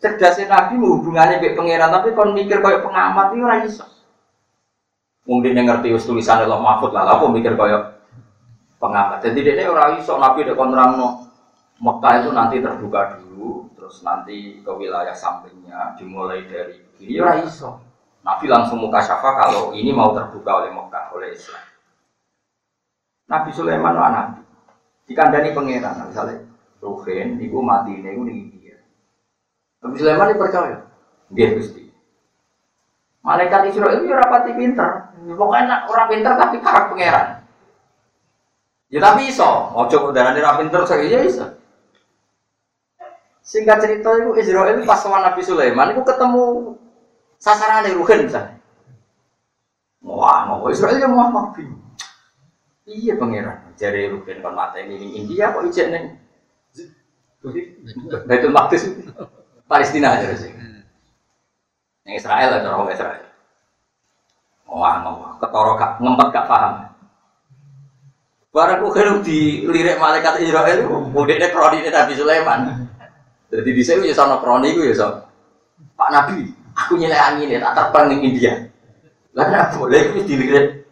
cerdasnya 0.04 0.52
Nabi 0.52 0.84
hubungannya 0.84 1.40
kayak 1.40 1.56
pangeran 1.56 1.88
tapi 1.96 2.12
kon 2.12 2.36
mikir 2.36 2.60
kayak 2.60 2.84
pengamat 2.84 3.32
itu 3.32 3.40
ora 3.40 3.58
iso. 3.64 3.88
Mungkin 5.24 5.56
yang 5.56 5.72
ngerti 5.72 5.96
wis 5.96 6.04
tulisan 6.04 6.44
Allah 6.44 6.60
Mahfud 6.60 6.92
lah, 6.92 7.08
apa 7.08 7.24
mikir 7.32 7.56
kayak 7.56 8.04
pengamat. 8.84 9.24
Jadi 9.24 9.40
dia 9.40 9.72
ora 9.72 9.96
iso 9.96 10.20
Nabi 10.20 10.44
dek 10.44 10.60
kon 10.60 10.76
Mekah 11.84 12.14
itu 12.24 12.30
nanti 12.32 12.64
terbuka 12.64 13.20
dulu, 13.20 13.68
terus 13.76 14.04
nanti 14.04 14.60
ke 14.64 14.72
wilayah 14.72 15.16
sampingnya 15.16 15.96
dimulai 15.96 16.44
dari 16.48 16.84
kiri 17.00 17.24
ora 17.24 17.40
iso. 17.40 17.80
Nabi 18.24 18.52
langsung 18.52 18.84
muka 18.84 19.00
syafa 19.00 19.36
kalau 19.40 19.72
ini 19.72 19.96
mau 19.96 20.12
terbuka 20.12 20.64
oleh 20.64 20.72
Mekah 20.76 21.16
oleh 21.16 21.32
Islam. 21.32 21.64
Nabi 23.32 23.50
Sulaiman 23.56 23.96
nabi. 23.96 24.40
Dikandani 25.04 25.52
pangeran, 25.52 26.08
misalnya 26.08 26.48
Ruhin, 26.80 27.36
ibu 27.40 27.60
mati 27.60 28.00
ibu 28.00 28.24
nih. 28.24 28.53
Nabi 29.84 29.96
Sulaiman 30.00 30.32
ini 30.32 30.40
percaya, 30.40 30.78
dia 31.36 31.48
gusti. 31.54 31.84
Malaikat 33.24 33.72
Israel 33.72 34.00
itu 34.00 34.12
ya 34.12 34.20
rapati 34.20 34.52
pinter, 34.56 35.12
pokoknya 35.16 35.64
nak 35.68 35.82
orang 35.92 36.08
pinter 36.12 36.34
tapi 36.40 36.56
karak 36.64 36.92
pangeran. 36.92 37.28
Ya 38.88 39.00
tapi 39.04 39.28
iso, 39.28 39.48
ojo 39.76 39.98
udah 40.12 40.32
ra 40.32 40.52
pinter 40.60 40.82
saya 40.88 41.04
ya 41.08 41.20
iso. 41.24 41.48
Singkat 43.44 43.84
cerita 43.84 44.10
itu 44.16 44.32
Israel 44.40 44.80
pas 44.88 45.04
sama 45.04 45.20
Nabi 45.20 45.44
Sulaiman 45.44 45.92
itu 45.92 46.04
ketemu 46.08 46.76
sasaran 47.40 47.84
Ruhin 47.92 48.32
misalnya. 48.32 48.56
Wah, 50.04 50.48
mau 50.48 50.68
Israel 50.72 51.00
ya 51.00 51.08
mau 51.12 51.52
bingung. 51.52 51.84
Iya 52.84 53.16
pangeran, 53.16 53.72
jari 53.80 54.12
Ruben 54.12 54.44
kon 54.44 54.56
mata 54.60 54.76
ini 54.76 55.00
ning 55.00 55.12
India 55.24 55.56
kok 55.56 55.64
ijek 55.64 55.88
neng 55.88 56.20
Baitul 58.28 58.52
Maqdis 58.52 58.92
Palestina 59.74 60.14
aja 60.14 60.38
sih. 60.38 60.54
Neng 62.06 62.14
Israel 62.14 62.62
cara 62.62 62.78
orang 62.78 62.94
Israel. 62.94 63.26
Wah, 64.70 64.96
mau 65.02 65.34
ketoro 65.42 65.74
gak 65.74 65.98
ngempet 65.98 66.28
gak 66.30 66.46
paham. 66.46 66.74
Barang 68.54 68.86
ku 68.86 68.94
kira 68.94 69.18
dilirik 69.26 69.98
malaikat 69.98 70.38
Israel 70.46 70.86
itu, 70.86 70.94
deh 71.26 71.50
kroni 71.50 71.90
Nabi 71.90 72.14
Sulaiman. 72.14 72.86
Jadi 73.50 73.70
di 73.74 73.82
sini 73.82 74.10
ya 74.10 74.14
sama 74.14 74.38
kroni 74.38 74.78
itu 74.78 74.86
ya 74.86 74.94
so. 74.94 75.10
Pak 75.98 76.10
Nabi, 76.14 76.54
aku 76.78 76.98
nyilai 77.02 77.18
angin 77.18 77.50
ya, 77.50 77.66
tak 77.66 77.74
terbang 77.82 78.14
ning 78.14 78.22
India. 78.30 78.54
Lah 79.34 79.50
kenapa 79.50 79.82
boleh 79.82 80.14
itu 80.14 80.22
dilirik 80.30 80.86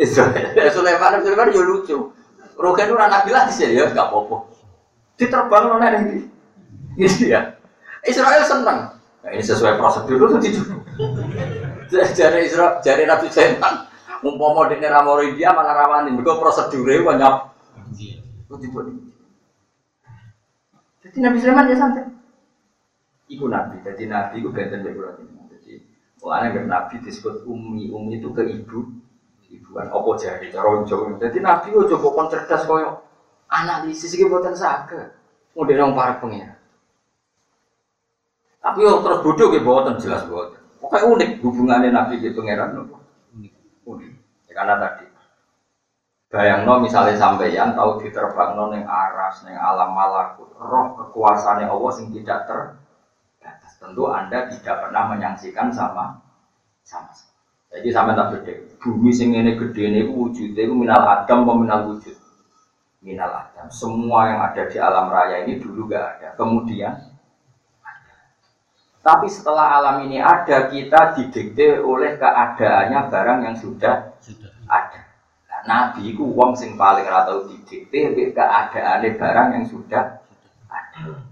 Israel. 0.00 0.56
Sulaiman 0.72 1.20
Sulaiman 1.20 1.52
ya 1.52 1.60
lucu. 1.60 1.96
Rugen 2.56 2.88
ora 2.96 3.12
nabi 3.12 3.36
lah 3.36 3.52
sih 3.52 3.68
ya 3.68 3.84
gak 3.92 4.08
apa-apa. 4.08 4.48
Diterbang 5.20 5.64
lo 5.68 5.76
nang 5.76 6.04
iki. 6.96 7.04
Gitu 7.04 7.24
ya. 7.30 7.54
Israel 8.08 8.42
seneng. 8.42 8.78
Nah, 8.96 9.30
ini 9.30 9.42
sesuai 9.44 9.76
prosedur 9.76 10.16
itu 10.16 10.36
dijual. 10.40 10.80
Jari 11.92 12.48
Israel, 12.48 12.80
jari 12.80 13.04
Nabi 13.04 13.28
Sulaiman. 13.30 13.86
Umpama 14.24 14.66
dene 14.66 14.88
ra 14.88 15.04
moro 15.04 15.22
India 15.22 15.52
malah 15.52 15.76
rawani. 15.76 16.16
Nyap. 16.16 17.36
Kok 18.46 18.58
dibuat 18.62 18.86
ini. 18.88 19.02
Jadi 21.04 21.18
Nabi 21.22 21.36
Sulaiman 21.42 21.70
ya 21.70 21.76
santai. 21.76 22.06
Iku 23.26 23.50
Nabi, 23.50 23.82
jadi 23.82 24.06
Nabi 24.06 24.38
itu 24.38 24.54
benten 24.54 24.86
dari 24.86 24.94
bulan 24.94 25.18
ini. 25.18 25.50
Jadi, 25.50 25.82
mulanya 26.22 26.46
nggak 26.54 26.66
Nabi 26.70 26.94
disebut 27.02 27.42
umi, 27.42 27.90
umi 27.90 28.22
itu 28.22 28.30
ke 28.30 28.46
ibu, 28.46 28.86
ibuan 29.50 29.90
opo 29.90 30.14
jadi 30.14 30.46
cara 30.46 30.86
Jawa. 30.86 31.18
Jadi 31.18 31.38
Nabi 31.42 31.74
itu 31.74 31.90
coba 31.90 32.06
kon 32.14 32.30
cerdas 32.30 32.62
koyo 32.70 33.02
analisis 33.50 34.14
iki 34.14 34.30
boten 34.30 34.54
saged. 34.54 35.10
Model 35.58 35.78
yang 35.78 35.96
para 35.98 36.22
pengira. 36.22 36.55
Tapi 38.66 38.82
yo 38.82 38.98
terus 38.98 39.22
bodoh 39.22 39.46
gitu 39.54 39.62
boten 39.62 39.94
jelas 40.02 40.26
boten. 40.26 40.58
Pokoknya 40.82 41.06
unik 41.06 41.30
hubungannya 41.46 41.94
Nabi 41.94 42.18
di 42.18 42.34
pangeran 42.34 42.74
nopo. 42.74 42.98
Unik. 43.86 44.12
Ya, 44.50 44.52
karena 44.58 44.74
tadi 44.82 45.06
Bayangno 46.26 46.82
misalnya 46.82 47.14
sampeyan 47.14 47.78
tahu 47.78 48.02
diterbangno 48.02 48.74
ning 48.74 48.82
aras 48.82 49.46
ning 49.46 49.54
alam 49.54 49.94
malakut, 49.94 50.50
roh 50.58 50.98
kekuasaannya 50.98 51.70
Allah 51.70 51.90
sing 51.94 52.10
tidak 52.10 52.50
terbatas. 52.50 53.72
Tentu 53.78 54.10
Anda 54.10 54.50
tidak 54.50 54.74
pernah 54.82 55.06
menyaksikan 55.14 55.70
sama 55.70 56.18
sama. 56.82 57.14
Jadi 57.70 57.88
sampai 57.94 58.18
tak 58.18 58.28
beda. 58.34 58.52
Bumi 58.82 59.14
sing 59.14 59.38
ini 59.38 59.54
gede 59.54 59.82
ini 59.86 60.00
wujudnya 60.10 60.66
itu 60.66 60.74
minal 60.74 61.02
adam 61.06 61.46
peminal 61.46 61.94
wujud. 61.94 62.18
Minal 63.06 63.30
adam. 63.30 63.70
Semua 63.70 64.26
yang 64.26 64.40
ada 64.42 64.66
di 64.66 64.78
alam 64.82 65.06
raya 65.06 65.46
ini 65.46 65.62
dulu 65.62 65.86
gak 65.86 66.18
ada. 66.18 66.28
Kemudian. 66.34 67.15
Tapi 69.06 69.30
setelah 69.30 69.78
alam 69.78 70.02
ini 70.02 70.18
ada, 70.18 70.66
kita 70.66 71.14
didikte 71.14 71.78
oleh 71.78 72.18
keadaannya 72.18 73.06
barang 73.06 73.38
yang 73.46 73.54
sudah 73.54 74.18
Sudah. 74.18 74.50
ada. 74.66 74.98
Nah, 75.46 75.62
Nabi 75.62 76.10
itu 76.10 76.26
wong 76.26 76.58
sing 76.58 76.74
paling 76.74 77.06
ora 77.06 77.22
tau 77.22 77.46
didikte 77.46 78.34
keadaane 78.34 79.08
barang 79.14 79.48
yang 79.54 79.62
sudah 79.62 80.26
ada. 80.66 81.22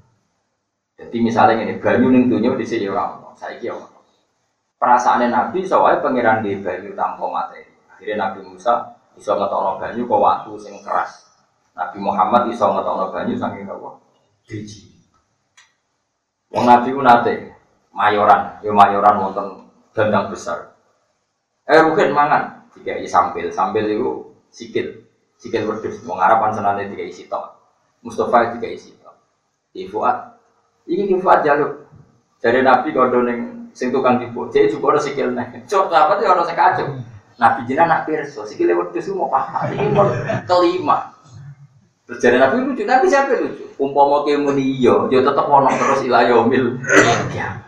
Jadi 0.94 1.16
misalnya 1.18 1.66
ini 1.66 1.82
banyu 1.82 2.14
ning 2.14 2.30
dunya 2.30 2.54
di 2.54 2.62
sini 2.62 2.86
ora 2.86 3.10
ono, 3.18 3.34
saiki 3.34 3.66
ono. 3.66 3.90
Perasaane 4.78 5.26
Nabi 5.26 5.66
soalnya 5.66 5.98
pangeran 5.98 6.46
di 6.46 6.54
banyu 6.62 6.94
tanpa 6.94 7.26
materi. 7.26 7.66
Akhirnya 7.90 8.30
Nabi 8.30 8.46
Musa 8.46 8.94
iso 9.18 9.34
ngetokno 9.34 9.82
banyu 9.82 10.06
kok 10.06 10.22
watu 10.22 10.54
sing 10.62 10.78
keras. 10.86 11.26
Nabi 11.74 11.98
Muhammad 11.98 12.46
iso 12.54 12.70
ngetokno 12.70 13.10
banyu 13.10 13.34
saking 13.34 13.66
apa? 13.66 13.98
Biji. 14.46 14.94
Wong 16.54 16.70
Nabi 16.70 16.94
ku 16.94 17.02
nate 17.02 17.53
mayoran, 17.94 18.58
ya 18.60 18.74
mayoran 18.74 19.14
wonten 19.22 19.46
dandang 19.94 20.28
besar. 20.28 20.74
Eh 21.64 21.80
rugen 21.80 22.12
mangan, 22.12 22.68
dikai 22.74 23.06
sambil, 23.06 23.48
sambil 23.54 23.86
itu 23.86 24.34
sikil, 24.50 25.06
sikil. 25.38 25.64
Wong 26.04 26.18
Arab 26.18 26.44
kan 26.44 26.52
senane 26.52 26.90
dikai 26.90 27.14
sitok. 27.14 27.54
Mustafa 28.04 28.58
dikai 28.58 28.76
sitok. 28.76 29.14
Di 29.72 29.86
Fuad, 29.88 30.36
ini 30.90 31.08
di 31.08 31.16
Fuad 31.16 31.40
jaluk. 31.46 31.86
Dari 32.42 32.60
Nabi 32.60 32.92
kondo 32.92 33.24
ning 33.24 33.70
sing 33.72 33.88
tukang 33.88 34.20
tipu, 34.20 34.52
jadi 34.52 34.68
juga 34.68 34.94
ada 34.94 35.00
sikil 35.00 35.32
nih. 35.32 35.64
Cok, 35.64 35.88
apa 35.88 36.20
tuh 36.20 36.28
orang 36.28 36.44
sekacau. 36.44 36.86
Nabi 37.34 37.66
jinak 37.66 37.86
nak 37.90 38.02
pirso, 38.06 38.46
wedhus 38.46 39.06
itu 39.08 39.16
mau 39.16 39.26
paham. 39.26 39.72
Ini 39.74 39.90
mau 39.90 40.06
kelima. 40.46 41.10
Terus 42.04 42.20
jadi 42.20 42.36
Nabi 42.36 42.68
lucu, 42.68 42.84
Nabi 42.84 43.08
siapa 43.08 43.32
lucu? 43.40 43.64
Umpama 43.80 44.22
ke 44.28 44.36
muni 44.36 44.76
iya, 44.76 45.08
yo 45.08 45.18
tetep 45.24 45.48
ono 45.48 45.72
terus 45.72 46.04
ilayomil. 46.04 46.78
Ya. 47.32 47.64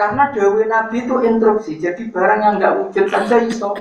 Karena 0.00 0.32
dawe 0.32 0.62
Nabi 0.64 1.04
itu 1.04 1.12
instruksi, 1.20 1.76
jadi 1.76 2.08
barang 2.08 2.40
yang 2.40 2.54
nggak 2.56 2.76
wujud 2.80 3.04
saja 3.12 3.36
iso, 3.44 3.76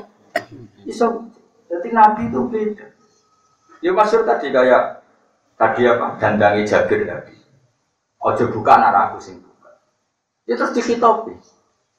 iso. 0.84 1.32
Jadi 1.72 1.96
Nabi 1.96 2.28
itu 2.28 2.44
beda. 2.44 2.92
Ya 3.80 3.96
maksud 3.96 4.28
tadi 4.28 4.52
kayak 4.52 5.00
tadi 5.56 5.88
apa? 5.88 6.20
Dandangi 6.20 6.68
Jabir 6.68 7.08
tadi. 7.08 7.40
Ojo 8.20 8.52
buka 8.52 8.76
anak 8.76 9.16
sing 9.24 9.40
buka. 9.40 9.80
Ya 10.44 10.60
terus 10.60 10.76
dikitopi. 10.76 11.40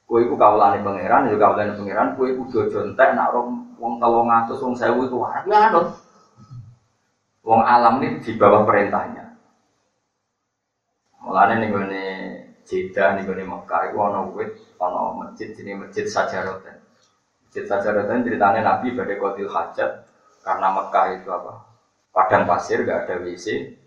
Kue 0.05 0.21
iku 0.21 0.37
kawulane 0.37 0.85
pangeran, 0.85 1.25
ya 1.25 1.41
kawulane 1.41 1.73
pangeran, 1.73 2.13
kue 2.13 2.37
iku 2.37 2.45
do 2.53 2.61
jontek 2.69 3.17
nak 3.17 3.33
rong 3.33 3.73
wong 3.81 3.97
300 3.97 4.53
wong 4.53 4.77
1000 4.77 5.01
itu 5.01 5.17
wae 5.17 5.39
ya 5.49 5.73
anut. 5.73 5.97
Wong 7.41 7.65
alam 7.65 7.97
ini 8.05 8.21
di 8.21 8.37
bawah 8.37 8.69
perintahnya. 8.69 9.33
Mulane 11.25 11.53
ning 11.57 11.73
gone 11.73 12.05
Jeddah 12.65 13.17
ning 13.17 13.25
gone 13.25 13.43
Mekah 13.43 13.81
iku 13.91 13.97
ana 14.05 14.21
wit, 14.31 14.53
ana 14.77 15.11
masjid 15.17 15.51
jenenge 15.53 15.87
Masjid 15.87 16.05
Sajaroten. 16.05 16.77
Masjid 17.47 17.65
Sajaroten 17.65 18.23
ceritanya 18.23 18.61
Nabi 18.61 18.93
badhe 18.93 19.17
qatil 19.17 19.49
hajat 19.49 19.91
karena 20.45 20.67
Mekah 20.71 21.05
itu 21.17 21.29
apa? 21.29 21.53
Padang 22.11 22.43
pasir 22.45 22.83
gak 22.83 23.07
ada 23.07 23.23
WC. 23.23 23.77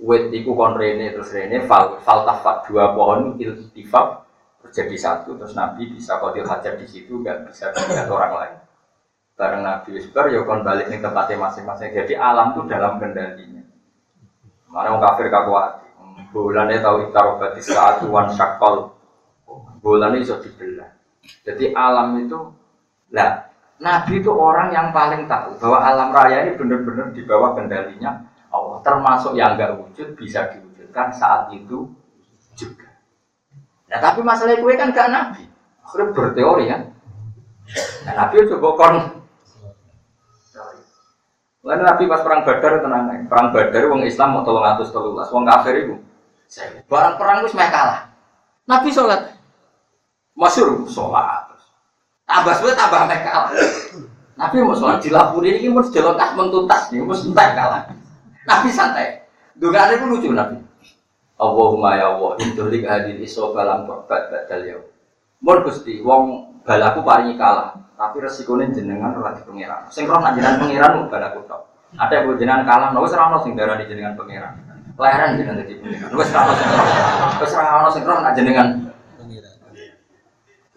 Wit 0.00 0.32
iku 0.32 0.56
kon 0.56 0.76
rene 0.76 1.12
terus 1.12 1.32
rene 1.32 1.64
fal 1.68 2.00
faltafat 2.00 2.68
dua 2.68 2.96
pohon 2.96 3.36
iltifat 3.36 4.24
terjadi 4.64 4.96
satu 4.96 5.36
terus 5.36 5.52
Nabi 5.52 5.92
bisa 5.92 6.16
qatil 6.16 6.46
hajat 6.46 6.80
di 6.80 6.86
situ 6.88 7.20
gak 7.20 7.48
bisa 7.48 7.72
dilihat 7.72 8.08
orang 8.08 8.32
lain. 8.36 8.56
Bareng 9.40 9.64
Nabi 9.64 9.96
Wisbar 9.96 10.28
ya 10.28 10.44
kon 10.44 10.60
balik 10.60 10.92
nih 10.92 11.00
tempatnya 11.00 11.40
masing-masing. 11.40 11.96
Jadi 11.96 12.12
alam 12.12 12.52
itu 12.52 12.68
dalam 12.68 13.00
kendalinya. 13.00 13.64
Mana 14.68 14.92
orang 14.92 15.02
kafir 15.02 15.32
kakuati. 15.32 15.79
Bulannya 16.28 16.84
tahu 16.84 17.08
itarobati 17.08 17.60
saat 17.64 18.04
wan 18.04 18.28
syakol. 18.36 18.92
Bulannya 19.80 20.20
iso 20.20 20.36
dibelah. 20.44 20.92
Jadi 21.40 21.72
alam 21.72 22.20
itu, 22.20 22.38
lah 23.16 23.50
Nabi 23.80 24.20
itu 24.20 24.28
orang 24.28 24.68
yang 24.76 24.92
paling 24.92 25.24
tahu 25.24 25.56
bahwa 25.56 25.78
alam 25.80 26.08
raya 26.12 26.44
ini 26.44 26.52
benar-benar 26.60 27.16
di 27.16 27.24
bawah 27.24 27.56
kendalinya 27.56 28.28
Allah. 28.52 28.78
Termasuk 28.84 29.32
yang 29.32 29.56
nggak 29.56 29.80
wujud 29.80 30.20
bisa 30.20 30.52
diwujudkan 30.52 31.08
saat 31.16 31.48
itu 31.56 31.88
juga. 32.52 32.92
Nah 33.88 33.98
tapi 33.98 34.20
masalah 34.20 34.60
gue 34.60 34.74
kan 34.76 34.92
gak 34.92 35.08
Nabi. 35.08 35.48
Akhirnya 35.80 36.12
berteori 36.12 36.64
kan. 36.68 36.82
Nah, 38.04 38.14
Nabi 38.14 38.46
coba 38.52 38.68
kon 38.76 38.96
Lalu 41.60 41.82
Nabi 41.84 42.08
pas 42.08 42.24
perang 42.24 42.40
Badar 42.44 42.80
tenang 42.80 43.04
aja. 43.12 43.24
Perang 43.28 43.48
Badar 43.52 43.84
wong 43.92 44.00
Islam 44.08 44.32
mau 44.32 44.42
tolong 44.44 44.64
atus 44.64 44.88
tolong 44.96 45.12
wong 45.12 45.44
kafir 45.44 45.84
itu. 45.84 45.94
Barang 46.90 47.14
perang 47.14 47.46
itu 47.46 47.54
semuanya 47.54 47.70
kalah. 47.70 48.00
Nabi 48.66 48.90
sholat, 48.90 49.38
masyur 50.34 50.82
sholat. 50.90 51.46
Tambah 52.26 52.54
suwe 52.58 52.74
tambah 52.74 53.06
mek 53.06 53.22
kalah. 53.22 53.50
Nabi 54.34 54.56
mau 54.66 54.74
sholat 54.74 54.98
dilapuri 54.98 55.62
ini 55.62 55.70
mau 55.70 55.86
jelontas 55.86 56.34
mentuntas 56.34 56.90
nih, 56.90 57.02
mau 57.06 57.14
kalah. 57.14 57.86
Nabi 58.46 58.68
santai. 58.74 59.22
Dugaan 59.54 59.94
itu 59.94 60.06
lucu 60.10 60.28
Nabi. 60.34 60.58
Allahumma 61.40 61.96
ya 61.96 62.12
Allah, 62.12 62.36
intulik 62.42 62.84
hadil 62.84 63.16
iso 63.22 63.54
balam 63.56 63.88
korbat 63.88 64.28
badal 64.28 64.60
ya. 64.60 64.76
Mun 65.40 65.64
Gusti, 65.64 66.04
wong 66.04 66.52
balaku 66.68 67.00
paringi 67.00 67.40
kalah, 67.40 67.72
tapi 67.96 68.20
resikonya 68.20 68.68
jenengan 68.76 69.16
ora 69.16 69.32
di 69.32 69.42
pangeran. 69.48 69.88
Sing 69.88 70.04
jenengan 70.04 70.60
pangeran 70.60 71.08
balaku 71.08 71.40
tok. 71.48 71.62
Ada 71.96 72.22
yang 72.22 72.36
jenengan 72.36 72.62
kalah, 72.68 72.92
wis 72.92 73.16
ora 73.16 73.32
ono 73.32 73.38
sing 73.40 73.56
darani 73.56 73.88
jenengan 73.88 74.12
pangeran. 74.18 74.69
Leren 75.00 75.40
jenengan 75.40 75.56
dadi 75.64 75.74
pangeran. 75.80 76.10
Wis 76.12 76.28
ora 76.28 76.44
ono 76.44 76.54
sing. 76.60 76.68
Wis 77.40 77.52
ora 77.56 77.70
ono 77.80 77.88
sing 77.88 78.02
nak 78.04 78.34
jenengan. 78.36 78.68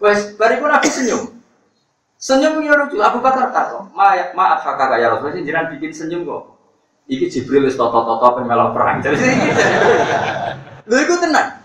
Wis 0.00 0.20
bariku 0.40 0.64
Nabi 0.64 0.88
senyum. 0.88 1.22
Senyum 2.16 2.64
yo 2.64 2.72
lucu. 2.72 2.96
Abu 3.04 3.20
Bakar 3.20 3.52
takok, 3.52 3.92
"Ma 3.92 4.16
maaf 4.32 4.64
kakak 4.64 4.96
ya 4.96 5.12
Rasul, 5.12 5.36
jenengan 5.36 5.68
bikin 5.76 5.92
senyum 5.92 6.24
kok." 6.24 6.56
Iki 7.04 7.28
Jibril 7.28 7.68
wis 7.68 7.76
toto-toto 7.76 8.40
pengen 8.40 8.48
melok 8.48 8.72
perang. 8.72 9.04
Jadi 9.04 9.20
iki. 9.36 9.48
Lho 10.88 10.96
iku 11.04 11.14
tenang. 11.20 11.60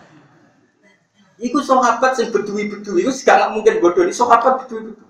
Iku 1.39 1.63
sahabat 1.63 2.19
sing 2.19 2.35
bedui-bedui, 2.35 3.07
iku 3.07 3.11
gak 3.23 3.55
mungkin 3.55 3.79
bodoh 3.79 4.03
ini 4.03 4.11
sahabat 4.11 4.67
bedui-bedui. 4.67 5.07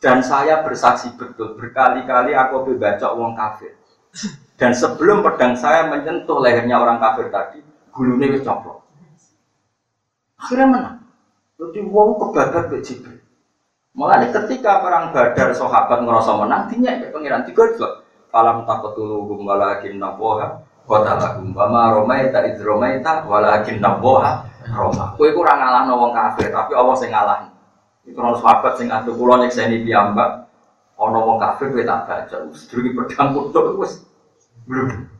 Dan 0.00 0.24
saya 0.24 0.64
bersaksi 0.64 1.12
betul 1.18 1.60
berkali-kali 1.60 2.32
aku 2.32 2.72
baca 2.78 3.08
wong 3.12 3.36
kafir. 3.36 3.76
Dan 4.60 4.76
sebelum 4.76 5.24
pedang 5.24 5.56
saya 5.56 5.88
menyentuh 5.88 6.36
lehernya 6.36 6.76
orang 6.76 7.00
kafir 7.00 7.32
tadi, 7.32 7.64
wis 7.96 8.44
coplok. 8.44 8.84
Akhirnya 10.36 10.66
menang. 10.68 10.98
Jadi 11.56 11.80
wong 11.88 12.20
kebabak 12.20 12.68
ke 12.68 12.84
Jibril. 12.84 13.24
Mulai 13.96 14.28
ketika 14.28 14.84
perang 14.84 15.16
Badar 15.16 15.56
sahabat 15.56 16.04
ngerasa 16.04 16.36
menang, 16.36 16.68
dinyak 16.68 17.04
ke 17.04 17.06
pangeran 17.08 17.48
tiga 17.48 17.72
juga. 17.72 18.04
Falam 18.28 18.68
taqtuluhum 18.68 19.42
walakin 19.42 19.98
naboha 19.98 20.62
qatalahum 20.86 21.50
wa 21.50 21.66
ma 21.66 21.82
romaita 21.90 22.46
id 22.46 22.62
romaita 22.62 23.26
walakin 23.26 23.82
naboha 23.82 24.44
roma. 24.70 25.18
Kowe 25.18 25.26
iku 25.26 25.42
ora 25.42 25.58
ngalahno 25.58 25.98
wong 25.98 26.12
kafir, 26.14 26.52
tapi 26.52 26.72
Allah 26.76 26.94
sing 27.00 27.10
ngalahno. 27.10 27.50
Itu 28.06 28.16
orang 28.22 28.38
sahabat 28.38 28.72
sing 28.78 28.86
adu 28.92 29.16
kula 29.16 29.40
nyekseni 29.40 29.82
piyambak. 29.82 30.46
Ono 31.00 31.18
wong 31.26 31.38
kafir 31.42 31.72
kowe 31.74 31.82
tak 31.82 32.06
baca, 32.06 32.36
wis 32.52 32.68
durunge 32.70 32.92
pedang 32.92 33.34
kutuk 33.34 33.82
belum. 34.70 35.10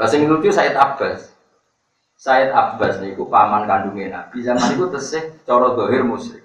Lah 0.00 0.08
sing 0.08 0.24
lucu 0.24 0.48
Said 0.48 0.72
Abbas. 0.72 1.36
Said 2.16 2.48
Abbas 2.48 3.04
niku 3.04 3.28
paman 3.28 3.68
kandungnya 3.68 4.24
Nabi 4.24 4.40
zaman 4.40 4.72
itu 4.72 4.88
tesih 4.88 5.36
cara 5.44 5.76
dohir 5.76 6.00
musyrik. 6.00 6.44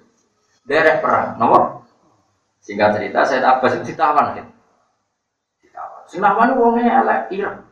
Derek 0.67 0.99
perang, 0.99 1.39
nomor 1.39 1.87
Singkat 2.59 2.99
cerita 2.99 3.23
Said 3.23 3.45
Abbas 3.47 3.79
itu 3.79 3.95
ditawan 3.95 4.35
gitu. 4.35 4.51
Ditawan. 5.63 6.01
Sing 6.11 6.19
lawan 6.19 6.51
elek 6.75 7.31
ireng. 7.31 7.63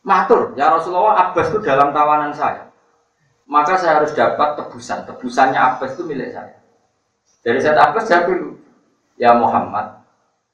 Matur, 0.00 0.56
ya 0.56 0.72
Rasulullah 0.72 1.28
Abbas 1.28 1.52
itu 1.52 1.60
dalam 1.60 1.92
tawanan 1.92 2.32
saya. 2.32 2.72
Maka 3.44 3.76
saya 3.76 4.00
harus 4.00 4.16
dapat 4.16 4.56
tebusan. 4.56 5.04
Tebusannya 5.04 5.60
Abbas 5.60 5.92
itu 5.98 6.08
milik 6.08 6.32
saya. 6.32 6.56
Dari 7.44 7.60
saya 7.60 7.76
Abbas 7.90 8.08
saya 8.08 8.24
dulu, 8.24 8.56
ya 9.20 9.36
Muhammad, 9.36 9.99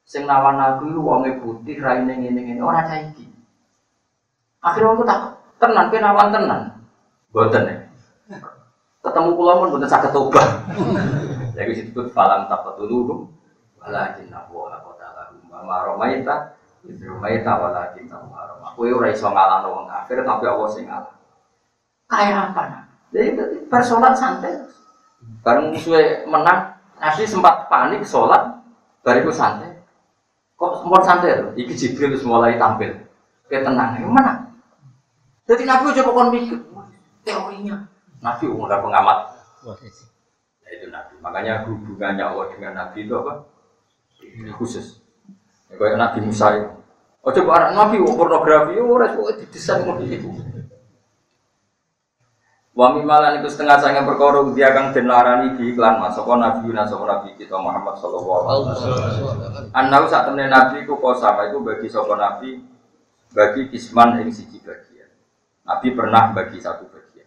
sing 0.07 0.23
nawan 0.23 0.55
aku 0.55 0.87
itu 0.87 1.01
wonge 1.03 1.31
putih, 1.43 1.83
raine 1.83 2.15
ngene 2.15 2.39
ngene, 2.39 2.61
ora 2.63 2.87
cah 2.87 2.95
iki. 2.95 3.27
Akhirnya 4.63 4.95
aku 4.95 5.03
tak 5.03 5.19
tenan, 5.59 5.91
kowe 5.91 5.99
nawan 5.99 6.27
tenan. 6.31 6.61
Boten 7.35 7.67
ya. 7.67 7.75
Ketemu 9.03 9.29
kula 9.35 9.59
pun 9.59 9.71
boten 9.75 9.91
saged 9.91 10.15
tobat. 10.15 10.47
Jadi 11.59 11.75
disebut 11.75 12.15
falam 12.15 12.47
taqatuluhum 12.47 13.27
walakin 13.83 14.31
aku 14.31 14.71
la 14.71 14.79
qatalahum 14.79 15.41
wa 15.49 15.59
ma 15.65 15.77
ramaita 15.83 16.55
idh 16.85 17.03
ramaita 17.03 17.51
walakin 17.59 18.07
Allah 18.07 18.55
rama. 18.55 18.67
Kowe 18.79 18.87
ora 18.87 19.11
iso 19.11 19.27
ngalahno 19.27 19.67
wong 19.75 19.85
kafir 19.91 20.23
tapi 20.23 20.45
Allah 20.47 20.69
sing 20.71 20.85
ngalah. 20.87 21.15
Kayak 22.07 22.55
apa 22.55 22.61
nah? 22.71 22.83
Jadi 23.11 23.27
persoalan 23.67 24.15
santai. 24.15 24.55
Bareng 25.43 25.75
musuhnya 25.75 26.23
menang, 26.27 26.75
Nabi 26.99 27.23
sempat 27.27 27.67
panik 27.67 28.03
sholat, 28.07 28.63
bariku 29.03 29.31
santai. 29.31 29.66
Kok 30.57 30.71
sempat 30.81 31.01
santai? 31.05 31.37
Iki 31.53 31.73
Jibril 31.77 32.17
mulai 32.25 32.57
tampil. 32.57 32.97
Kayak 33.47 33.69
tenang, 33.69 34.01
yang 34.01 34.11
mana? 34.11 34.33
Jadi 35.47 35.63
Nabi 35.63 35.95
coba 35.95 36.11
kon 36.11 36.29
mikir, 36.33 36.59
teorinya. 37.23 37.87
Nabi 38.19 38.45
udah 38.51 38.79
pengamat. 38.83 39.17
Ya, 39.63 40.69
itu 40.75 40.91
Nabi. 40.91 41.13
Makanya 41.23 41.63
hubungannya 41.63 42.25
Allah 42.27 42.45
dengan 42.51 42.73
Nabi 42.75 43.07
itu 43.07 43.13
apa? 43.15 43.47
Khusus. 44.59 44.99
Ya, 45.71 45.79
kayak 45.79 45.95
Nabi 45.95 46.19
Musa 46.27 46.47
itu. 46.59 46.67
Oh 47.23 47.31
coba 47.31 47.71
Nabi 47.71 48.03
pornografi, 48.03 48.75
oh 48.79 48.99
resiko 48.99 49.31
didesain 49.35 49.87
mau 49.87 49.99
itu. 50.03 50.27
Wa 52.77 52.93
mimalan 52.93 53.41
itu 53.41 53.49
setengah 53.49 53.81
sange 53.81 54.05
perkara 54.05 54.45
dia 54.53 54.69
kang 54.69 54.93
den 54.93 55.09
larani 55.09 55.57
di 55.57 55.73
iklan 55.73 55.97
mas 55.97 56.13
sapa 56.13 56.37
nabi 56.37 56.69
sapa 56.77 57.09
nabi 57.09 57.33
kita 57.33 57.57
Muhammad 57.57 57.97
sallallahu 57.97 58.45
alaihi 58.45 58.69
wasallam. 58.69 59.73
Anau 59.73 60.05
sak 60.05 60.29
temene 60.29 60.45
nabi 60.45 60.85
ku 60.85 61.01
kosama 61.01 61.49
itu 61.49 61.57
bagi 61.65 61.89
sapa 61.89 62.13
nabi 62.13 62.61
bagi 63.33 63.73
kisman 63.73 64.21
ing 64.21 64.29
siji 64.29 64.61
bagian. 64.61 65.09
Nabi 65.65 65.89
pernah 65.89 66.29
bagi 66.37 66.61
satu 66.61 66.85
bagian. 66.85 67.25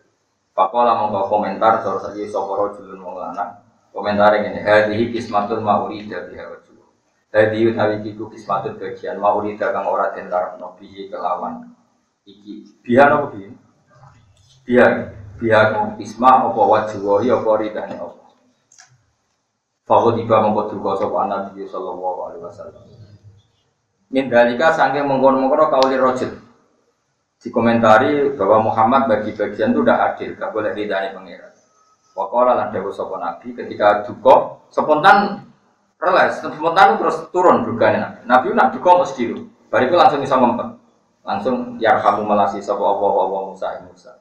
Pakola 0.54 0.94
mongko 1.02 1.26
komentar 1.26 1.82
cara 1.82 1.98
saja 1.98 2.22
sapa 2.30 2.52
rajulun 2.54 3.02
wong 3.02 3.18
lanang. 3.18 3.50
Komentar 3.90 4.38
ini 4.38 4.54
hadhihi 4.62 5.10
kismatun 5.10 5.66
maurida 5.66 6.30
biha 6.30 6.46
rajul. 6.46 6.78
Hadhihi 7.34 7.74
utawi 7.74 8.06
iku 8.06 8.30
kismatun 8.30 8.78
bagian 8.78 9.18
maurida 9.18 9.74
kang 9.74 9.90
ora 9.90 10.14
den 10.14 10.30
bihi 10.78 11.10
kelawan 11.10 11.74
iki. 12.22 12.70
Biha 12.86 13.10
napa 13.10 13.34
bihi? 13.34 13.50
Biha 14.62 15.18
biar 15.40 15.96
isma 15.96 16.52
apa 16.52 16.60
wajwahi 16.60 17.32
apa 17.32 17.50
ridane 17.56 17.96
apa 17.96 18.20
Fakut 19.90 20.14
tiba 20.22 20.38
mengkot 20.38 20.70
duka 20.70 21.02
sopa 21.02 21.26
Nabi 21.26 21.66
Sallallahu 21.66 22.18
Alaihi 22.30 22.46
Wasallam. 22.46 22.86
Min 24.14 24.30
dalika 24.30 24.70
sangking 24.70 25.02
mengkon-mengkon 25.02 25.66
kauli 25.66 25.98
rojil 25.98 26.30
Dikomentari 27.42 28.38
bahwa 28.38 28.70
Muhammad 28.70 29.10
bagi 29.10 29.34
bagian 29.34 29.74
itu 29.74 29.82
udah 29.82 30.12
adil, 30.12 30.38
gak 30.38 30.54
boleh 30.54 30.70
ridani 30.76 31.10
pengirat 31.10 31.58
Wakola 32.14 32.54
lan 32.54 32.70
dawa 32.70 32.90
sopa 32.94 33.18
Nabi 33.18 33.50
ketika 33.50 34.06
duka 34.06 34.62
spontan 34.70 35.42
relas, 35.98 36.38
spontan 36.38 36.94
terus 36.94 37.26
turun 37.34 37.66
duganya 37.66 38.14
Nabi. 38.14 38.18
Nabi 38.30 38.46
nak 38.54 38.70
duka 38.70 39.02
mesti 39.02 39.26
dulu 39.26 39.42
Bariku 39.74 39.98
langsung 39.98 40.22
bisa 40.22 40.38
ngempet. 40.38 40.68
Langsung 41.26 41.82
ya 41.82 41.98
kamu 41.98 42.30
melasi 42.30 42.62
sopa 42.62 42.94
Allah 42.94 43.42
Musa 43.42 43.74
Musa 43.90 44.20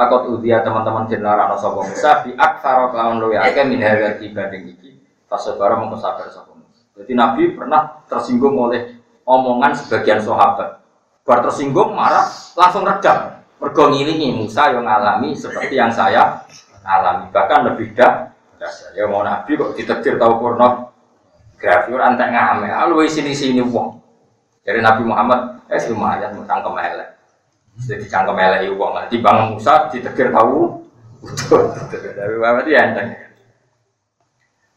Lakot 0.00 0.32
udia 0.32 0.64
teman-teman 0.64 1.04
jenara 1.12 1.44
no 1.44 1.60
sopo 1.60 1.84
Musa 1.84 2.24
bi 2.24 2.32
aksara 2.32 2.88
kelawan 2.88 3.20
luwe 3.20 3.36
akeh 3.36 3.68
min 3.68 3.84
harga 3.84 4.16
dibanding 4.16 4.72
iki 4.72 4.96
saudara 5.28 5.76
mau 5.76 5.92
sabar 5.92 6.24
sopo 6.32 6.56
Musa. 6.56 6.88
Jadi 6.96 7.12
Nabi 7.12 7.52
pernah 7.52 8.00
tersinggung 8.08 8.56
oleh 8.56 8.96
omongan 9.28 9.76
sebagian 9.76 10.16
sahabat. 10.24 10.80
Bar 11.20 11.44
tersinggung 11.44 11.92
marah 11.92 12.24
langsung 12.56 12.88
redam. 12.88 13.44
Mergo 13.60 13.92
ngiringi 13.92 14.40
Musa 14.40 14.72
yang 14.72 14.88
ngalami 14.88 15.36
seperti 15.36 15.76
yang 15.76 15.92
saya 15.92 16.48
alami 16.80 17.28
bahkan 17.28 17.68
lebih 17.68 17.92
dah. 17.92 18.32
Ya 18.96 19.04
mau 19.04 19.20
Nabi 19.20 19.52
kok 19.52 19.76
ditetir 19.76 20.16
tahu 20.16 20.40
porno 20.40 20.96
grafi 21.60 21.92
ora 21.92 22.08
entek 22.08 22.32
ngame. 22.32 22.72
Lu 22.88 23.04
sini 23.04 23.36
sini 23.36 23.60
wong. 23.60 24.00
Jadi 24.64 24.80
Nabi 24.80 25.04
Muhammad 25.04 25.60
eh 25.68 25.76
lumayan 25.92 26.40
mutang 26.40 26.64
kemelek. 26.64 27.19
Jadi 27.80 28.04
cangkem 28.08 28.36
elek 28.36 28.76
wong 28.76 28.92
lah. 28.92 29.04
Timbang 29.08 29.56
Musa 29.56 29.88
ditegir 29.88 30.28
tahu. 30.30 30.84
Tapi 31.20 32.34
apa 32.40 32.60
dia 32.64 32.80
enteng. 32.92 33.08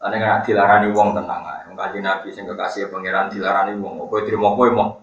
Ane 0.03 0.15
nggak 0.19 0.43
dilarani 0.43 0.87
wong 0.91 1.15
tenang 1.15 1.41
aja. 1.47 1.63
Mengkaji 1.71 1.99
Nabi 2.03 2.27
sing 2.35 2.43
kekasih 2.43 2.91
pangeran 2.91 3.31
dilarani 3.31 3.79
wong. 3.79 4.03
Kowe 4.07 4.23
terima 4.27 4.51
kowe 4.51 4.67
mau 4.71 4.99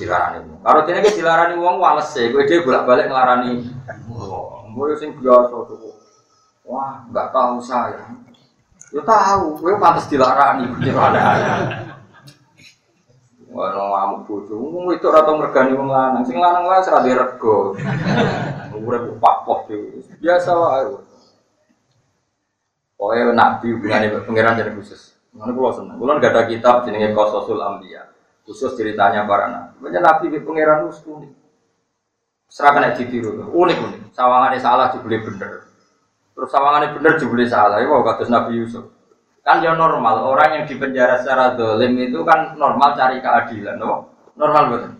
dilarani 0.00 0.40
wong. 0.44 0.60
Kalau 0.64 0.80
dia 0.88 1.04
ke 1.04 1.10
dilarani 1.12 1.54
wong 1.60 1.76
wales 1.76 2.08
sih. 2.12 2.32
Kowe 2.32 2.44
dia 2.48 2.64
bolak 2.64 2.88
balik 2.88 3.12
ngelarani. 3.12 3.64
Kowe 4.72 4.92
sing 4.96 5.16
biasa 5.20 5.56
tuh. 5.68 5.92
Wah, 6.68 7.04
nggak 7.08 7.32
tahu 7.32 7.60
saya. 7.64 8.08
Ya 8.92 9.04
tahu, 9.04 9.60
kowe 9.60 9.72
pantas 9.76 10.08
dilarani. 10.08 10.68
Gimana? 10.80 11.20
Wah, 13.48 13.72
ngamuk 13.72 14.28
bojo. 14.28 14.60
Wong 14.60 14.92
itu 14.92 15.08
ora 15.08 15.24
tau 15.24 15.40
mergani 15.40 15.72
wong 15.72 15.88
lanang. 15.88 16.24
Sing 16.28 16.36
lanang 16.36 16.68
wae 16.68 16.84
ora 16.84 17.00
dirego. 17.00 17.72
Urip 18.76 19.16
papoh 19.16 19.64
dhewe. 19.64 20.04
Biasa 20.20 20.50
wae. 20.52 20.92
Pokoknya 22.98 23.32
nabi 23.32 23.66
hubungannya 23.72 24.20
pangeran 24.26 24.58
jadi 24.58 24.74
khusus. 24.74 25.16
Mana 25.32 25.54
pulau 25.54 25.70
seneng. 25.70 25.96
Pulau 25.96 26.18
gak 26.18 26.34
ada 26.34 26.42
kitab 26.50 26.82
jenenge 26.82 27.14
Qasasul 27.14 27.62
Ambiya. 27.62 28.10
Khusus 28.42 28.74
ceritanya 28.74 29.24
para 29.24 29.48
nabi. 29.48 29.74
Banyak 29.80 30.02
nabi 30.02 30.24
di 30.34 30.38
pangeran 30.42 30.90
itu 30.90 31.08
unik. 31.08 31.32
Serahkan 32.50 32.90
aja 32.90 32.98
ditiru. 33.00 33.48
Unik 33.48 33.78
unik. 33.80 34.02
Sawangannya 34.12 34.58
salah 34.60 34.90
jebule 34.92 35.24
bener. 35.24 35.68
Terus 36.34 36.50
sawangannya 36.52 36.96
bener 37.00 37.12
jebule 37.16 37.46
salah. 37.46 37.80
Wah 37.80 38.02
kados 38.02 38.28
Nabi 38.28 38.60
Yusuf. 38.60 38.97
Kan 39.48 39.64
ya 39.64 39.72
normal, 39.72 40.28
orang 40.28 40.60
yang 40.60 40.64
dipenjara 40.68 41.24
secara 41.24 41.56
dolim 41.56 41.96
itu 41.96 42.20
kan 42.20 42.52
normal 42.60 42.92
cari 42.92 43.16
keadilan, 43.24 43.80
no? 43.80 44.12
Normal 44.36 44.64
betul. 44.68 44.92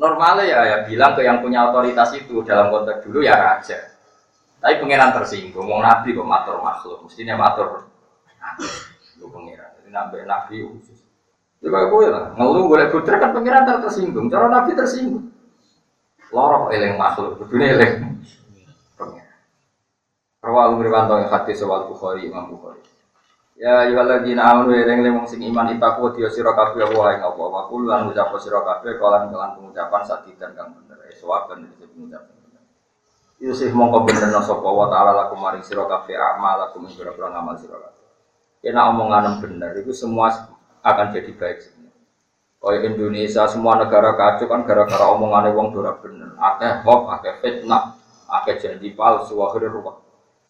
Normalnya 0.00 0.48
ya, 0.48 0.60
ya 0.64 0.76
bilang 0.88 1.12
ke 1.12 1.28
yang 1.28 1.44
punya 1.44 1.68
otoritas 1.68 2.16
itu 2.16 2.40
dalam 2.40 2.72
konteks 2.72 3.04
dulu 3.04 3.20
ya 3.20 3.36
raja. 3.36 3.76
Tapi 4.64 4.80
pangeran 4.80 5.12
tersinggung, 5.12 5.68
mau 5.68 5.84
nabi 5.84 6.16
kok 6.16 6.24
matur 6.24 6.56
makhluk, 6.64 7.04
mestinya 7.04 7.36
matur. 7.36 7.84
Itu 9.12 9.28
pangeran, 9.28 9.76
jadi 9.76 9.90
nabi 9.92 10.24
nabi 10.24 10.54
khusus. 10.64 11.04
Ya 11.60 11.68
kayak 11.68 11.92
gue 11.92 12.04
lah, 12.08 12.24
ngeluh 12.40 12.64
boleh 12.64 12.88
putri 12.88 13.20
kan 13.20 13.36
pangeran 13.36 13.68
tersinggung, 13.68 14.32
cara 14.32 14.48
nabi 14.48 14.72
tersinggung. 14.72 15.28
Lorok 16.32 16.72
eleng 16.72 16.96
makhluk, 16.96 17.44
dunia 17.44 17.76
eleng. 17.76 18.24
Pangeran. 18.96 19.36
Rawal 20.40 20.80
Mriwanto 20.80 21.20
yang 21.20 21.28
hadis 21.28 21.60
soal 21.60 21.92
Bukhari, 21.92 22.24
Imam 22.24 22.48
Bukhari. 22.48 22.93
Ya 23.54 23.86
ayyuhalladzina 23.86 24.42
amanu 24.50 24.74
yang 24.74 24.98
lemong 25.06 25.30
sing 25.30 25.38
iman 25.46 25.70
itaku 25.70 26.18
dia 26.18 26.26
sira 26.26 26.50
kabeh 26.58 26.90
wa 26.90 27.06
ing 27.14 27.22
apa 27.22 27.38
wa 27.38 27.70
kul 27.70 27.86
lan 27.86 28.10
ngucap 28.10 28.34
sira 28.42 28.58
kabeh 28.66 28.98
kalan 28.98 29.30
kelan 29.30 29.54
pengucapan 29.54 30.02
sadidan 30.02 30.50
kang 30.58 30.74
bener. 30.74 30.98
Eh 31.06 31.14
sawaben 31.14 31.70
iki 31.70 31.86
pengucapan 31.86 32.34
Yusuf 33.38 33.70
mongko 33.70 34.10
bener 34.10 34.30
sapa 34.42 34.66
wa 34.66 34.90
taala 34.90 35.14
lakum 35.14 35.38
maring 35.38 35.62
sira 35.62 35.86
kabeh 35.86 36.18
amal 36.18 36.66
lakum 36.66 36.82
ing 36.82 36.98
pira 36.98 37.14
ngamal 37.14 37.54
sira 37.54 37.78
kabeh. 37.78 38.06
Kena 38.58 38.90
omongan 38.90 39.38
bener 39.38 39.70
itu 39.78 39.94
semua 39.94 40.34
akan 40.82 41.14
jadi 41.14 41.30
baik 41.38 41.58
semua. 41.62 41.92
Kaya 42.58 42.90
Indonesia 42.90 43.44
semua 43.46 43.78
negara 43.78 44.18
kacau 44.18 44.50
kan 44.50 44.66
gara-gara 44.66 45.14
omongannya 45.14 45.54
wong 45.54 45.70
dora 45.70 45.94
bener. 46.02 46.34
Akeh 46.42 46.82
hoax 46.82 47.02
akeh 47.20 47.34
fitnah 47.38 47.94
akeh 48.26 48.58
janji 48.58 48.96
palsu 48.98 49.38
akhirnya 49.38 49.70
ruwet 49.70 50.03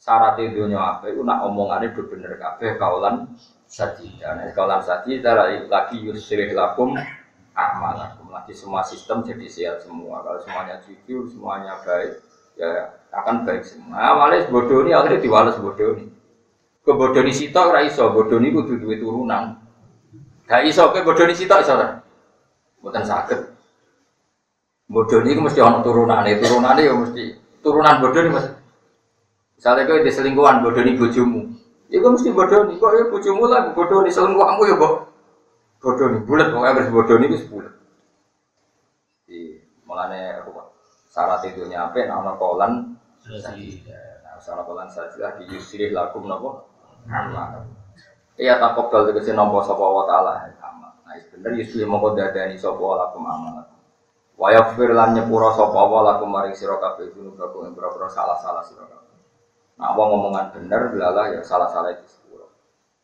syarat 0.05 0.37
dunia 0.37 0.77
apa 0.77 1.09
itu 1.09 1.25
nak 1.25 1.49
omongannya 1.49 1.97
udah 1.97 2.07
bener 2.13 2.33
kabeh 2.37 2.77
kaulan 2.77 3.25
sajida 3.65 4.37
nah 4.37 4.45
kaulan 4.53 4.85
sajida 4.85 5.33
lagi 5.73 5.97
yusrih 6.05 6.53
lakum 6.53 6.93
amalakum 7.57 8.29
lagi 8.29 8.53
semua 8.53 8.85
sistem 8.85 9.25
jadi 9.25 9.49
sehat 9.49 9.77
semua 9.81 10.21
kalau 10.21 10.45
semuanya 10.45 10.77
jujur 10.85 11.25
semuanya 11.25 11.81
baik 11.81 12.21
ya 12.61 13.01
akan 13.17 13.49
baik 13.49 13.65
semua 13.65 13.97
awalnya 13.97 14.45
bodoh 14.53 14.85
ini 14.85 14.93
akhirnya 14.93 15.25
diwales 15.25 15.57
bodoh 15.57 15.97
ini 15.97 16.13
Kebodoni 16.85 17.33
sitok 17.33 17.73
ora 17.73 17.81
iso, 17.81 18.13
bodoni 18.13 18.53
kudu 18.53 18.77
duwe 18.77 19.01
turunan. 19.01 19.57
Gak 20.45 20.69
iso 20.69 20.93
kowe 20.93 21.01
bodoni 21.01 21.33
sitok 21.33 21.65
iso 21.65 21.81
ora? 21.81 21.97
Mboten 22.85 23.05
saged. 23.09 23.41
Bodoni 24.85 25.33
iku 25.33 25.49
mesti 25.49 25.65
ana 25.65 25.81
turunane, 25.81 26.37
turunane 26.37 26.85
ya 26.85 26.93
mesti 26.93 27.41
turunan 27.65 28.05
bodoni 28.05 28.29
mesti. 28.37 28.64
Misalnya 29.57 29.89
kowe 29.89 30.01
diselingkuhan 30.03 30.61
bodoni 30.61 30.99
bojomu. 30.99 31.41
Iku 31.89 32.07
mesti 32.11 32.31
bodoni, 32.35 32.81
kok 32.81 32.93
ya 32.97 33.05
bojomu 33.07 33.45
lah 33.47 33.71
bodoni 33.71 34.11
selingkuhanmu 34.11 34.63
ya 34.67 34.75
kok. 34.77 34.95
Bodoni 35.79 36.19
bulat 36.27 36.49
kok 36.51 36.65
harus 36.65 36.91
bodoni 36.91 37.27
wis 37.31 37.45
bulat. 37.47 37.75
Di 39.25 39.61
mulane? 39.87 40.43
Syarat 41.15 41.47
itu 41.47 41.63
nyampe 41.71 42.03
ana 42.11 42.35
kolan 42.35 42.99
Nah, 43.25 44.37
salah 44.43 44.67
kolan 44.67 44.91
saja 44.91 45.39
di 45.39 45.47
yusrih 45.49 45.95
lakum 45.95 46.27
napa? 46.27 46.67
amal. 47.09 47.65
Iya 48.35 48.59
takok 48.59 48.91
dal 48.91 49.03
tegese 49.09 49.31
nampa 49.33 49.63
sapa 49.63 49.81
wa 49.81 50.05
taala 50.11 50.51
amal. 50.59 50.93
Nah, 51.07 51.15
bener 51.33 51.53
yusli 51.55 51.87
mongko 51.87 52.19
dadani 52.19 52.59
sapa 52.59 52.83
lakum 52.83 53.23
amal. 53.25 53.63
Wa 54.35 54.51
yaghfir 54.51 54.91
lan 54.91 55.15
nyepura 55.15 55.55
sapa 55.55 55.81
wa 55.87 56.03
lakum 56.03 56.35
maring 56.35 56.53
sira 56.57 56.77
kabeh 56.83 57.15
dunubakum 57.15 57.71
ing 57.71 57.73
boro 57.79 58.11
salah-salah 58.11 58.67
kabeh. 58.67 59.04
Nah, 59.75 59.91
wong 59.99 60.09
ngomongan 60.15 60.55
bener 60.55 60.95
lala 60.95 61.35
ya 61.35 61.41
salah-salah 61.43 61.91
itu 61.95 62.07
sepuro. 62.07 62.47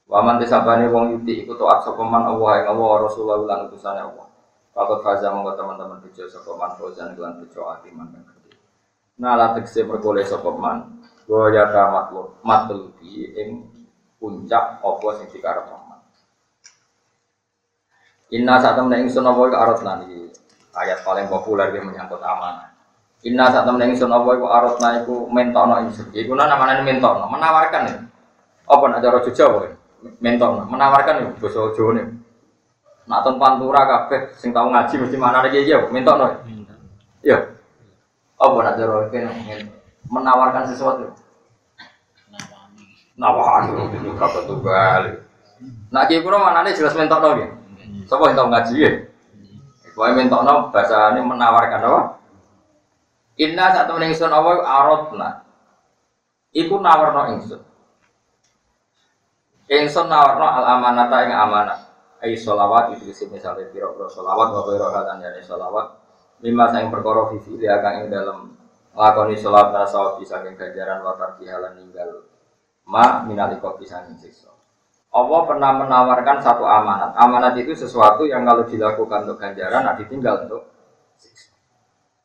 Wa 0.07 0.23
man 0.23 0.39
tisabane 0.39 0.87
wong 0.87 1.19
yuti 1.19 1.43
iku 1.43 1.59
taat 1.59 1.83
sapa 1.83 2.03
man 2.07 2.31
Allah 2.31 2.63
ing 2.63 2.67
Allah 2.71 2.91
Rasulullah 3.11 3.39
lan 3.43 3.59
utusane 3.67 4.01
Allah. 4.01 4.27
Pakot 4.71 5.03
faza 5.03 5.35
mongko 5.35 5.59
teman-teman 5.59 5.99
bejo 5.99 6.31
sapa 6.31 6.51
man 6.55 6.71
fauzan 6.79 7.19
lan 7.19 7.43
bejo 7.43 7.67
atiman 7.67 8.07
kang. 8.15 8.27
Nah, 9.21 9.37
la 9.37 9.53
tekse 9.53 9.83
merkole 9.85 10.23
sapa 10.23 10.49
man. 10.55 11.03
Wa 11.27 11.51
ya 11.51 11.69
ta 11.71 11.91
matlub 11.91 12.39
matlubi 12.47 13.35
ing 13.35 13.67
puncak 14.23 14.79
apa 14.79 15.09
sing 15.19 15.27
dikarep 15.35 15.67
man. 15.67 16.01
Inna 18.31 18.63
saat 18.63 18.79
temen 18.79 18.95
ingsun 18.95 19.27
apa 19.27 19.41
iku 19.43 19.57
arot 19.59 19.81
nani 19.83 20.31
ayat 20.71 21.03
paling 21.03 21.27
populer 21.27 21.75
yang 21.75 21.91
menyangkut 21.91 22.23
amanah. 22.23 22.70
Inna 23.21 23.53
saat 23.53 23.69
temen 23.69 23.85
ingsun 23.85 24.09
apa 24.09 24.33
iku 24.33 24.49
arot 24.49 24.81
nani 24.81 25.05
iku 25.05 25.29
mentokno 25.29 25.77
ingsun. 25.85 26.09
Iku 26.17 26.33
nana 26.33 26.57
mana 26.57 26.81
mentokno 26.81 27.29
menawarkan 27.29 27.83
ya. 27.85 27.97
Apa 28.65 28.85
nak 28.89 29.05
cara 29.05 29.21
Jawa 29.29 29.69
ya? 29.69 29.73
Mentokno 30.25 30.65
menawarkan 30.65 31.21
ya 31.21 31.29
basa 31.37 31.69
Jawa 31.77 31.91
nih. 32.01 32.07
Nak 33.05 33.21
ton 33.21 33.37
pantura 33.37 33.85
kabeh 33.85 34.33
sing 34.41 34.57
tau 34.57 34.73
ngaji 34.73 34.95
mesti 35.05 35.17
mana 35.21 35.45
lagi 35.45 35.69
ya 35.69 35.85
mentokno. 35.85 36.33
Iya. 37.21 37.53
Apa 38.41 38.57
nak 38.65 38.75
cara 38.81 38.97
kene 39.13 39.69
menawarkan 40.09 40.65
sesuatu. 40.73 41.13
Nawani 43.21 44.01
itu 44.01 44.17
kata 44.17 44.49
tunggal. 44.49 45.29
Nak 45.93 46.09
kuno 46.09 46.37
mana 46.41 46.65
nih 46.65 46.73
jelas 46.73 46.97
mentokno 46.97 47.37
ya. 47.37 47.53
Sopo 48.09 48.33
yang 48.33 48.41
tau 48.41 48.49
ngaji 48.49 48.75
ya? 48.81 48.91
Pokoknya 49.93 50.17
mentokno 50.17 50.73
bahasa 50.73 51.13
ini 51.13 51.21
menawarkan 51.21 51.85
apa? 51.85 52.20
Inna 53.41 53.73
saat 53.73 53.89
temen 53.89 54.05
ingsun 54.13 54.29
apa 54.29 54.61
arotna. 54.61 55.31
Iku 56.53 56.77
nawarno 56.77 57.33
ingsun. 57.33 57.61
Ingsun 59.65 60.07
nawarno 60.13 60.45
al 60.45 60.65
amanata 60.77 61.25
ing 61.25 61.33
amanah. 61.33 61.81
Ai 62.21 62.37
solawat 62.37 63.01
itu 63.01 63.09
isi 63.09 63.25
misalnya 63.33 63.65
piro-piro 63.73 64.13
solawat 64.13 64.53
wa 64.53 64.63
piro 64.69 64.93
katan 64.93 65.25
yani 65.25 65.41
solawat. 65.41 65.97
Lima 66.45 66.69
sayang 66.69 66.93
perkara 66.93 67.33
visi 67.33 67.57
dia 67.57 67.81
akan 67.81 67.93
ing 68.05 68.07
dalam 68.13 68.39
lakoni 68.93 69.41
solawat 69.41 69.73
nasa 69.73 70.21
bisa 70.21 70.45
ganjaran 70.45 71.01
watar 71.01 71.41
dihalan 71.41 71.81
ninggal 71.81 72.29
ma 72.85 73.25
minaliko 73.25 73.73
bisa 73.81 74.05
siksa. 74.21 74.53
Allah 75.11 75.41
pernah 75.49 75.75
menawarkan 75.81 76.39
satu 76.45 76.63
amanat. 76.69 77.17
Amanat 77.17 77.57
itu 77.57 77.73
sesuatu 77.73 78.29
yang 78.29 78.45
kalau 78.45 78.63
dilakukan 78.69 79.27
untuk 79.27 79.43
ganjaran, 79.43 79.83
nah 79.83 79.97
ditinggal 79.97 80.45
untuk 80.45 80.71
siksa. 81.19 81.50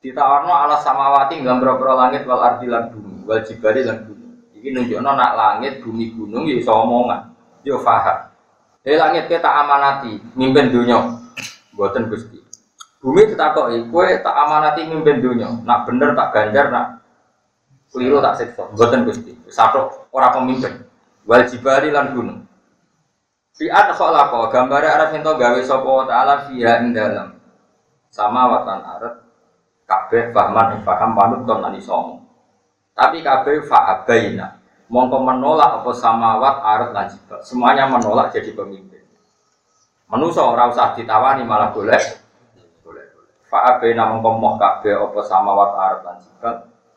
Ditawarno 0.05 0.53
ala 0.53 0.77
samawati 0.77 1.41
dalam 1.41 1.57
berapa 1.57 1.97
langit 1.97 2.29
wal 2.29 2.37
ardi 2.37 2.69
lan 2.69 2.93
bumi, 2.93 3.25
wal 3.25 3.41
jibali 3.41 3.81
lan 3.81 4.05
bumi. 4.05 4.53
Iki 4.53 4.69
nunjukno 4.69 5.11
nak 5.17 5.33
langit, 5.33 5.81
bumi, 5.81 6.13
gunung 6.13 6.45
ya 6.45 6.61
iso 6.61 6.69
omongan. 6.69 7.33
Yo 7.65 7.81
faham. 7.81 8.29
Eh 8.85 9.01
langit 9.01 9.25
kita 9.25 9.49
amanati 9.49 10.21
mimpin 10.37 10.69
dunia. 10.69 11.09
Buatan 11.73 12.05
Gusti. 12.13 12.37
Bumi 13.01 13.33
ditakoki, 13.33 13.89
kowe 13.89 14.05
tak 14.05 14.35
amanati 14.45 14.85
mimpin 14.85 15.25
dunia. 15.25 15.49
Nak 15.65 15.89
bener 15.89 16.13
tak 16.13 16.37
ganjar, 16.37 16.69
nak 16.69 17.01
keliru 17.89 18.21
tak 18.21 18.37
siksa. 18.37 18.69
Buatan 18.77 19.09
Gusti. 19.09 19.33
Satu 19.49 19.89
orang 20.13 20.37
pemimpin. 20.37 20.85
Wal 21.25 21.49
jibali 21.49 21.89
lan 21.89 22.13
gunung. 22.13 22.45
Fi 23.57 23.73
khalaqo 23.73 24.53
gambare 24.53 24.85
arep 24.85 25.17
ento 25.17 25.33
gawe 25.33 25.57
wa 25.65 26.05
taala 26.05 26.45
fiha 26.45 26.85
ing 26.85 26.93
dalem. 26.93 27.41
Sama 28.13 28.53
watan 28.53 28.85
arep 28.85 29.24
kabeh 29.85 30.33
pahman 30.33 30.77
ing 30.77 30.81
paham 30.81 31.13
panut 31.13 31.41
ton 31.45 31.61
nani 31.61 31.81
somo. 31.81 32.21
Tapi 32.91 33.21
kabeh 33.21 33.65
fa'abaina. 33.65 34.61
Mongko 34.85 35.17
menolak 35.25 35.81
apa 35.81 35.91
samawat 35.93 36.55
arep 36.61 36.89
lan. 36.93 37.07
Semuanya 37.41 37.89
menolak 37.89 38.29
jadi 38.29 38.53
pemimpin. 38.53 39.01
Manusa 40.05 40.45
ora 40.45 40.69
usah 40.69 40.93
ditawani 40.93 41.41
malah 41.41 41.73
boleh. 41.73 42.03
Boleh 42.85 43.05
boleh. 43.13 43.33
Fa'abaina 43.49 44.13
mongko 44.13 44.29
moh 44.37 44.53
kabeh 44.61 44.93
apa 44.93 45.19
samawat 45.25 45.69
arep 45.73 46.01
lan 46.05 46.15
jibal. 46.21 46.55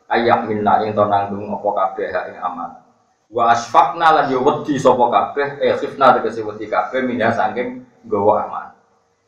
Ayak 0.09 0.45
minna 0.49 0.81
ing 0.85 0.93
to 0.97 1.05
nanggung 1.05 1.49
apa 1.53 1.69
kabeh 1.69 2.09
ing 2.33 2.37
amanah 2.41 2.89
wa 3.29 3.53
asfaqna 3.53 4.09
lan 4.09 4.25
yo 4.33 4.41
wedi 4.41 4.81
sapa 4.81 5.05
kabeh 5.05 5.61
eh 5.61 5.77
khifna 5.77 6.17
tegese 6.17 6.41
wedi 6.41 6.65
kabeh 6.65 7.05
minha 7.05 7.29
saking 7.29 7.85
nggawa 8.01 8.49
aman 8.49 8.73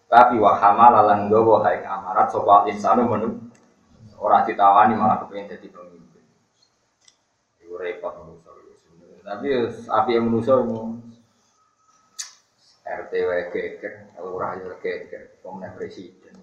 tapi 0.09 0.41
wa 0.41 0.57
hamala 0.57 1.05
lan 1.05 1.30
amarat 1.30 2.28
sapa 2.34 2.66
insanu 2.66 3.05
menu 3.05 3.30
ora 4.22 4.45
ditawani 4.45 4.93
malah 4.93 5.26
kepengin 5.26 5.49
dadi 5.49 5.67
pemimpin 5.74 6.26
iku 7.65 7.74
repot 7.82 8.13
manusa 8.22 8.53
tapi 9.26 9.47
api 9.89 10.11
yang 10.13 10.30
manusa 10.30 10.61
RT 12.86 13.11
wae 13.26 13.43
geger 13.49 14.13
lurah 14.22 14.61
yo 14.61 14.78
geger 14.78 15.41
pemenang 15.41 15.74
presiden 15.74 16.38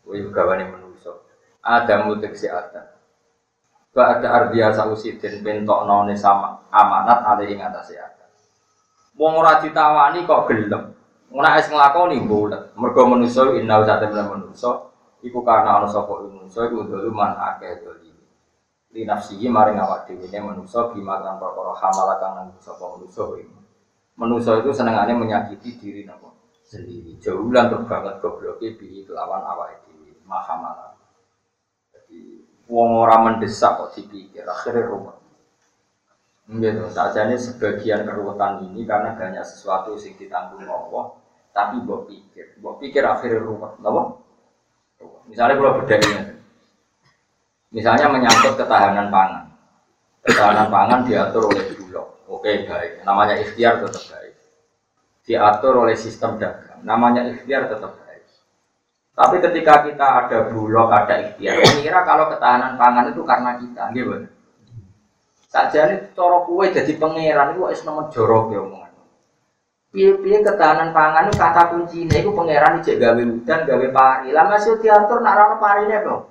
kuwi 0.00 0.24
gawane 0.32 0.72
manusa 0.72 1.12
ada 1.60 2.08
mutek 2.08 2.32
si 2.32 2.48
ada 2.48 2.92
Ba'da 3.92 4.24
ardiya 4.24 4.72
sausidin 4.72 5.44
bentok 5.44 5.84
none 5.84 6.16
sama 6.16 6.64
amanat 6.72 7.28
ada 7.28 7.44
ing 7.44 7.60
atas 7.60 7.92
ya. 7.92 8.08
Wong 9.20 9.36
ora 9.36 9.60
ditawani 9.60 10.24
kok 10.24 10.48
gelem. 10.48 10.96
Ora 11.28 11.60
es 11.60 11.68
nglakoni 11.68 12.24
bulet. 12.24 12.72
Mergo 12.72 13.04
manusa 13.04 13.52
inna 13.52 13.84
usate 13.84 14.08
manusa 14.08 14.91
iku 15.22 15.40
karena 15.46 15.80
ana 15.80 15.88
sapa 15.88 16.26
manusa 16.26 16.68
iku 16.68 16.84
doluman 16.86 17.32
akeh 17.38 17.80
doli. 17.82 18.10
Li 18.92 19.08
nafsihi 19.08 19.48
maring 19.48 19.80
awak 19.80 20.10
dhewe 20.10 20.28
ne 20.28 20.38
manusa 20.42 20.92
bima 20.92 21.22
kan 21.24 21.40
perkara 21.40 21.72
hamala 21.78 22.14
kang 22.20 22.32
nang 22.36 22.46
sapa 22.60 22.84
manusa. 22.98 23.24
Manusa 24.18 24.60
itu 24.60 24.70
senengane 24.76 25.16
menyakiti 25.16 25.80
diri 25.80 26.02
napa 26.04 26.28
sendiri. 26.66 27.16
Jauh 27.16 27.48
lan 27.48 27.72
banget 27.88 28.20
gobloke 28.20 28.76
bi 28.76 29.06
kelawan 29.06 29.40
awake 29.40 29.80
dhewe. 29.88 30.12
Mahamala 30.28 30.92
wong 32.72 32.90
ora 33.04 33.20
mendesak 33.20 33.76
kok 33.76 33.92
dipikir 33.92 34.48
akhirnya 34.48 34.88
rumah 34.88 35.16
gitu 36.52 36.84
ini 36.88 37.36
sebagian 37.38 38.04
keruwetan 38.08 38.64
ini 38.66 38.82
karena 38.88 39.14
banyak 39.14 39.44
sesuatu 39.44 39.94
yang 39.96 40.16
ditanggung 40.16 40.64
Allah 40.64 41.16
tapi 41.52 41.84
buat 41.84 42.08
pikir 42.08 42.60
buat 42.64 42.80
pikir 42.80 43.04
akhirnya 43.04 43.44
rumah 43.44 43.76
apa 43.76 44.21
misalnya 45.28 45.54
kalau 45.58 45.72
bedanya 45.82 46.36
misalnya 47.72 48.06
menyangkut 48.10 48.54
ketahanan 48.58 49.08
pangan. 49.08 49.44
Ketahanan 50.22 50.68
pangan 50.70 51.00
diatur 51.08 51.50
oleh 51.50 51.64
bulog 51.76 52.08
oke 52.30 52.52
baik. 52.68 53.02
Namanya 53.02 53.34
ikhtiar 53.40 53.82
tetap 53.82 54.04
baik. 54.10 54.34
Diatur 55.22 55.74
oleh 55.86 55.96
sistem 55.98 56.38
dagang. 56.38 56.82
Namanya 56.82 57.26
ikhtiar 57.30 57.66
tetap 57.70 58.02
tapi 59.12 59.44
ketika 59.44 59.84
kita 59.84 60.06
ada 60.24 60.38
bulog, 60.48 60.88
ada 60.88 61.20
ikhtiar, 61.20 61.60
mengira 61.60 62.00
kalau 62.00 62.32
ketahanan 62.32 62.80
pangan 62.80 63.12
itu 63.12 63.20
karena 63.28 63.60
kita, 63.60 63.92
gitu. 63.92 64.24
Saja 65.52 65.84
ini 65.92 66.08
coro 66.16 66.48
kue 66.48 66.72
jadi 66.72 66.96
pangeran 66.96 67.52
itu 67.52 67.62
es 67.68 67.84
nomor 67.84 68.08
jorok 68.08 68.56
ya. 68.56 68.81
Piye-piye 69.92 70.40
ketahanan 70.40 70.96
pangan 70.96 71.28
itu 71.28 71.36
kata 71.36 71.62
kuncinya 71.68 72.16
itu 72.16 72.32
pangeran 72.32 72.80
itu 72.80 72.96
gawe 72.96 73.22
hutan, 73.28 73.60
gawe 73.68 73.86
pari. 73.92 74.32
Lah 74.32 74.48
masih 74.48 74.80
diatur 74.80 75.20
nak 75.20 75.36
rano 75.36 75.56
parinya 75.60 76.00
dong. 76.00 76.22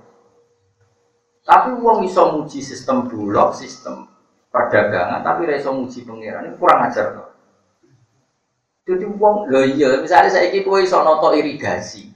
Tapi 1.46 1.78
uang 1.78 2.02
iso 2.10 2.34
muji 2.34 2.58
sistem 2.58 3.06
bulog, 3.06 3.54
sistem 3.54 4.10
perdagangan, 4.50 5.22
tapi 5.22 5.46
iso 5.54 5.70
muji 5.78 6.02
pangeran 6.02 6.50
itu 6.50 6.58
kurang 6.58 6.90
ajar 6.90 7.14
tuh. 7.14 7.30
Jadi 8.82 9.06
uang, 9.06 9.46
loh 9.46 9.62
iya, 9.62 10.02
misalnya 10.02 10.34
saya 10.34 10.50
ikut 10.58 10.82
iso 10.82 10.98
noto 11.06 11.38
irigasi, 11.38 12.10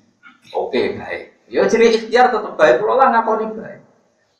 Oke 0.54 0.98
baik. 0.98 1.50
Ya 1.50 1.62
jadi 1.70 1.93
ikhtiar 1.93 2.34
tetap 2.34 2.58
baik. 2.58 2.82
Kalau 2.82 2.98
lah 2.98 3.10
ngakoni 3.14 3.54
baik. 3.54 3.82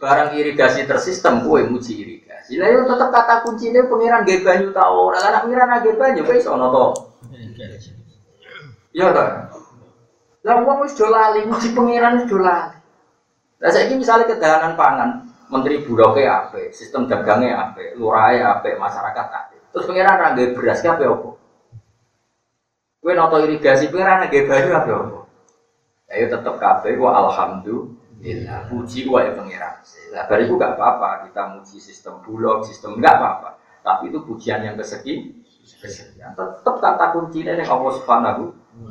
Barang 0.01 0.34
irigasi 0.34 0.89
tersistem, 0.89 1.45
kue 1.45 1.66
muji 1.70 1.93
irigasi. 2.01 2.14
Irigasi. 2.50 2.62
Lah 2.62 2.70
yo 2.70 2.80
tetep 2.86 3.10
kata 3.10 3.36
kuncinya 3.46 3.82
pangeran 3.89 4.22
nggih 4.24 4.39
banyu 4.46 4.70
ta 4.74 4.86
ora. 4.89 5.18
Lah 5.18 5.41
pangeran 5.41 5.70
nggih 5.82 5.96
banyu 5.98 6.22
wis 6.26 6.46
ana 6.48 6.68
to. 6.70 6.86
Iya 8.93 9.08
ta? 9.12 9.26
Lah 10.46 10.56
wong 10.62 10.86
wis 10.86 10.93
do 10.93 11.10
lali 11.10 11.41
muji 11.50 11.74
pangeran 11.74 12.22
wis 12.22 12.30
do 12.30 12.38
lali. 12.38 12.78
Lah 13.62 13.70
saiki 13.72 13.98
misalnya 13.98 14.30
kedahanan 14.30 14.76
pangan, 14.78 15.10
menteri 15.50 15.82
buloke 15.82 16.22
apik, 16.22 16.76
sistem 16.76 17.08
dagangnya 17.08 17.72
apik, 17.72 17.96
lurahe 17.98 18.43
apik, 18.43 18.78
masyarakat 18.78 19.26
apik. 19.32 19.62
Terus 19.74 19.86
pangeran 19.89 20.16
ra 20.22 20.28
nggih 20.36 20.54
beras 20.54 20.80
ki 20.84 20.88
apik 20.91 21.08
opo? 21.10 21.30
Kowe 23.02 23.14
noto 23.14 23.38
irigasi 23.41 23.89
pangeran 23.89 24.30
nggih 24.30 24.43
banyu 24.46 24.70
apik 24.76 24.93
opo? 24.93 25.20
Ayo 26.06 26.30
tetep 26.30 26.56
kabeh 26.62 26.93
ku 26.93 27.10
alhamdulillah. 27.10 28.05
Puji 28.65 29.05
wae 29.05 29.30
pangeran. 29.38 29.78
Lah 30.09 30.26
gak 30.26 30.71
apa-apa 30.73 31.30
kita 31.30 31.41
muji 31.53 31.78
sistem 31.78 32.17
bulog, 32.26 32.65
sistem 32.65 32.97
enggak 32.97 33.21
apa-apa. 33.21 33.49
Tapi 33.86 34.09
itu 34.09 34.17
pujian 34.26 34.65
yang 34.65 34.73
kesekian. 34.73 35.45
Tetep 36.34 36.76
kata 36.82 37.05
kuncinya 37.13 37.53
ning 37.53 37.69
Allah 37.69 37.91
Subhanahu 38.01 38.43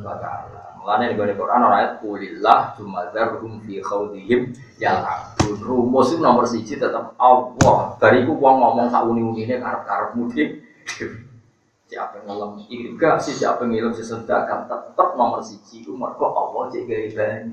wa 0.03 0.15
taala. 0.23 0.79
Mulane 0.79 1.11
ning 1.11 1.19
Quran 1.35 1.61
ora 1.67 1.77
ayat 1.83 1.93
kulillah 1.99 2.79
rum 2.79 3.59
fi 3.67 3.83
khawdihim 3.83 4.55
yal'abun. 4.79 5.59
Rumus 5.59 6.15
itu 6.15 6.23
nomor 6.23 6.47
siji 6.47 6.79
tetap 6.79 7.19
Allah. 7.19 7.99
Bariku 7.99 8.39
wong 8.39 8.63
ngomong 8.63 8.87
sak 8.87 9.03
uni-unine 9.03 9.59
karep-karep 9.59 10.15
mudik. 10.15 10.63
Siapa 11.91 12.23
yang 12.23 12.39
ngelam 12.39 12.53
irigasi, 12.71 13.35
siapa 13.35 13.67
yang 13.67 13.91
ngelam 13.91 13.95
sesedakam 13.99 14.71
tetap 14.71 15.09
nomor 15.19 15.43
siji 15.43 15.83
itu 15.83 15.91
mereka 15.95 16.31
Allah. 16.31 16.71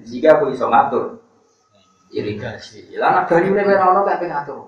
Jika 0.06 0.28
aku 0.38 0.54
bisa 0.54 0.70
ngatur 0.70 1.22
irigasi, 2.12 2.92
lah 3.00 3.24
anak 3.24 3.32
banyu 3.32 3.56
ini 3.56 3.64
mereka 3.64 3.88
orang 3.88 4.04
kayak 4.04 4.28
ngatur. 4.28 4.68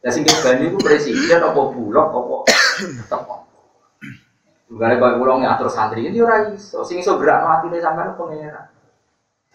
Dan 0.00 0.10
sehingga 0.12 0.36
banyu 0.40 0.64
itu 0.72 0.78
presiden 0.80 1.40
apa 1.40 1.60
bulog 1.72 2.08
apa 2.12 2.36
tetap 2.98 3.22
Bukan 4.64 4.96
kalau 4.98 5.20
pulang 5.20 5.38
ngatur 5.44 5.68
santri 5.70 6.08
ini 6.08 6.18
ora 6.18 6.50
iso, 6.50 6.82
sing 6.82 6.98
iso 6.98 7.20
gerak 7.20 7.46
mati 7.46 7.70
nih 7.70 7.78
sampai 7.78 8.10
pengira. 8.16 8.72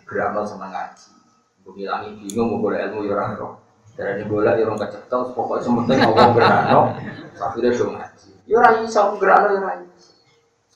Gerak 0.05 0.31
nol 0.31 0.45
sama 0.47 0.69
ngaji. 0.69 1.11
Gue 1.65 1.73
bilang 1.75 2.07
bingung 2.23 2.55
mau 2.55 2.63
boleh 2.63 2.87
ilmu 2.87 3.03
ya 3.03 3.17
orang 3.17 3.35
roh. 3.35 3.53
Dari 3.99 4.21
ini 4.21 4.23
boleh 4.29 4.55
ya 4.55 4.63
orang 4.63 4.79
kecekel, 4.79 5.35
pokoknya 5.35 5.65
sementing 5.65 5.97
ngomong 6.07 6.31
gerak 6.37 6.61
nol. 6.71 6.85
Akhirnya 7.35 7.75
dong 7.75 7.91
ngaji. 7.99 8.29
Ya 8.47 8.55
ora 8.63 8.69
iso 8.79 9.01
gerak 9.19 9.37
nol 9.43 9.51
ya 9.51 9.59
ora 9.59 9.73
iso. 9.81 10.11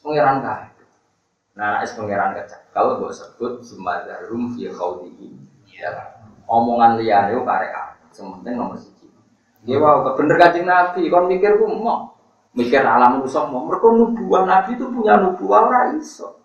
Pengiran 0.04 0.38
kah? 0.44 0.60
Nah, 1.54 1.86
es 1.86 1.94
pengiran 1.94 2.34
Kalau 2.74 2.98
gue 3.00 3.14
sebut 3.14 3.62
sumadarum 3.62 4.58
fi 4.58 4.68
khawdihi. 4.68 5.30
Ya, 5.72 5.94
omongan 6.48 7.00
liane 7.00 7.34
itu 7.36 7.44
karek 7.44 7.74
Sementing 8.14 8.54
nomor 8.62 8.78
siji. 8.78 9.10
Dia 9.66 9.82
wow, 9.82 10.06
bener 10.14 10.38
kajing 10.38 10.70
nabi. 10.70 11.10
Kon 11.10 11.26
mikir 11.26 11.58
gue 11.58 11.66
mau 11.66 12.14
mikir 12.54 12.86
alam 12.86 13.26
rusak 13.26 13.50
mau 13.50 13.66
mereka 13.66 13.90
nubuah 13.90 14.46
nabi 14.46 14.78
itu 14.78 14.86
punya 14.86 15.18
nubuah 15.18 15.66
ora 15.66 15.82
iso. 15.98 16.38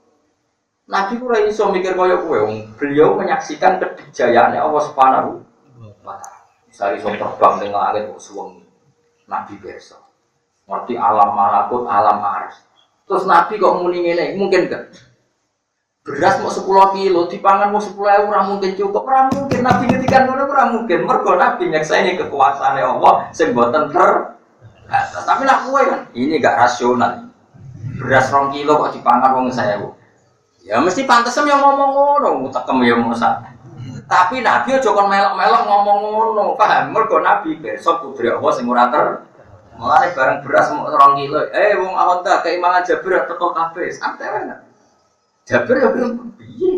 Nabi 0.88 1.20
ora 1.20 1.44
iso 1.44 1.68
mikir 1.68 1.92
kaya 1.92 2.24
kowe. 2.24 2.40
Beliau 2.80 3.20
menyaksikan 3.20 3.84
kejayaan 3.84 4.56
Allah 4.56 4.80
subhanahu 4.80 5.44
wa 6.00 6.16
taala. 6.16 6.40
Misalnya 6.72 6.96
iso 7.04 7.08
terbang 7.12 7.54
ning 7.60 7.70
langit 7.76 8.08
kok 8.08 8.48
nabi 9.28 9.54
biasa 9.60 9.96
ngerti 10.68 10.94
alam 10.96 11.30
malakut 11.36 11.84
alam 11.84 12.18
ars 12.24 12.56
terus 13.04 13.24
nabi 13.24 13.56
kok 13.60 13.76
muni 13.80 14.04
ngene? 14.04 14.36
Mungkin 14.36 14.68
gak 14.68 14.84
beras 16.08 16.40
mau 16.40 16.48
10 16.48 16.96
kilo 16.96 17.28
dipangan 17.28 17.68
mau 17.68 17.80
10 17.84 17.92
euro 17.92 18.38
mungkin 18.48 18.72
cukup 18.72 19.04
ora 19.04 19.28
mungkin 19.28 19.60
nabi 19.60 19.84
ngetikan 19.92 20.24
ngono 20.24 20.48
ora 20.48 20.64
mungkin 20.72 21.04
mergo 21.04 21.36
nabi 21.36 21.68
nyakseni 21.68 22.16
kekuasaan 22.16 22.80
Allah 22.80 23.28
sing 23.36 23.52
boten 23.52 23.92
ter 23.92 24.38
atas. 24.88 25.22
Tapi 25.28 25.44
nak 25.44 25.68
kue 25.68 25.82
kan, 25.84 26.00
ini 26.16 26.40
gak 26.40 26.56
rasional. 26.56 27.28
Beras 28.00 28.32
rong 28.32 28.50
kilo 28.56 28.80
kok 28.80 28.96
dipangan 28.96 29.36
wong 29.36 29.52
saya 29.52 29.78
bu. 29.78 29.92
Ya 30.64 30.80
mesti 30.80 31.08
pantas 31.08 31.36
yang 31.40 31.60
ngomong 31.64 31.92
ngono, 31.96 32.48
tekem 32.52 32.84
ya 32.84 32.96
musa. 32.96 33.40
Tapi 34.08 34.40
Nabi 34.40 34.72
aja 34.72 34.88
kon 34.88 35.08
melok-melok 35.08 35.62
ngomong 35.68 35.98
ngono, 36.00 36.44
paham? 36.56 36.96
Mergo 36.96 37.20
Nabi 37.20 37.60
besok 37.60 38.04
putri 38.04 38.32
Allah 38.32 38.52
sing 38.56 38.64
ora 38.64 38.88
ter 38.88 39.28
Mulai 39.78 40.10
bareng 40.10 40.42
beras 40.42 40.74
mau 40.74 40.90
rong 40.90 41.22
kilo, 41.22 41.38
eh 41.54 41.78
wong 41.78 41.94
awon 41.94 42.26
tak 42.26 42.42
keimangan 42.42 42.82
Jabir 42.82 43.14
teko 43.30 43.54
kafe, 43.54 43.86
santai 43.94 44.26
wae. 44.26 44.67
Jabir 45.48 45.76
ya 45.80 45.88
piye. 46.36 46.72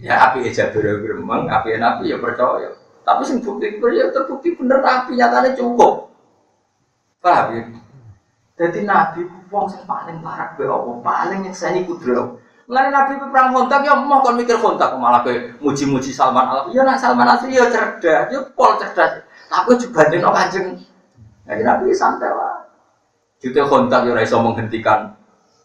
Ya 0.00 0.14
api 0.32 0.48
Jabir 0.48 0.80
ya 0.80 0.94
gremeng, 0.96 1.52
api 1.52 1.76
Nabi 1.76 2.08
ya 2.08 2.16
percaya. 2.16 2.72
Tapi 3.04 3.22
sing 3.28 3.44
bukti 3.44 3.68
ya 3.92 4.08
terbukti 4.08 4.56
bener 4.56 4.80
Nabi 4.80 5.20
nyatanya 5.20 5.52
cukup. 5.52 6.08
Paham 7.20 7.46
ya? 7.52 7.62
Jadi 8.56 8.88
Nabi 8.88 9.20
wong 9.52 9.68
sing 9.68 9.84
paling 9.84 10.24
parah 10.24 10.56
be 10.56 10.64
paling 11.04 11.44
nyekseni 11.44 11.84
kudro. 11.84 12.40
Mulane 12.64 12.88
Nabi 12.88 13.20
perang 13.20 13.52
kontak 13.52 13.84
ya 13.84 13.92
mau 14.00 14.24
kon 14.24 14.40
mikir 14.40 14.56
kontak 14.56 14.96
malah 14.96 15.20
ke 15.20 15.52
muji-muji 15.60 16.14
Salman 16.14 16.46
Al 16.48 16.72
Ya 16.72 16.86
nak 16.88 16.96
Salman 16.96 17.28
Al 17.28 17.36
ya 17.52 17.68
cerdas, 17.68 18.32
ya 18.32 18.40
pol 18.56 18.80
cerdas. 18.80 19.28
Tapi 19.52 19.76
juga 19.76 20.08
banding 20.08 20.24
Kanjeng. 20.24 20.66
Jadi 21.44 21.62
Nabi 21.68 21.92
santai 21.92 22.32
lah. 22.32 22.64
Jute 23.44 23.60
kontak 23.68 24.08
ya 24.08 24.16
ora 24.16 24.22
iso 24.24 24.40
menghentikan 24.40 25.12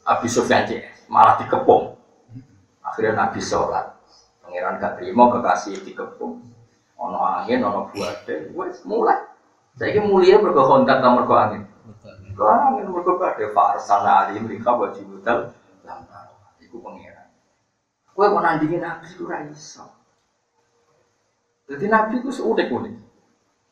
Abi 0.04 0.28
Sufyan 0.28 0.68
malah 1.08 1.40
dikepung. 1.40 1.96
Akhirnya 2.84 3.28
Nabi 3.28 3.40
sholat. 3.44 3.96
Pangeran 4.44 4.80
gak 4.80 4.94
terima 5.02 5.28
kekasih 5.34 5.84
dikepung. 5.84 6.40
Ono 6.98 7.20
angin, 7.20 7.62
ono 7.64 7.92
buat 7.92 8.26
wes 8.28 8.82
mulai. 8.88 9.20
Saya 9.78 9.94
ini 9.94 10.10
mulia 10.10 10.42
kontak 10.42 11.04
sama 11.04 11.22
mergo 11.22 11.36
angin. 11.38 11.64
Mergo 12.26 12.46
angin 12.50 12.86
mergo 12.90 13.22
farsana 13.54 14.26
alim 14.26 14.50
mereka 14.50 14.74
wajib 14.74 15.06
budal 15.06 15.54
lamar. 15.86 16.34
Iku 16.58 16.82
pangeran. 16.82 17.30
Kue 18.18 18.26
mau 18.34 18.42
nandingin 18.42 18.82
nabi 18.82 19.06
itu 19.06 19.30
raiso. 19.30 19.86
Jadi 21.70 21.86
nabi 21.86 22.24
itu 22.24 22.34
seudik 22.34 22.74
unik. 22.74 22.96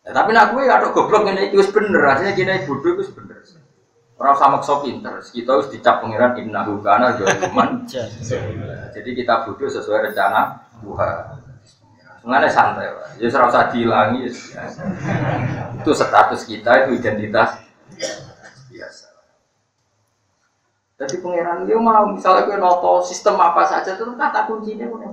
Ya, 0.05 0.13
tapi 0.13 0.38
nak 0.38 0.53
gue 0.53 0.69
ada 0.69 0.93
goblok 0.93 1.25
ini 1.25 1.49
itu 1.49 1.65
bener. 1.73 1.97
Rasanya 1.97 2.38
kini 2.38 2.61
bodoh 2.69 3.01
itu 3.01 3.09
bener. 3.17 3.41
Orang 4.16 4.36
sama 4.39 4.57
sok 4.63 4.88
pinter. 4.88 5.20
Kita 5.20 5.59
harus 5.59 5.68
dicap 5.68 5.99
pangeran 5.99 6.39
inna 6.39 6.63
hukana 6.63 7.20
cuman. 7.20 7.84
Jadi 8.95 9.09
kita 9.11 9.43
bodoh 9.43 9.68
sesuai 9.68 10.11
rencana 10.11 10.55
Tuhan. 10.80 11.43
Mengenai 12.26 12.49
santai, 12.49 12.89
ya 13.22 13.30
serau 13.30 13.53
usah 13.53 13.70
dihilangi. 13.70 14.26
Ya. 14.26 14.66
Itu 15.78 15.93
status 15.93 16.41
kita, 16.49 16.89
itu 16.89 16.97
identitas 16.97 17.61
biasa. 18.74 19.07
Jadi 20.97 21.22
pangeran 21.22 21.70
dia 21.70 21.78
mau 21.78 22.09
misalnya 22.09 22.49
gue 22.49 22.57
noto 22.57 23.05
sistem 23.05 23.38
apa 23.38 23.61
saja 23.70 23.93
itu 23.93 24.09
kata 24.18 24.49
kuncinya 24.49 24.89
pun 24.89 25.05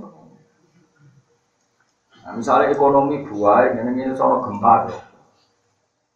Nah, 2.23 2.39
misalnya 2.39 2.71
ekonomi 2.71 3.27
buah, 3.27 3.67
ini 3.75 3.83
ini 3.99 4.15
soal 4.15 4.47
gempa. 4.47 4.95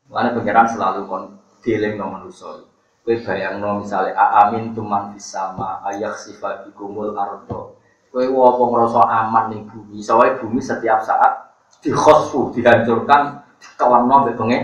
Mana 0.07 0.39
pangeran 0.39 0.70
selalu 0.70 1.03
kon 1.11 1.34
dealing 1.66 1.99
no 1.99 2.14
manusia. 2.14 2.62
Gue 3.07 3.22
bayang 3.22 3.62
no 3.62 3.86
misalnya 3.86 4.18
amin 4.18 4.74
tuman 4.74 5.14
sama 5.14 5.78
ayak 5.86 6.18
sifat 6.18 6.66
dikumul 6.66 7.14
ardo 7.14 7.78
Kowe 8.16 8.24
apa 8.24 8.62
ngerasa 8.64 9.00
aman 9.12 9.44
nih 9.52 9.61
bumi, 9.68 10.00
soalnya 10.00 10.40
bumi 10.40 10.57
setiap 10.57 11.04
saat 11.04 11.52
dikhosfu, 11.84 12.48
dihancurkan, 12.57 13.44
dikelamno 13.61 14.24
mbek 14.24 14.40
pengen. 14.40 14.62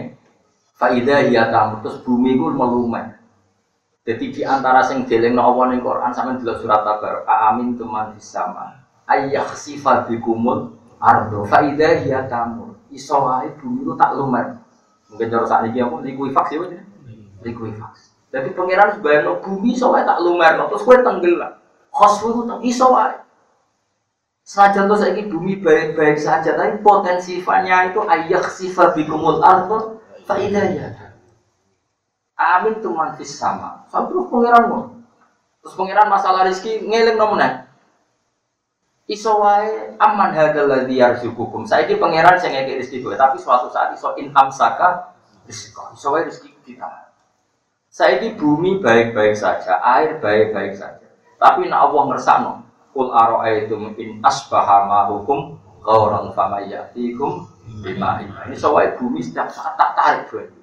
Faidah 0.80 1.20
ya 1.28 1.52
tamu, 1.52 1.84
terus 1.84 2.00
bumi 2.00 2.40
ku 2.40 2.48
melumet. 2.48 3.12
Jadi 4.08 4.32
di 4.32 4.42
antara 4.42 4.80
sing 4.80 5.04
no 5.36 5.44
Allah 5.44 5.68
ning 5.68 5.84
Quran 5.84 6.16
sampean 6.16 6.40
delok 6.40 6.64
surat 6.64 6.80
Tabar, 6.80 7.28
amin 7.28 7.76
teman 7.76 8.16
sama. 8.16 8.88
Ayah 9.04 9.44
sifat 9.52 10.08
dikumul 10.08 10.72
ardo, 10.96 11.44
faidah 11.44 12.08
ya 12.08 12.24
tamu. 12.24 12.72
Iso 12.88 13.20
wae 13.20 13.52
bumi 13.60 13.84
ku 13.84 13.92
tak 14.00 14.16
lumet. 14.16 14.48
Mungkin 15.12 15.28
cara 15.28 15.44
saat 15.44 15.68
ini 15.68 15.84
apa 15.84 16.00
likuifaks 16.00 16.56
ya, 16.56 16.80
likuifaks. 17.44 18.11
Jadi 18.32 18.48
pangeran 18.56 18.96
sebayang 18.96 19.44
bumi 19.44 19.76
soalnya 19.76 20.16
tak 20.16 20.24
lumer, 20.24 20.56
terus 20.56 20.82
kue 20.88 20.96
tenggelam. 21.04 21.52
Khosfu 21.92 22.32
itu 22.32 22.72
iso 22.72 22.88
wae. 22.88 23.20
Saja 24.42 24.88
tuh 24.88 24.96
saya 24.96 25.12
bumi 25.28 25.60
baik-baik 25.60 26.16
saja, 26.16 26.56
tapi 26.56 26.80
potensi 26.80 27.44
fanya 27.44 27.92
itu 27.92 28.00
ayak 28.00 28.48
sifat 28.48 28.96
bikumul 28.96 29.44
ardo 29.44 30.00
faidahnya. 30.24 31.12
Amin 32.40 32.80
tuh 32.80 32.96
mantis 32.96 33.36
sama. 33.36 33.84
Terus 33.92 34.26
pangeranmu. 34.32 35.04
Terus 35.62 35.74
pangeran 35.76 36.08
masalah 36.08 36.48
rizki 36.48 36.80
ngeling 36.82 37.20
nomenan. 37.20 37.68
Iso 39.06 39.44
wae 39.44 39.92
aman 40.00 40.32
hadal 40.32 40.72
ladzi 40.72 40.98
yarzuqukum. 40.98 41.68
Saiki 41.68 42.00
pangeran 42.00 42.40
sing 42.40 42.56
ngekek 42.56 42.80
rezeki 42.80 43.12
tapi 43.14 43.36
suatu 43.36 43.68
saat 43.68 43.92
iso 43.92 44.16
in 44.16 44.32
amsaka 44.32 45.12
rezeki. 45.44 45.94
Iso 45.94 46.08
wae 46.16 46.26
rezeki 46.26 46.80
kita. 47.92 48.00
Saiki 48.00 48.40
bumi 48.40 48.80
baik-baik 48.80 49.36
saja, 49.36 49.76
air 49.84 50.16
baik-baik 50.16 50.72
saja. 50.80 51.04
Tapi 51.36 51.68
nek 51.68 51.76
Allah 51.76 52.02
ngersakno, 52.08 52.52
Kul 52.92 53.08
itu 53.56 53.76
in 54.00 54.20
asbaha 54.20 54.84
ma 54.88 55.08
hukum 55.08 55.56
Qauran 55.82 56.30
fama 56.36 56.62
yatikum 56.62 57.48
bima 57.82 58.22
Ini 58.22 58.54
soal 58.54 58.94
bumi 58.94 59.18
setiap 59.18 59.50
saat 59.50 59.74
tak 59.74 59.98
tarik 59.98 60.30
banyu. 60.30 60.62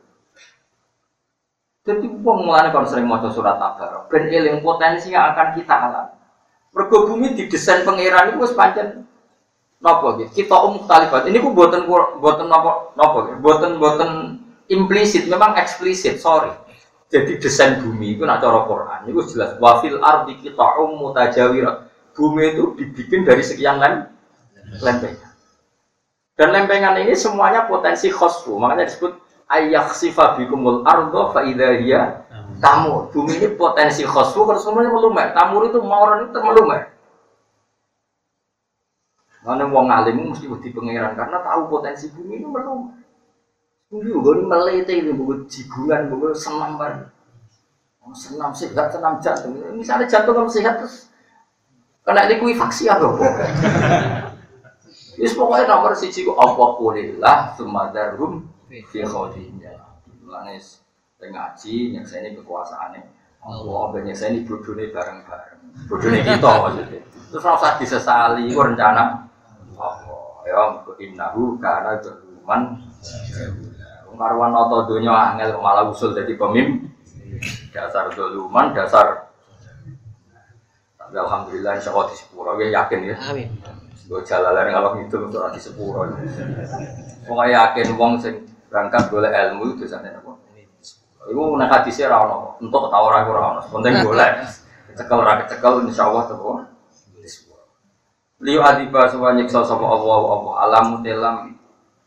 Jadi 1.83 2.05
uang 2.05 2.39
mulanya 2.45 2.69
kalau 2.71 2.85
sering 2.85 3.09
mau 3.09 3.19
surat 3.27 3.57
tabar, 3.57 4.05
ben 4.07 4.29
eling 4.29 4.61
potensi 4.61 5.11
yang 5.11 5.33
akan 5.33 5.57
kita 5.57 5.73
alami. 5.73 6.15
Mergo 6.69 7.09
bumi 7.09 7.33
didesain 7.33 7.81
pangeran 7.81 8.29
itu 8.29 8.45
wis 8.45 8.53
pancen 8.53 9.09
gitu. 9.81 10.23
Kita 10.37 10.55
umum 10.69 10.85
talibat. 10.85 11.25
Ini 11.25 11.41
ku 11.41 11.49
buatan 11.51 11.89
buatan 11.89 12.45
napa 12.45 12.93
napa 12.93 13.17
gitu. 13.27 13.37
Buatan 13.41 13.81
buatan 13.81 14.09
implisit, 14.69 15.25
memang 15.25 15.57
eksplisit. 15.57 16.21
Sorry. 16.21 16.68
Jadi 17.09 17.41
desain 17.41 17.81
bumi 17.81 18.13
itu 18.13 18.21
nak 18.21 18.37
cara 18.37 18.69
Quran 18.69 19.09
itu 19.09 19.33
jelas 19.33 19.57
wafil 19.57 19.97
ardi 19.97 20.37
kita 20.45 20.77
umum 20.77 21.09
mutajawirat. 21.09 21.89
Bumi 22.13 22.53
itu 22.53 22.77
dibikin 22.77 23.25
dari 23.25 23.41
sekian 23.41 23.81
lem 23.81 24.05
lempengan. 24.77 25.33
Dan 26.37 26.53
lempengan 26.53 27.01
ini 27.01 27.17
semuanya 27.17 27.65
potensi 27.65 28.13
khosfu. 28.13 28.61
Makanya 28.61 28.85
disebut 28.85 29.17
ayak 29.49 29.89
sifabikumul 29.97 30.85
ardo 30.85 31.33
fa 31.33 31.41
idahia 31.41 32.29
tamur. 32.61 33.09
Bumi 33.09 33.41
ini 33.41 33.57
potensi 33.57 34.05
khosfu 34.05 34.45
kalau 34.45 34.61
semuanya 34.61 34.93
melumer. 34.93 35.33
Tamur 35.33 35.65
itu 35.65 35.81
mauran 35.81 36.29
itu 36.29 36.37
melumer. 36.37 36.93
Mana 39.41 39.65
wong 39.65 39.89
alim 39.89 40.29
mesti 40.29 40.45
di 40.45 40.69
pangeran 40.69 41.17
karena 41.17 41.41
tahu 41.41 41.73
potensi 41.73 42.05
bumi 42.13 42.37
ini 42.37 42.45
melumer. 42.45 42.98
Ini 43.89 44.05
gue 44.05 44.33
ini 44.37 44.45
melete 44.45 44.93
ini 45.01 45.11
gue 45.17 45.37
jibungan 45.49 46.13
gue 46.13 46.29
senam 46.37 46.77
banget. 46.77 47.09
Oh, 48.05 48.13
senam 48.13 48.53
sehat, 48.53 48.93
senam 48.93 49.17
jantung. 49.17 49.57
Misalnya 49.73 50.05
jantung 50.05 50.37
kamu 50.37 50.49
sehat 50.49 50.77
terus 50.77 51.09
kena 52.05 52.29
likuifaksi 52.29 52.85
apa? 52.85 53.09
Ini 55.19 55.35
pokoknya 55.35 55.67
nomor 55.67 55.91
siji 55.91 56.23
ku 56.23 56.31
apa 56.31 56.79
kulillah 56.79 57.51
sumadarhum 57.59 58.47
fi 58.71 59.03
khodinya. 59.03 59.99
Lanis 60.23 60.79
ngaji 61.19 61.99
yang 61.99 62.07
saya 62.07 62.31
ini 62.31 62.39
kekuasaannya. 62.39 63.03
Allah 63.43 63.91
saya 64.15 64.31
ini 64.31 64.47
bodohnya 64.47 64.87
bareng-bareng. 64.95 65.59
Bodohnya 65.91 66.23
kita 66.23 66.51
maksudnya. 66.63 67.01
Terus 67.03 67.43
rasa 67.43 67.75
disesali, 67.75 68.47
itu 68.47 68.55
rencana. 68.55 69.27
Allah 69.75 70.39
ya 70.47 70.63
innahu 71.03 71.59
karena 71.59 71.99
jaluman 71.99 72.79
Marwan 74.19 74.51
noto 74.51 74.83
dunia 74.83 75.31
angel 75.31 75.55
malah 75.63 75.87
usul 75.87 76.11
jadi 76.11 76.35
pemimpin. 76.35 76.91
Dasar 77.71 78.11
doluman, 78.11 78.75
dasar. 78.75 79.31
Tapi 80.99 81.15
alhamdulillah 81.15 81.79
insya 81.79 81.95
Allah 81.95 82.11
di 82.11 82.19
sepuro, 82.19 82.51
ya 82.59 82.67
yakin 82.83 82.99
ya. 83.07 83.15
Amin. 83.31 83.47
Gue 84.11 84.19
jalan 84.27 84.67
kalau 84.75 84.99
gitu 84.99 85.23
untuk 85.23 85.47
di 85.55 85.61
sepuro. 85.63 86.03
Pokoknya 87.23 87.71
yakin 87.71 87.95
wong 87.95 88.19
sing 88.19 88.43
berangkat 88.67 89.07
boleh 89.07 89.31
ilmu 89.31 89.79
itu 89.79 89.87
sana 89.87 90.11
apa? 90.11 90.35
Ibu 91.29 91.55
nak 91.55 91.69
hadisnya 91.79 92.11
rawon, 92.11 92.59
untuk 92.59 92.89
ketawa 92.89 93.07
ragu 93.15 93.31
rawon, 93.31 93.63
penting 93.71 94.03
boleh. 94.03 94.29
Cekel 94.97 95.19
rakyat 95.23 95.47
cekel, 95.47 95.73
insya 95.87 96.11
Allah 96.11 96.23
tuh. 96.27 96.59
Liu 98.39 98.63
adiba 98.63 99.03
sewa 99.11 99.35
nyiksa 99.35 99.67
sapa 99.67 99.83
Allah 99.83 100.19
Allah 100.31 100.53
alam 100.63 100.85
telam 101.03 101.58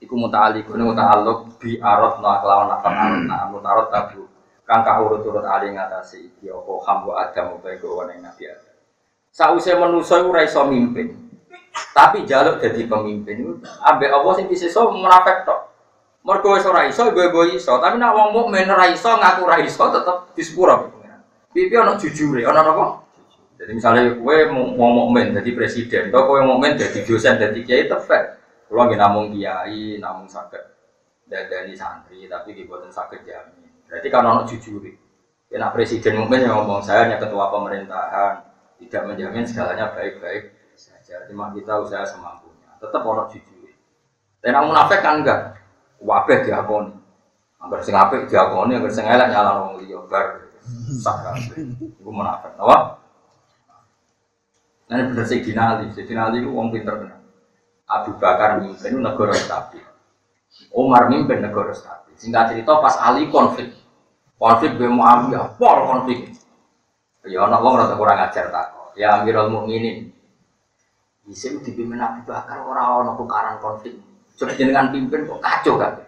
iku 0.03 0.15
muta'alliq 0.19 0.67
ini 0.67 0.83
muta'alluq 0.83 1.63
bi 1.63 1.79
arad 1.79 2.19
na 2.19 2.43
nafat 2.43 2.93
arad 2.93 3.23
na 3.31 3.47
mutarot 3.47 3.89
tabu. 3.89 4.27
Kang 4.67 4.83
urut-urut 4.85 5.47
ali 5.47 5.75
ngatasi 5.75 6.33
iki 6.33 6.51
apa 6.51 6.73
hambu 6.87 7.15
adam 7.15 7.59
utawa 7.59 7.77
go 7.79 8.03
ning 8.11 8.23
nabi 8.23 8.51
adam. 8.51 8.75
Sause 9.31 9.73
manusa 9.79 10.19
iku 10.19 10.35
ora 10.35 10.43
iso 10.43 10.63
mimpin. 10.67 11.15
Tapi 11.97 12.29
jaluk 12.29 12.61
dadi 12.61 12.85
pemimpin 12.85 13.63
ambek 13.81 14.13
Allah 14.13 14.33
sing 14.37 14.47
disisa 14.51 14.85
munafik 14.85 15.47
tok. 15.47 15.73
Mergo 16.23 16.59
wis 16.59 16.67
ora 16.67 16.85
iso 16.91 17.09
ibu 17.09 17.43
iso. 17.55 17.79
Tapi 17.79 17.97
nek 17.97 18.13
wong 18.13 18.29
mukmin 18.35 18.69
ora 18.69 18.91
iso 18.91 19.09
ngaku 19.09 19.41
ora 19.47 19.57
iso 19.63 19.85
tetep 19.89 20.17
disepuro 20.37 21.03
pipi 21.53 21.77
ana 21.77 22.01
jujure 22.01 22.43
ana 22.49 22.65
apa? 22.65 23.05
Jadi 23.61 23.79
misalnya 23.79 24.03
kue 24.19 24.39
mau 24.51 24.91
mukmin 24.91 25.39
jadi 25.39 25.51
presiden, 25.55 26.11
atau 26.11 26.27
kue 26.27 26.43
mukmin 26.43 26.75
jadi 26.75 27.07
dosen, 27.07 27.39
jadi 27.39 27.61
kiai 27.63 27.87
tefek. 27.87 28.42
Kalau 28.73 28.89
nggak 28.89 29.01
namung 29.05 29.29
kiai, 29.37 30.01
namung 30.01 30.25
sakit 30.25 30.65
dadani 31.29 31.77
santri, 31.77 32.25
tapi 32.25 32.57
dibuatin 32.57 32.89
sakit 32.89 33.21
jamin. 33.21 33.69
Berarti 33.85 34.09
kan 34.09 34.25
orang 34.25 34.49
jujur. 34.49 34.81
Ya, 35.53 35.69
presiden 35.69 36.25
mungkin 36.25 36.49
yang 36.49 36.65
ngomong 36.65 36.81
saya 36.81 37.05
hanya 37.05 37.21
ketua 37.21 37.53
pemerintahan, 37.53 38.41
tidak 38.81 39.03
menjamin 39.05 39.45
segalanya 39.45 39.93
baik-baik 39.93 40.57
saja. 40.73 41.21
Cuma 41.29 41.53
kita 41.53 41.85
usaha 41.85 42.01
semampunya. 42.01 42.73
Tetap 42.81 43.05
orang 43.05 43.29
jujur. 43.29 43.69
Dan 44.41 44.57
yang 44.57 44.73
munafik 44.73 45.05
kan 45.05 45.21
enggak. 45.21 45.61
Wabeh 46.01 46.41
diakoni. 46.41 46.97
Angger 47.61 47.81
sing 47.85 47.93
apik 47.93 48.25
diakoni, 48.33 48.81
angger 48.81 48.89
sing 48.89 49.05
elek 49.05 49.29
nyala 49.29 49.69
wong 49.69 49.85
liya 49.85 50.01
bar. 50.09 50.49
Sak 50.97 51.17
kabeh. 51.29 51.61
Iku 52.01 52.09
munafik. 52.09 52.57
Apa? 52.57 53.05
Nah, 54.89 54.97
ini 54.97 55.13
bener 55.13 55.25
Sayyidina 55.29 55.63
Ali. 55.77 55.93
Sayyidina 55.93 56.33
Ali 56.33 56.41
itu 56.41 56.49
orang 56.49 56.73
pinter 56.73 56.97
benar. 56.97 57.22
Abu 57.93 58.17
Bakar 58.17 58.65
mimpin 58.65 59.05
negara 59.05 59.37
stabil. 59.37 59.85
Umar 60.73 61.13
mimpin 61.13 61.45
negara 61.45 61.77
stabil. 61.77 62.17
Singkat 62.17 62.57
cerita 62.57 62.81
pas 62.81 62.97
Ali 63.05 63.29
konflik, 63.29 63.77
konflik 64.41 64.81
be 64.81 64.89
Muawiyah, 64.89 65.61
pol 65.61 65.79
konflik. 65.85 66.33
Ya 67.29 67.45
ana 67.45 67.61
wong 67.61 67.79
rada 67.79 67.95
kurang 67.95 68.19
ajar 68.19 68.49
tak. 68.49 68.97
Ya 68.97 69.21
Amirul 69.21 69.53
Mukminin. 69.53 70.11
Bisa 71.23 71.55
dipimpin 71.61 72.01
Abu 72.01 72.25
Bakar 72.25 72.65
ora 72.65 73.05
ana 73.05 73.13
tukaran 73.15 73.61
konflik. 73.61 74.01
Coba 74.35 74.57
jenengan 74.57 74.91
pimpin 74.91 75.29
kok 75.29 75.39
kacau 75.45 75.77
kan. 75.77 76.01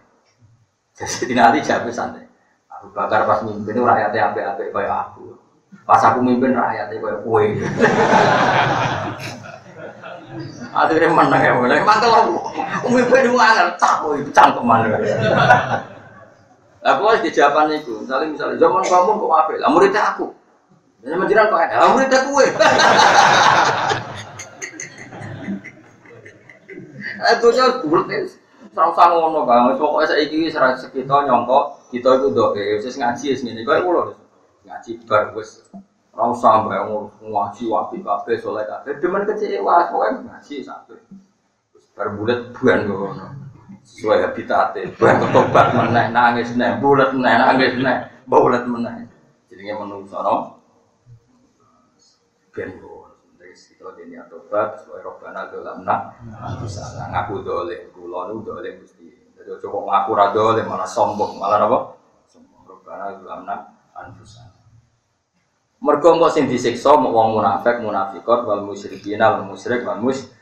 Jadi 0.97 1.37
Ali 1.37 1.61
jawab 1.61 1.93
santai. 1.93 2.25
Abu 2.73 2.89
Bakar 2.97 3.29
pas 3.29 3.45
mimpin 3.45 3.79
rakyatnya 3.79 4.33
apik-apik 4.33 4.73
kayak 4.73 5.13
aku. 5.13 5.37
Pas 5.85 6.01
aku 6.01 6.19
mimpin 6.25 6.57
rakyatnya 6.57 6.97
kayak 6.99 7.21
kue. 7.23 7.45
Akhirnya 10.75 11.09
menang 11.11 11.43
ya, 11.43 11.53
menang. 11.55 11.87
Mantel 11.87 12.13
aku, 12.13 12.35
pemimpin 12.87 13.31
itu 13.31 13.39
angin, 13.39 13.69
tak 13.79 14.03
itu 14.19 14.31
cangkeman. 14.35 14.91
Aku 16.85 17.01
harus 17.09 17.25
di 17.25 17.33
jawaban 17.33 17.73
itu. 17.73 18.05
Misalnya, 18.05 18.29
misalnya 18.29 18.57
zaman 18.61 18.85
kamu 18.85 19.17
kok 19.17 19.33
apa? 19.33 19.51
Lah 19.57 19.71
muridnya 19.73 20.03
aku. 20.13 20.37
Zaman 21.05 21.29
jiran 21.29 21.49
kok 21.49 21.61
ada, 21.65 21.89
muridnya 21.95 22.19
kue. 22.29 22.47
Itu 27.25 27.49
nya 27.55 27.65
bulat 27.85 28.07
Serang 28.75 28.91
sang 28.99 29.15
ngono 29.15 29.47
bang, 29.47 29.79
pokoknya 29.79 30.11
saya 30.11 30.27
ini 30.27 30.51
serang 30.51 30.75
sekitar 30.75 31.31
nyongkok, 31.31 31.95
kita 31.95 32.19
itu 32.19 32.35
doa, 32.35 32.59
saya 32.83 32.91
ngaji 32.91 33.25
ya 33.31 33.35
sini, 33.39 33.63
kau 33.63 33.79
itu 33.79 34.19
ngaji 34.67 34.91
bar 35.07 35.31
wis 35.39 35.63
ora 36.15 36.31
usah 36.31 36.63
mbak 36.63 36.87
ngaji 37.19 37.63
wapi 37.67 37.99
kabeh 37.99 38.39
saleh 38.39 38.63
kabeh. 38.71 39.03
Demen 39.03 39.27
kecewa 39.27 39.91
pokoke 39.91 40.23
ngaji 40.23 40.55
sampe 40.63 40.95
terus 41.75 41.85
bar 41.91 42.15
buan 42.15 42.81
ngono. 42.87 43.27
Sesuai 43.83 44.23
habitate. 44.31 44.95
Buan 44.95 45.19
tobat 45.35 45.75
meneh 45.75 46.15
nangis 46.15 46.55
meneh 46.55 46.79
bulet 46.79 47.11
meneh 47.11 47.35
nangis 47.35 47.75
meneh 47.75 47.99
bulet 48.31 48.63
meneh. 48.63 49.11
Jenenge 49.51 49.75
menungso 49.75 50.23
no 50.23 50.37
ben 52.55 52.79
kita 53.55 53.91
dini 53.99 54.15
atobat 54.15 54.79
supaya 54.81 55.03
robbana 55.03 55.51
dolamna. 55.51 56.15
Bisa 56.63 56.87
ngaku 57.11 57.43
dole 57.43 57.91
kula 57.91 58.31
nu 58.31 58.47
dole 58.47 58.71
mesti 58.79 59.35
jadi 59.35 59.59
coba 59.67 59.79
ngaku 59.91 60.11
ra 60.15 60.27
dole 60.31 60.63
malah 60.63 60.87
sombong. 60.87 61.43
Malah 61.43 61.67
apa? 61.67 61.79
Sombong. 62.31 62.63
Robbana 62.65 63.19
dolamna 63.19 63.57
anfusana 63.99 64.54
Mergo 65.85 66.17
engko 66.17 66.33
sing 66.33 66.49
disiksa 66.49 66.97
wong 66.97 67.37
munafik, 67.37 67.85
munafikot 67.85 68.49
wal 68.49 68.65
musyrikin 68.65 69.21
wal 69.21 69.45
musyrik 69.45 69.85
wal 69.85 70.01
musyrik. 70.01 70.33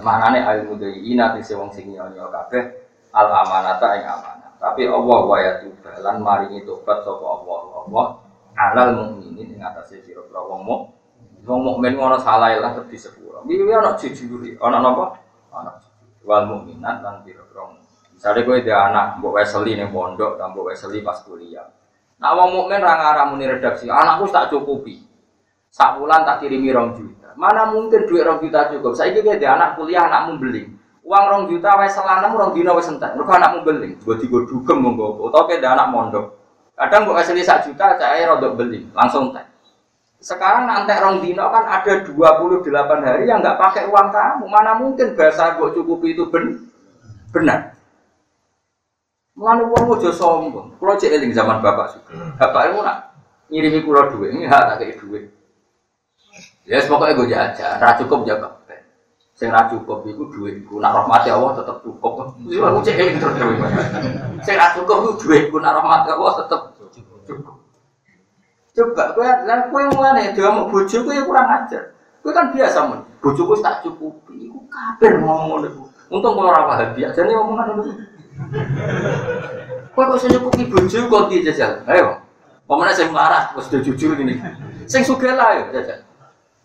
Manane 0.00 0.40
al 0.40 0.64
mudayina 0.64 1.36
tegese 1.36 1.52
wong 1.52 1.68
sing 1.68 1.92
nyonya 1.92 2.24
kabeh 2.32 2.64
al 3.12 3.28
amanata 3.28 3.92
ing 4.00 4.08
amanah. 4.08 4.50
Tapi 4.56 4.88
Allah 4.88 5.20
wa 5.20 5.36
ya 5.36 5.60
lan 6.00 6.16
maringi 6.24 6.64
tobat 6.64 7.04
sapa 7.04 7.20
Allah 7.28 7.60
Allah 7.76 8.06
alal 8.56 8.90
mukminin 8.96 9.52
ing 9.52 9.60
atase 9.60 10.00
sira-sira 10.00 10.40
wong 10.40 10.64
muk. 10.64 10.80
Wong 11.44 11.60
mukmin 11.60 11.92
ngono 11.92 12.16
salah 12.16 12.56
lah 12.56 12.72
terus 12.72 12.88
disepuro. 12.88 13.44
Iki 13.44 13.68
ana 13.68 13.92
jujuri, 14.00 14.56
ana 14.56 14.80
napa? 14.80 15.20
Ana 15.52 15.76
wal 16.24 16.48
mukminat 16.48 17.04
lan 17.04 17.20
pira-pira. 17.20 17.68
Misalnya 18.16 18.48
gue 18.48 18.56
ada 18.64 18.74
anak, 18.88 19.06
mbok 19.20 19.36
Wesley 19.36 19.76
nih 19.76 19.92
pondok, 19.92 20.40
dan 20.40 20.56
mbok 20.56 20.72
Wesley 20.72 21.04
pas 21.04 21.20
kuliah. 21.20 21.68
Nah, 22.16 22.32
wong 22.32 22.48
mukmin 22.56 22.80
ra 22.80 22.96
ngaramuni 22.96 23.44
redaksi. 23.44 23.92
Anakku 23.92 24.24
tak 24.32 24.48
cukupi. 24.48 25.04
Sak 25.68 26.00
bulan 26.00 26.24
tak 26.24 26.40
kirimi 26.40 26.72
rong 26.72 26.96
juta. 26.96 27.36
Mana 27.36 27.68
mungkin 27.68 28.08
duit 28.08 28.24
rong 28.24 28.40
juta 28.40 28.72
cukup? 28.72 28.96
Saya 28.96 29.12
kira 29.12 29.36
dia 29.36 29.52
anak 29.52 29.76
kuliah 29.76 30.08
anakmu 30.08 30.40
beli. 30.40 30.72
Uang 31.04 31.24
rong 31.28 31.44
juta 31.52 31.76
wes 31.76 31.92
selanam 31.92 32.32
rong 32.32 32.56
dino 32.56 32.72
wes 32.72 32.88
entek. 32.88 33.12
Mereka 33.12 33.32
anakmu 33.36 33.58
beli. 33.60 33.90
Gue 34.00 34.16
tiga 34.16 34.40
dugem 34.48 34.80
monggo. 34.80 35.28
Atau 35.28 35.44
kayak 35.44 35.68
anak 35.68 35.92
mondok. 35.92 36.26
Kadang 36.72 37.04
gue 37.04 37.14
kasih 37.20 37.44
sak 37.44 37.68
juta, 37.68 37.96
saya 38.00 38.32
rodok 38.32 38.56
beli 38.56 38.88
langsung 38.96 39.32
teh. 39.36 39.44
Sekarang 40.16 40.64
nanti 40.64 40.96
rong 40.96 41.20
dino 41.20 41.44
kan 41.52 41.68
ada 41.68 42.00
28 42.08 42.64
hari 43.04 43.28
yang 43.28 43.44
nggak 43.44 43.60
pakai 43.60 43.84
uang 43.92 44.08
kamu. 44.08 44.44
Mana 44.48 44.72
mungkin 44.80 45.12
bahasa 45.12 45.60
gue 45.60 45.68
cukupi 45.76 46.16
itu 46.16 46.24
ben 46.32 46.72
benar. 47.36 47.75
Mulane 49.36 49.68
wong 49.68 50.00
aja 50.00 50.10
sombong. 50.16 50.80
Kulo 50.80 50.96
cek 50.96 51.12
eling 51.12 51.36
zaman 51.36 51.60
bapak 51.60 51.92
suka. 51.92 52.16
Bapak 52.40 52.72
itu 52.72 52.80
nak 52.80 53.12
ngirimi 53.52 53.84
kulo 53.84 54.08
duit, 54.08 54.32
ini 54.32 54.48
hak 54.48 54.64
tak 54.64 54.76
kayak 54.80 54.96
duit. 54.96 55.24
Ya 56.64 56.80
pokoknya 56.82 57.14
gue 57.14 57.28
jajan, 57.30 57.78
ra 57.78 57.94
cukup 58.00 58.24
jaga. 58.24 58.56
Sing 59.36 59.52
ra 59.52 59.68
cukup 59.68 60.08
iku 60.08 60.32
duitku, 60.32 60.80
nak 60.80 60.96
rahmati 60.96 61.28
Allah 61.28 61.52
tetep 61.60 61.84
cukup. 61.84 62.32
Wis 62.48 62.56
aku 62.56 62.80
cek 62.80 62.96
eling 62.96 63.20
terus 63.20 63.36
duit. 63.36 63.60
Sing 64.40 64.56
ra 64.56 64.72
cukup 64.72 65.04
iku 65.04 65.12
duitku, 65.20 65.56
nak 65.60 65.76
rahmati 65.76 66.08
Allah 66.16 66.32
tetep 66.40 66.60
cukup. 67.28 67.60
Coba 68.76 69.04
kowe 69.12 69.24
lan 69.24 69.68
kowe 69.68 69.84
mulane 69.92 70.32
dia 70.32 70.48
mau 70.48 70.68
bojo 70.68 70.96
kowe 71.04 71.12
kurang 71.12 71.48
ajar. 71.48 71.92
Kowe 72.24 72.32
kan 72.32 72.52
biasa 72.56 72.88
men. 72.88 73.00
Bojoku 73.20 73.60
tak 73.60 73.84
cukupi, 73.84 74.48
iku 74.48 74.64
kafir 74.68 75.20
ngomong 75.20 75.64
ngono. 75.64 75.88
Untung 76.08 76.36
kalau 76.36 76.52
ora 76.52 76.68
paham 76.68 76.96
biasa 76.96 77.24
omongan 77.24 77.66
ngono. 77.76 78.15
Kowe 79.96 80.04
kok 80.04 80.16
iso 80.20 80.28
nyukupi 80.28 80.68
bojo 80.68 80.98
kok 81.08 81.22
di 81.32 81.40
jajal. 81.40 81.80
Ayo. 81.88 82.20
Pemene 82.66 82.92
sing 82.92 83.08
marah 83.14 83.54
wis 83.56 83.70
jujur 83.70 84.12
gini. 84.18 84.36
Sing 84.84 85.06
sugih 85.06 85.32
lah 85.32 85.56
ayo 85.56 85.72
jajal. 85.72 86.04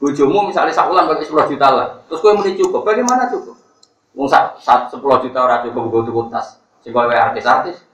Bojomu 0.01 0.49
misalnya 0.49 0.73
sak 0.73 0.89
wulan 0.89 1.05
pakai 1.05 1.29
10 1.29 1.51
juta 1.53 1.67
lah. 1.69 1.87
Terus 2.09 2.25
kowe 2.25 2.33
muni 2.33 2.57
cukup, 2.57 2.81
bagaimana 2.81 3.29
cukup? 3.29 3.53
Wong 4.17 4.25
sak, 4.25 4.57
sak 4.57 4.89
10 4.89 4.97
juta 4.97 5.39
ora 5.45 5.61
cukup 5.61 5.93
gue 5.93 6.01
tuku 6.09 6.21
tas. 6.33 6.57
Sing 6.81 6.89
kowe 6.89 7.05
artis-artis. 7.05 7.85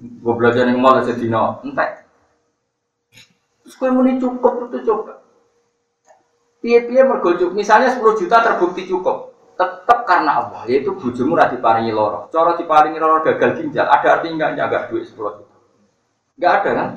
Gue 0.00 0.34
belajar 0.36 0.68
ning 0.68 0.76
mall 0.76 1.00
sedina 1.00 1.56
entek. 1.64 2.04
Terus 3.64 3.74
kowe 3.80 3.88
muni 3.88 4.20
cukup 4.20 4.68
itu 4.68 4.84
coba. 4.84 5.24
Piye-piye 6.60 7.00
mergo. 7.08 7.32
Misalnya 7.56 7.96
10 7.96 8.20
juta 8.20 8.44
terbukti 8.44 8.84
cukup. 8.84 9.29
Tetap 9.60 10.08
karena 10.08 10.40
Allah, 10.40 10.64
yaitu 10.64 10.96
bojomu 10.96 11.36
ra 11.36 11.52
diparingi 11.52 11.92
loro. 11.92 12.32
Cara 12.32 12.56
diparingi 12.56 12.96
loro 12.96 13.20
gagal 13.20 13.60
ginjal, 13.60 13.84
ada 13.84 14.16
artinya 14.16 14.48
enggak 14.48 14.52
jaga 14.56 14.78
duit 14.88 15.04
10 15.04 15.20
juta. 15.20 15.56
Enggak 16.40 16.52
ada 16.64 16.70
kan? 16.72 16.88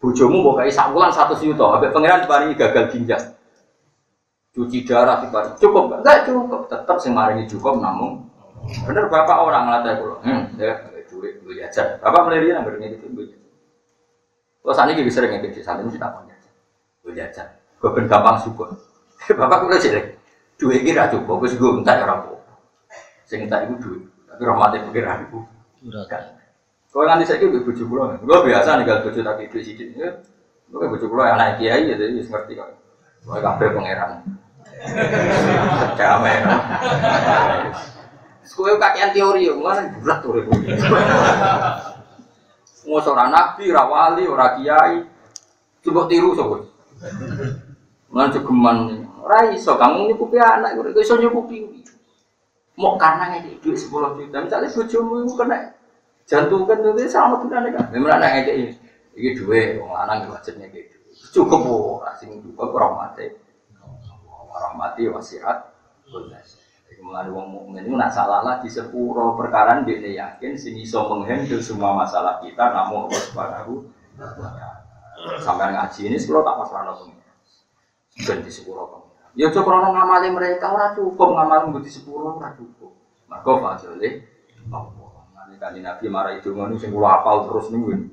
Bojomu 0.00 0.40
mau 0.40 0.56
kayak 0.56 0.72
sak 0.72 0.96
wulan 0.96 1.12
100 1.12 1.36
juta, 1.44 1.76
sampai 1.76 1.92
pangeran 1.92 2.24
diparingi 2.24 2.54
gagal 2.56 2.84
ginjal. 2.96 3.20
Cuci 4.56 4.88
darah 4.88 5.20
diparingi 5.20 5.60
cukup 5.60 5.82
enggak? 5.92 6.00
Enggak 6.00 6.18
cukup. 6.24 6.60
Tetap 6.72 6.96
sing 7.04 7.12
maringi 7.12 7.44
cukup 7.44 7.76
namun 7.76 8.24
bener 8.88 9.04
bapak 9.12 9.36
orang 9.36 9.68
ngelatih 9.68 9.92
kulo. 10.00 10.16
Hmm, 10.24 10.42
ya 10.56 10.72
duit 11.10 11.36
gue 11.44 11.54
jajan. 11.58 12.00
Bapak 12.00 12.22
meliri 12.30 12.54
nang 12.54 12.64
berengnya 12.64 12.96
gitu 12.96 13.12
gue 13.12 13.28
jajan. 13.28 13.52
Kalau 14.64 14.74
saat 14.76 14.88
ini 14.92 15.08
sering 15.12 15.36
ngekik 15.36 15.52
di 15.56 15.62
sana, 15.64 15.84
kita 15.84 16.08
punya 16.16 16.32
jajan. 16.32 16.54
Gue 17.04 17.12
jajan. 17.12 17.48
Gue 17.76 17.90
gampang 18.08 18.40
syukur. 18.40 18.68
Bapak 19.40 19.68
kulo 19.68 19.76
jelek. 19.76 20.19
Duit 20.60 20.84
ini 20.84 20.92
ra 20.92 21.08
cukup, 21.08 21.40
gue 21.40 21.56
gue 21.56 21.70
minta 21.72 21.96
ya 21.96 22.04
orang 22.04 22.36
Sing 23.24 23.48
minta 23.48 23.64
itu 23.64 23.80
duit. 23.80 24.04
Tapi 24.28 24.42
rahmatnya 24.44 24.84
ibu. 25.24 25.40
Kan. 26.04 26.36
Kalau 26.90 27.06
nanti 27.06 27.24
saya 27.24 27.40
itu 27.40 27.64
bujuk 27.64 27.86
pulau, 27.88 28.12
gue 28.18 28.38
biasa 28.44 28.76
nih 28.76 28.84
kalau 28.84 29.08
bujuk 29.08 29.22
tak 29.24 29.40
itu 29.40 29.56
sedikit. 29.64 30.20
Gue 30.68 30.84
bujuk 30.90 31.08
pulau 31.08 31.24
yang 31.24 31.40
naik 31.40 31.62
kiai 31.62 31.88
ya, 31.88 31.94
jadi 31.96 32.12
ngerti 32.12 32.52
kok. 32.60 32.68
Gue 33.24 33.40
kafe 33.40 33.72
pangeran. 33.72 34.20
Damai. 35.96 36.36
Gue 38.50 38.76
kakian 38.76 39.10
teori, 39.16 39.48
mana 39.54 39.88
berat 40.02 40.18
tuh 40.20 40.36
ribu. 40.36 40.52
Mau 42.90 42.98
seorang 42.98 43.30
nabi, 43.30 43.70
rawali, 43.70 44.24
orang 44.26 44.60
kiai, 44.60 44.94
coba 45.86 46.10
tiru 46.10 46.34
sobat. 46.34 46.66
Mana 48.10 48.34
cegeman, 48.34 49.06
rai 49.24 49.56
so 49.56 49.76
kamu 49.76 50.12
nyukupi 50.12 50.36
anak, 50.40 50.76
gue 50.76 51.02
iso 51.02 51.16
nyukupi. 51.18 51.84
Mau 52.80 52.96
karena 52.96 53.36
ngekik 53.36 53.60
duit 53.60 53.76
sepuluh 53.76 54.16
juta, 54.16 54.40
misalnya 54.40 54.72
bujumu 54.72 55.20
itu 55.20 55.32
kena 55.36 55.58
jantung 56.24 56.64
kan 56.64 56.80
itu 56.80 57.10
sama 57.10 57.36
tuh 57.42 57.50
kan 57.50 57.66
memang 57.90 58.16
anak 58.16 58.46
kayak 58.46 58.56
ini 58.56 58.72
ini 59.18 59.28
dua 59.34 59.82
orang 59.82 60.22
lanang 60.22 60.32
wajibnya 60.32 60.70
kayak 60.70 60.86
gitu 60.86 61.42
cukup 61.42 61.60
bu 61.66 62.00
asing 62.14 62.38
juga 62.40 62.70
kurang 62.70 62.96
mati. 62.96 63.26
Orang 64.50 64.78
mati 64.78 65.10
wasiat 65.10 65.58
belas 66.08 66.60
mulai 67.00 67.32
wong 67.32 67.48
mukmin 67.48 67.88
itu 67.88 67.96
nak 67.96 68.12
salah 68.12 68.44
lah 68.44 68.56
di 68.60 68.68
sepuro 68.68 69.32
perkara 69.32 69.80
dia 69.88 69.98
yakin 69.98 70.52
sing 70.54 70.76
iso 70.76 71.08
menghandle 71.08 71.58
semua 71.64 71.96
masalah 71.96 72.38
kita 72.44 72.60
namun 72.60 73.08
Allah 73.08 73.22
subhanahu 73.24 73.74
sampai 75.40 75.72
ngaji 75.72 76.00
ini 76.12 76.16
kalau 76.20 76.44
tak 76.44 76.56
masalah 76.60 76.82
nopo 76.92 77.08
dan 78.20 78.38
di 78.44 78.52
pengiran 78.52 79.09
ya 79.38 79.48
coba 79.54 79.70
orang 79.82 79.92
ngamali 79.94 80.28
mereka 80.34 80.70
orang 80.70 80.94
cukup 80.98 81.28
ngamal 81.36 81.78
di 81.82 81.90
sepuro 81.90 82.38
orang 82.38 82.54
cukup 82.58 82.92
maka 83.30 83.50
fasilnya 83.58 84.26
Allah 84.70 85.10
Kali 85.60 85.84
Nabi 85.84 86.08
marah 86.08 86.32
itu 86.32 86.56
ngono 86.56 86.80
sing 86.80 86.88
kula 86.88 87.20
apal 87.20 87.44
terus 87.44 87.68
nih 87.68 88.08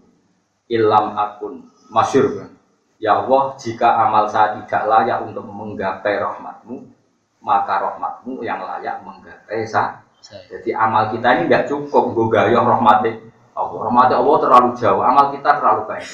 Ilam 0.67 1.15
akun 1.15 1.63
masyur 1.87 2.27
kan. 2.35 2.51
Ya 2.99 3.23
Allah, 3.23 3.55
jika 3.55 3.87
amal 4.03 4.27
saya 4.27 4.59
tidak 4.59 4.83
layak 4.83 5.23
untuk 5.23 5.47
menggapai 5.47 6.19
rahmatmu, 6.19 6.91
maka 7.39 7.87
rahmatmu 7.87 8.43
yang 8.43 8.59
layak 8.59 8.99
menggapai 8.99 9.63
saya. 9.63 10.03
Jadi 10.19 10.75
amal 10.75 11.07
kita 11.15 11.39
ini 11.39 11.47
tidak 11.47 11.71
cukup 11.71 12.11
gaya 12.27 12.59
rahmatnya 12.59 13.31
Allah. 13.55 13.79
Rahmatnya 13.87 14.19
Allah 14.19 14.35
terlalu 14.43 14.69
jauh, 14.75 14.99
amal 14.99 15.31
kita 15.31 15.49
terlalu 15.55 15.81
baik. 15.87 16.09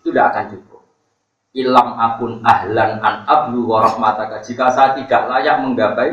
Itu 0.00 0.08
tidak 0.16 0.26
akan 0.32 0.44
cukup. 0.56 0.73
Ilam 1.54 1.94
akun 1.94 2.42
ahlan 2.42 2.98
an 2.98 3.22
ablu 3.30 3.70
wa 3.70 3.86
rahmataka. 3.86 4.42
Jika 4.42 4.74
saya 4.74 4.98
tidak 4.98 5.30
layak 5.30 5.62
menggapai 5.62 6.10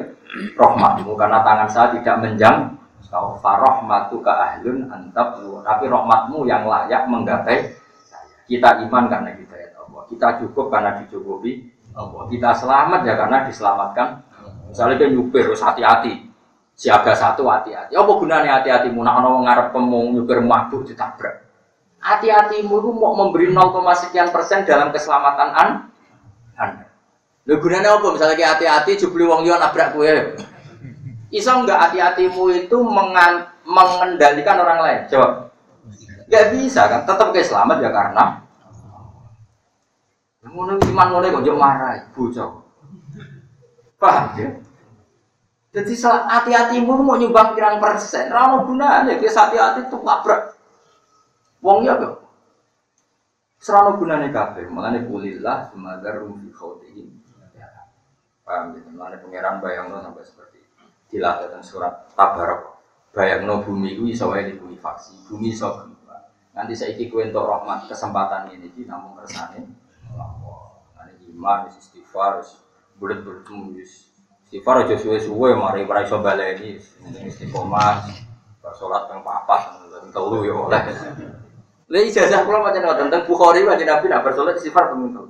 rahmatmu 0.54 1.18
karena 1.18 1.42
tangan 1.42 1.70
saya 1.70 1.88
tidak 1.98 2.22
menjang 2.22 2.78
Kau 3.12 3.36
farohmatu 3.44 4.24
ke 4.24 4.32
ahlun 4.32 4.88
antab 4.88 5.36
Tapi 5.68 5.84
rahmatmu 5.92 6.48
yang 6.48 6.64
layak 6.64 7.12
menggapai 7.12 7.76
Kita 8.48 8.80
iman 8.88 9.04
karena 9.10 9.36
kita 9.36 9.56
ya 9.58 9.70
Allah. 9.82 10.06
Kita 10.08 10.28
cukup 10.46 10.70
karena 10.70 10.96
dicukupi 11.02 11.66
Allah. 11.98 12.24
Kita 12.30 12.50
selamat 12.56 13.02
ya 13.04 13.14
karena 13.18 13.38
diselamatkan. 13.50 14.08
Misalnya 14.72 14.96
dia 15.04 15.10
nyupir, 15.12 15.44
harus 15.44 15.60
hati-hati. 15.60 16.32
Siaga 16.78 17.12
satu 17.18 17.50
hati-hati. 17.50 17.98
Apa 17.98 18.12
gunanya 18.16 18.62
hati-hatimu? 18.62 19.04
Nak 19.04 19.20
ngarep 19.20 19.68
pemung 19.76 20.16
nyupir 20.16 20.40
mabuk 20.40 20.88
ditabrak. 20.88 21.51
Hati-hatimu 22.02 22.82
itu 22.82 22.90
mau 22.98 23.14
memberi 23.14 23.54
0, 23.54 23.78
sekian 23.94 24.34
persen 24.34 24.66
dalam 24.66 24.90
keselamatan 24.90 25.50
an 25.54 25.70
Anda. 26.58 26.86
Lalu 27.46 27.58
gunanya 27.62 27.98
apa? 27.98 28.08
Misalnya 28.14 28.58
hati-hati 28.58 28.98
jubli 28.98 29.26
wong 29.26 29.46
liya 29.46 29.62
nabrak 29.62 29.94
gue. 29.94 30.38
Iso 31.30 31.54
enggak 31.54 31.90
hati-hatimu 31.90 32.54
itu 32.54 32.78
mengan, 32.82 33.54
mengendalikan 33.66 34.58
orang 34.62 34.80
lain? 34.82 35.00
Coba. 35.14 35.54
Enggak 36.26 36.46
bisa 36.58 36.82
kan? 36.90 37.02
Tetap 37.06 37.28
kayak 37.34 37.48
selamat 37.50 37.78
ya 37.86 37.90
karena 37.94 38.42
ngono 40.52 40.76
iman 40.84 41.08
ngono 41.16 41.26
kok 41.32 41.46
yo 41.48 41.56
marah, 41.56 42.12
bocah. 42.12 42.50
Paham 43.96 44.26
ya? 44.36 44.50
Jadi 45.72 45.94
hati-hatimu 46.04 46.92
mau 47.00 47.16
nyumbang 47.16 47.56
pirang 47.56 47.80
persen, 47.80 48.28
ra 48.28 48.52
ono 48.52 48.68
gunane, 48.68 49.16
ki 49.16 49.32
hati-hati 49.32 49.88
tuh 49.88 50.04
labrak. 50.04 50.60
Wong 51.62 51.86
ya 51.86 51.98
kok. 51.98 52.26
Serana 53.62 53.94
gunane 53.94 54.34
kabeh, 54.34 54.66
mulane 54.74 55.06
kulillah 55.06 55.70
semadar 55.70 56.26
rumfi 56.26 56.50
khawtihim. 56.50 57.14
Paham 58.42 58.74
ya? 58.74 58.82
Mulane 58.90 59.22
pangeran 59.22 59.62
bayangno 59.62 60.02
sampai 60.02 60.26
seperti 60.26 60.60
dilatihkan 61.12 61.62
surat 61.62 62.08
tabarok 62.16 62.72
bayang 63.12 63.44
no 63.44 63.60
bumi 63.60 64.00
itu 64.00 64.08
iso 64.08 64.32
wae 64.32 64.48
faksi 64.80 65.28
bumi 65.28 65.52
iso 65.52 65.68
gempa 65.76 66.32
nanti 66.56 66.74
saya 66.74 66.96
ikut 66.96 67.28
untuk 67.28 67.44
rahmat 67.44 67.92
kesempatan 67.92 68.56
ini 68.56 68.72
di 68.72 68.88
namun 68.88 69.20
kersane 69.20 69.68
nanti 70.96 71.24
iman 71.36 71.68
istighfar 71.68 72.40
bulat 72.96 73.20
bertemu 73.28 73.76
istighfar 73.84 74.88
aja 74.88 74.96
suwe 74.96 75.20
suwe 75.20 75.52
mari 75.60 75.84
para 75.84 76.08
iso 76.08 76.24
baleni 76.24 76.80
istiqomah 77.28 78.08
bersolat 78.64 79.12
yang 79.12 79.20
papat 79.28 79.76
telu 80.16 80.48
ya 80.48 80.56
oleh 80.56 80.84
Lha 81.92 82.00
ijazah 82.08 82.48
kula 82.48 82.64
macam 82.64 82.88
tentang 82.96 83.28
Bukhari 83.28 83.68
wae 83.68 83.84
Nabi 83.84 84.08
nak 84.08 84.24
bersolat 84.24 84.56
istighfar 84.56 84.96
pemimpin 84.96 85.28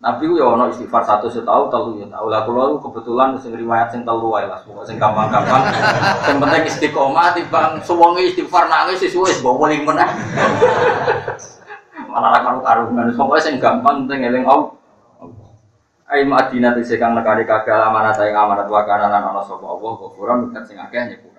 Nabi 0.00 0.32
ya 0.32 0.48
ono 0.48 0.72
istighfar 0.72 1.04
satu 1.04 1.28
setahun 1.28 1.68
telu 1.68 2.00
ya 2.00 2.08
tahu 2.08 2.32
lah 2.32 2.44
kalau 2.48 2.80
kebetulan 2.80 3.36
sing 3.36 3.52
riwayat 3.52 3.92
sing 3.92 4.00
telu 4.00 4.32
wae 4.32 4.48
lah 4.48 4.56
pokok 4.64 4.88
sing 4.88 4.96
gampang-gampang. 4.96 5.60
Sing 6.24 6.40
penting 6.40 6.64
istiqomah 6.72 7.36
timbang 7.36 7.76
suwengi 7.84 8.32
istighfar 8.32 8.64
nangis 8.68 8.96
sesuai 9.04 9.44
bawa 9.44 9.68
ling 9.68 9.84
meneh. 9.84 10.08
Malah 12.08 12.40
karu-karungan 12.40 13.12
pokoknya 13.12 13.44
sing 13.44 13.60
gampang 13.60 14.08
penting 14.08 14.24
eling 14.24 14.48
Allah. 14.48 14.72
Ai 16.08 16.24
Madinah 16.24 16.72
te 16.74 16.80
sekang 16.80 17.12
nekari 17.12 17.44
kagak 17.44 17.92
amanat 17.92 18.16
yang 18.24 18.40
amanat 18.40 18.72
wa 18.72 18.82
kana 18.88 19.12
lan 19.12 19.20
ana 19.20 19.44
sapa 19.44 19.62
Allah 19.62 19.90
ghafuran 20.00 20.48
mukat 20.48 20.64
sing 20.64 20.80
akeh 20.80 21.12
nyepura 21.12 21.29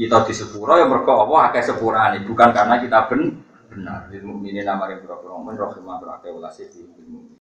kita 0.00 0.24
di 0.24 0.32
sepura 0.32 0.80
yang 0.80 0.88
mergo 0.88 1.12
Allah 1.12 1.52
akeh 1.52 1.60
sepurane 1.60 2.24
bukan 2.24 2.56
karena 2.56 2.80
kita 2.80 3.04
ben 3.12 3.36
benar. 3.68 4.08
Lil 4.08 4.24
mukminin 4.24 4.64
amare 4.64 4.96
pura-pura 4.96 5.36
mukmin 5.36 6.00
berakeh 6.00 6.32
ulasi 6.32 6.72
di 6.72 6.80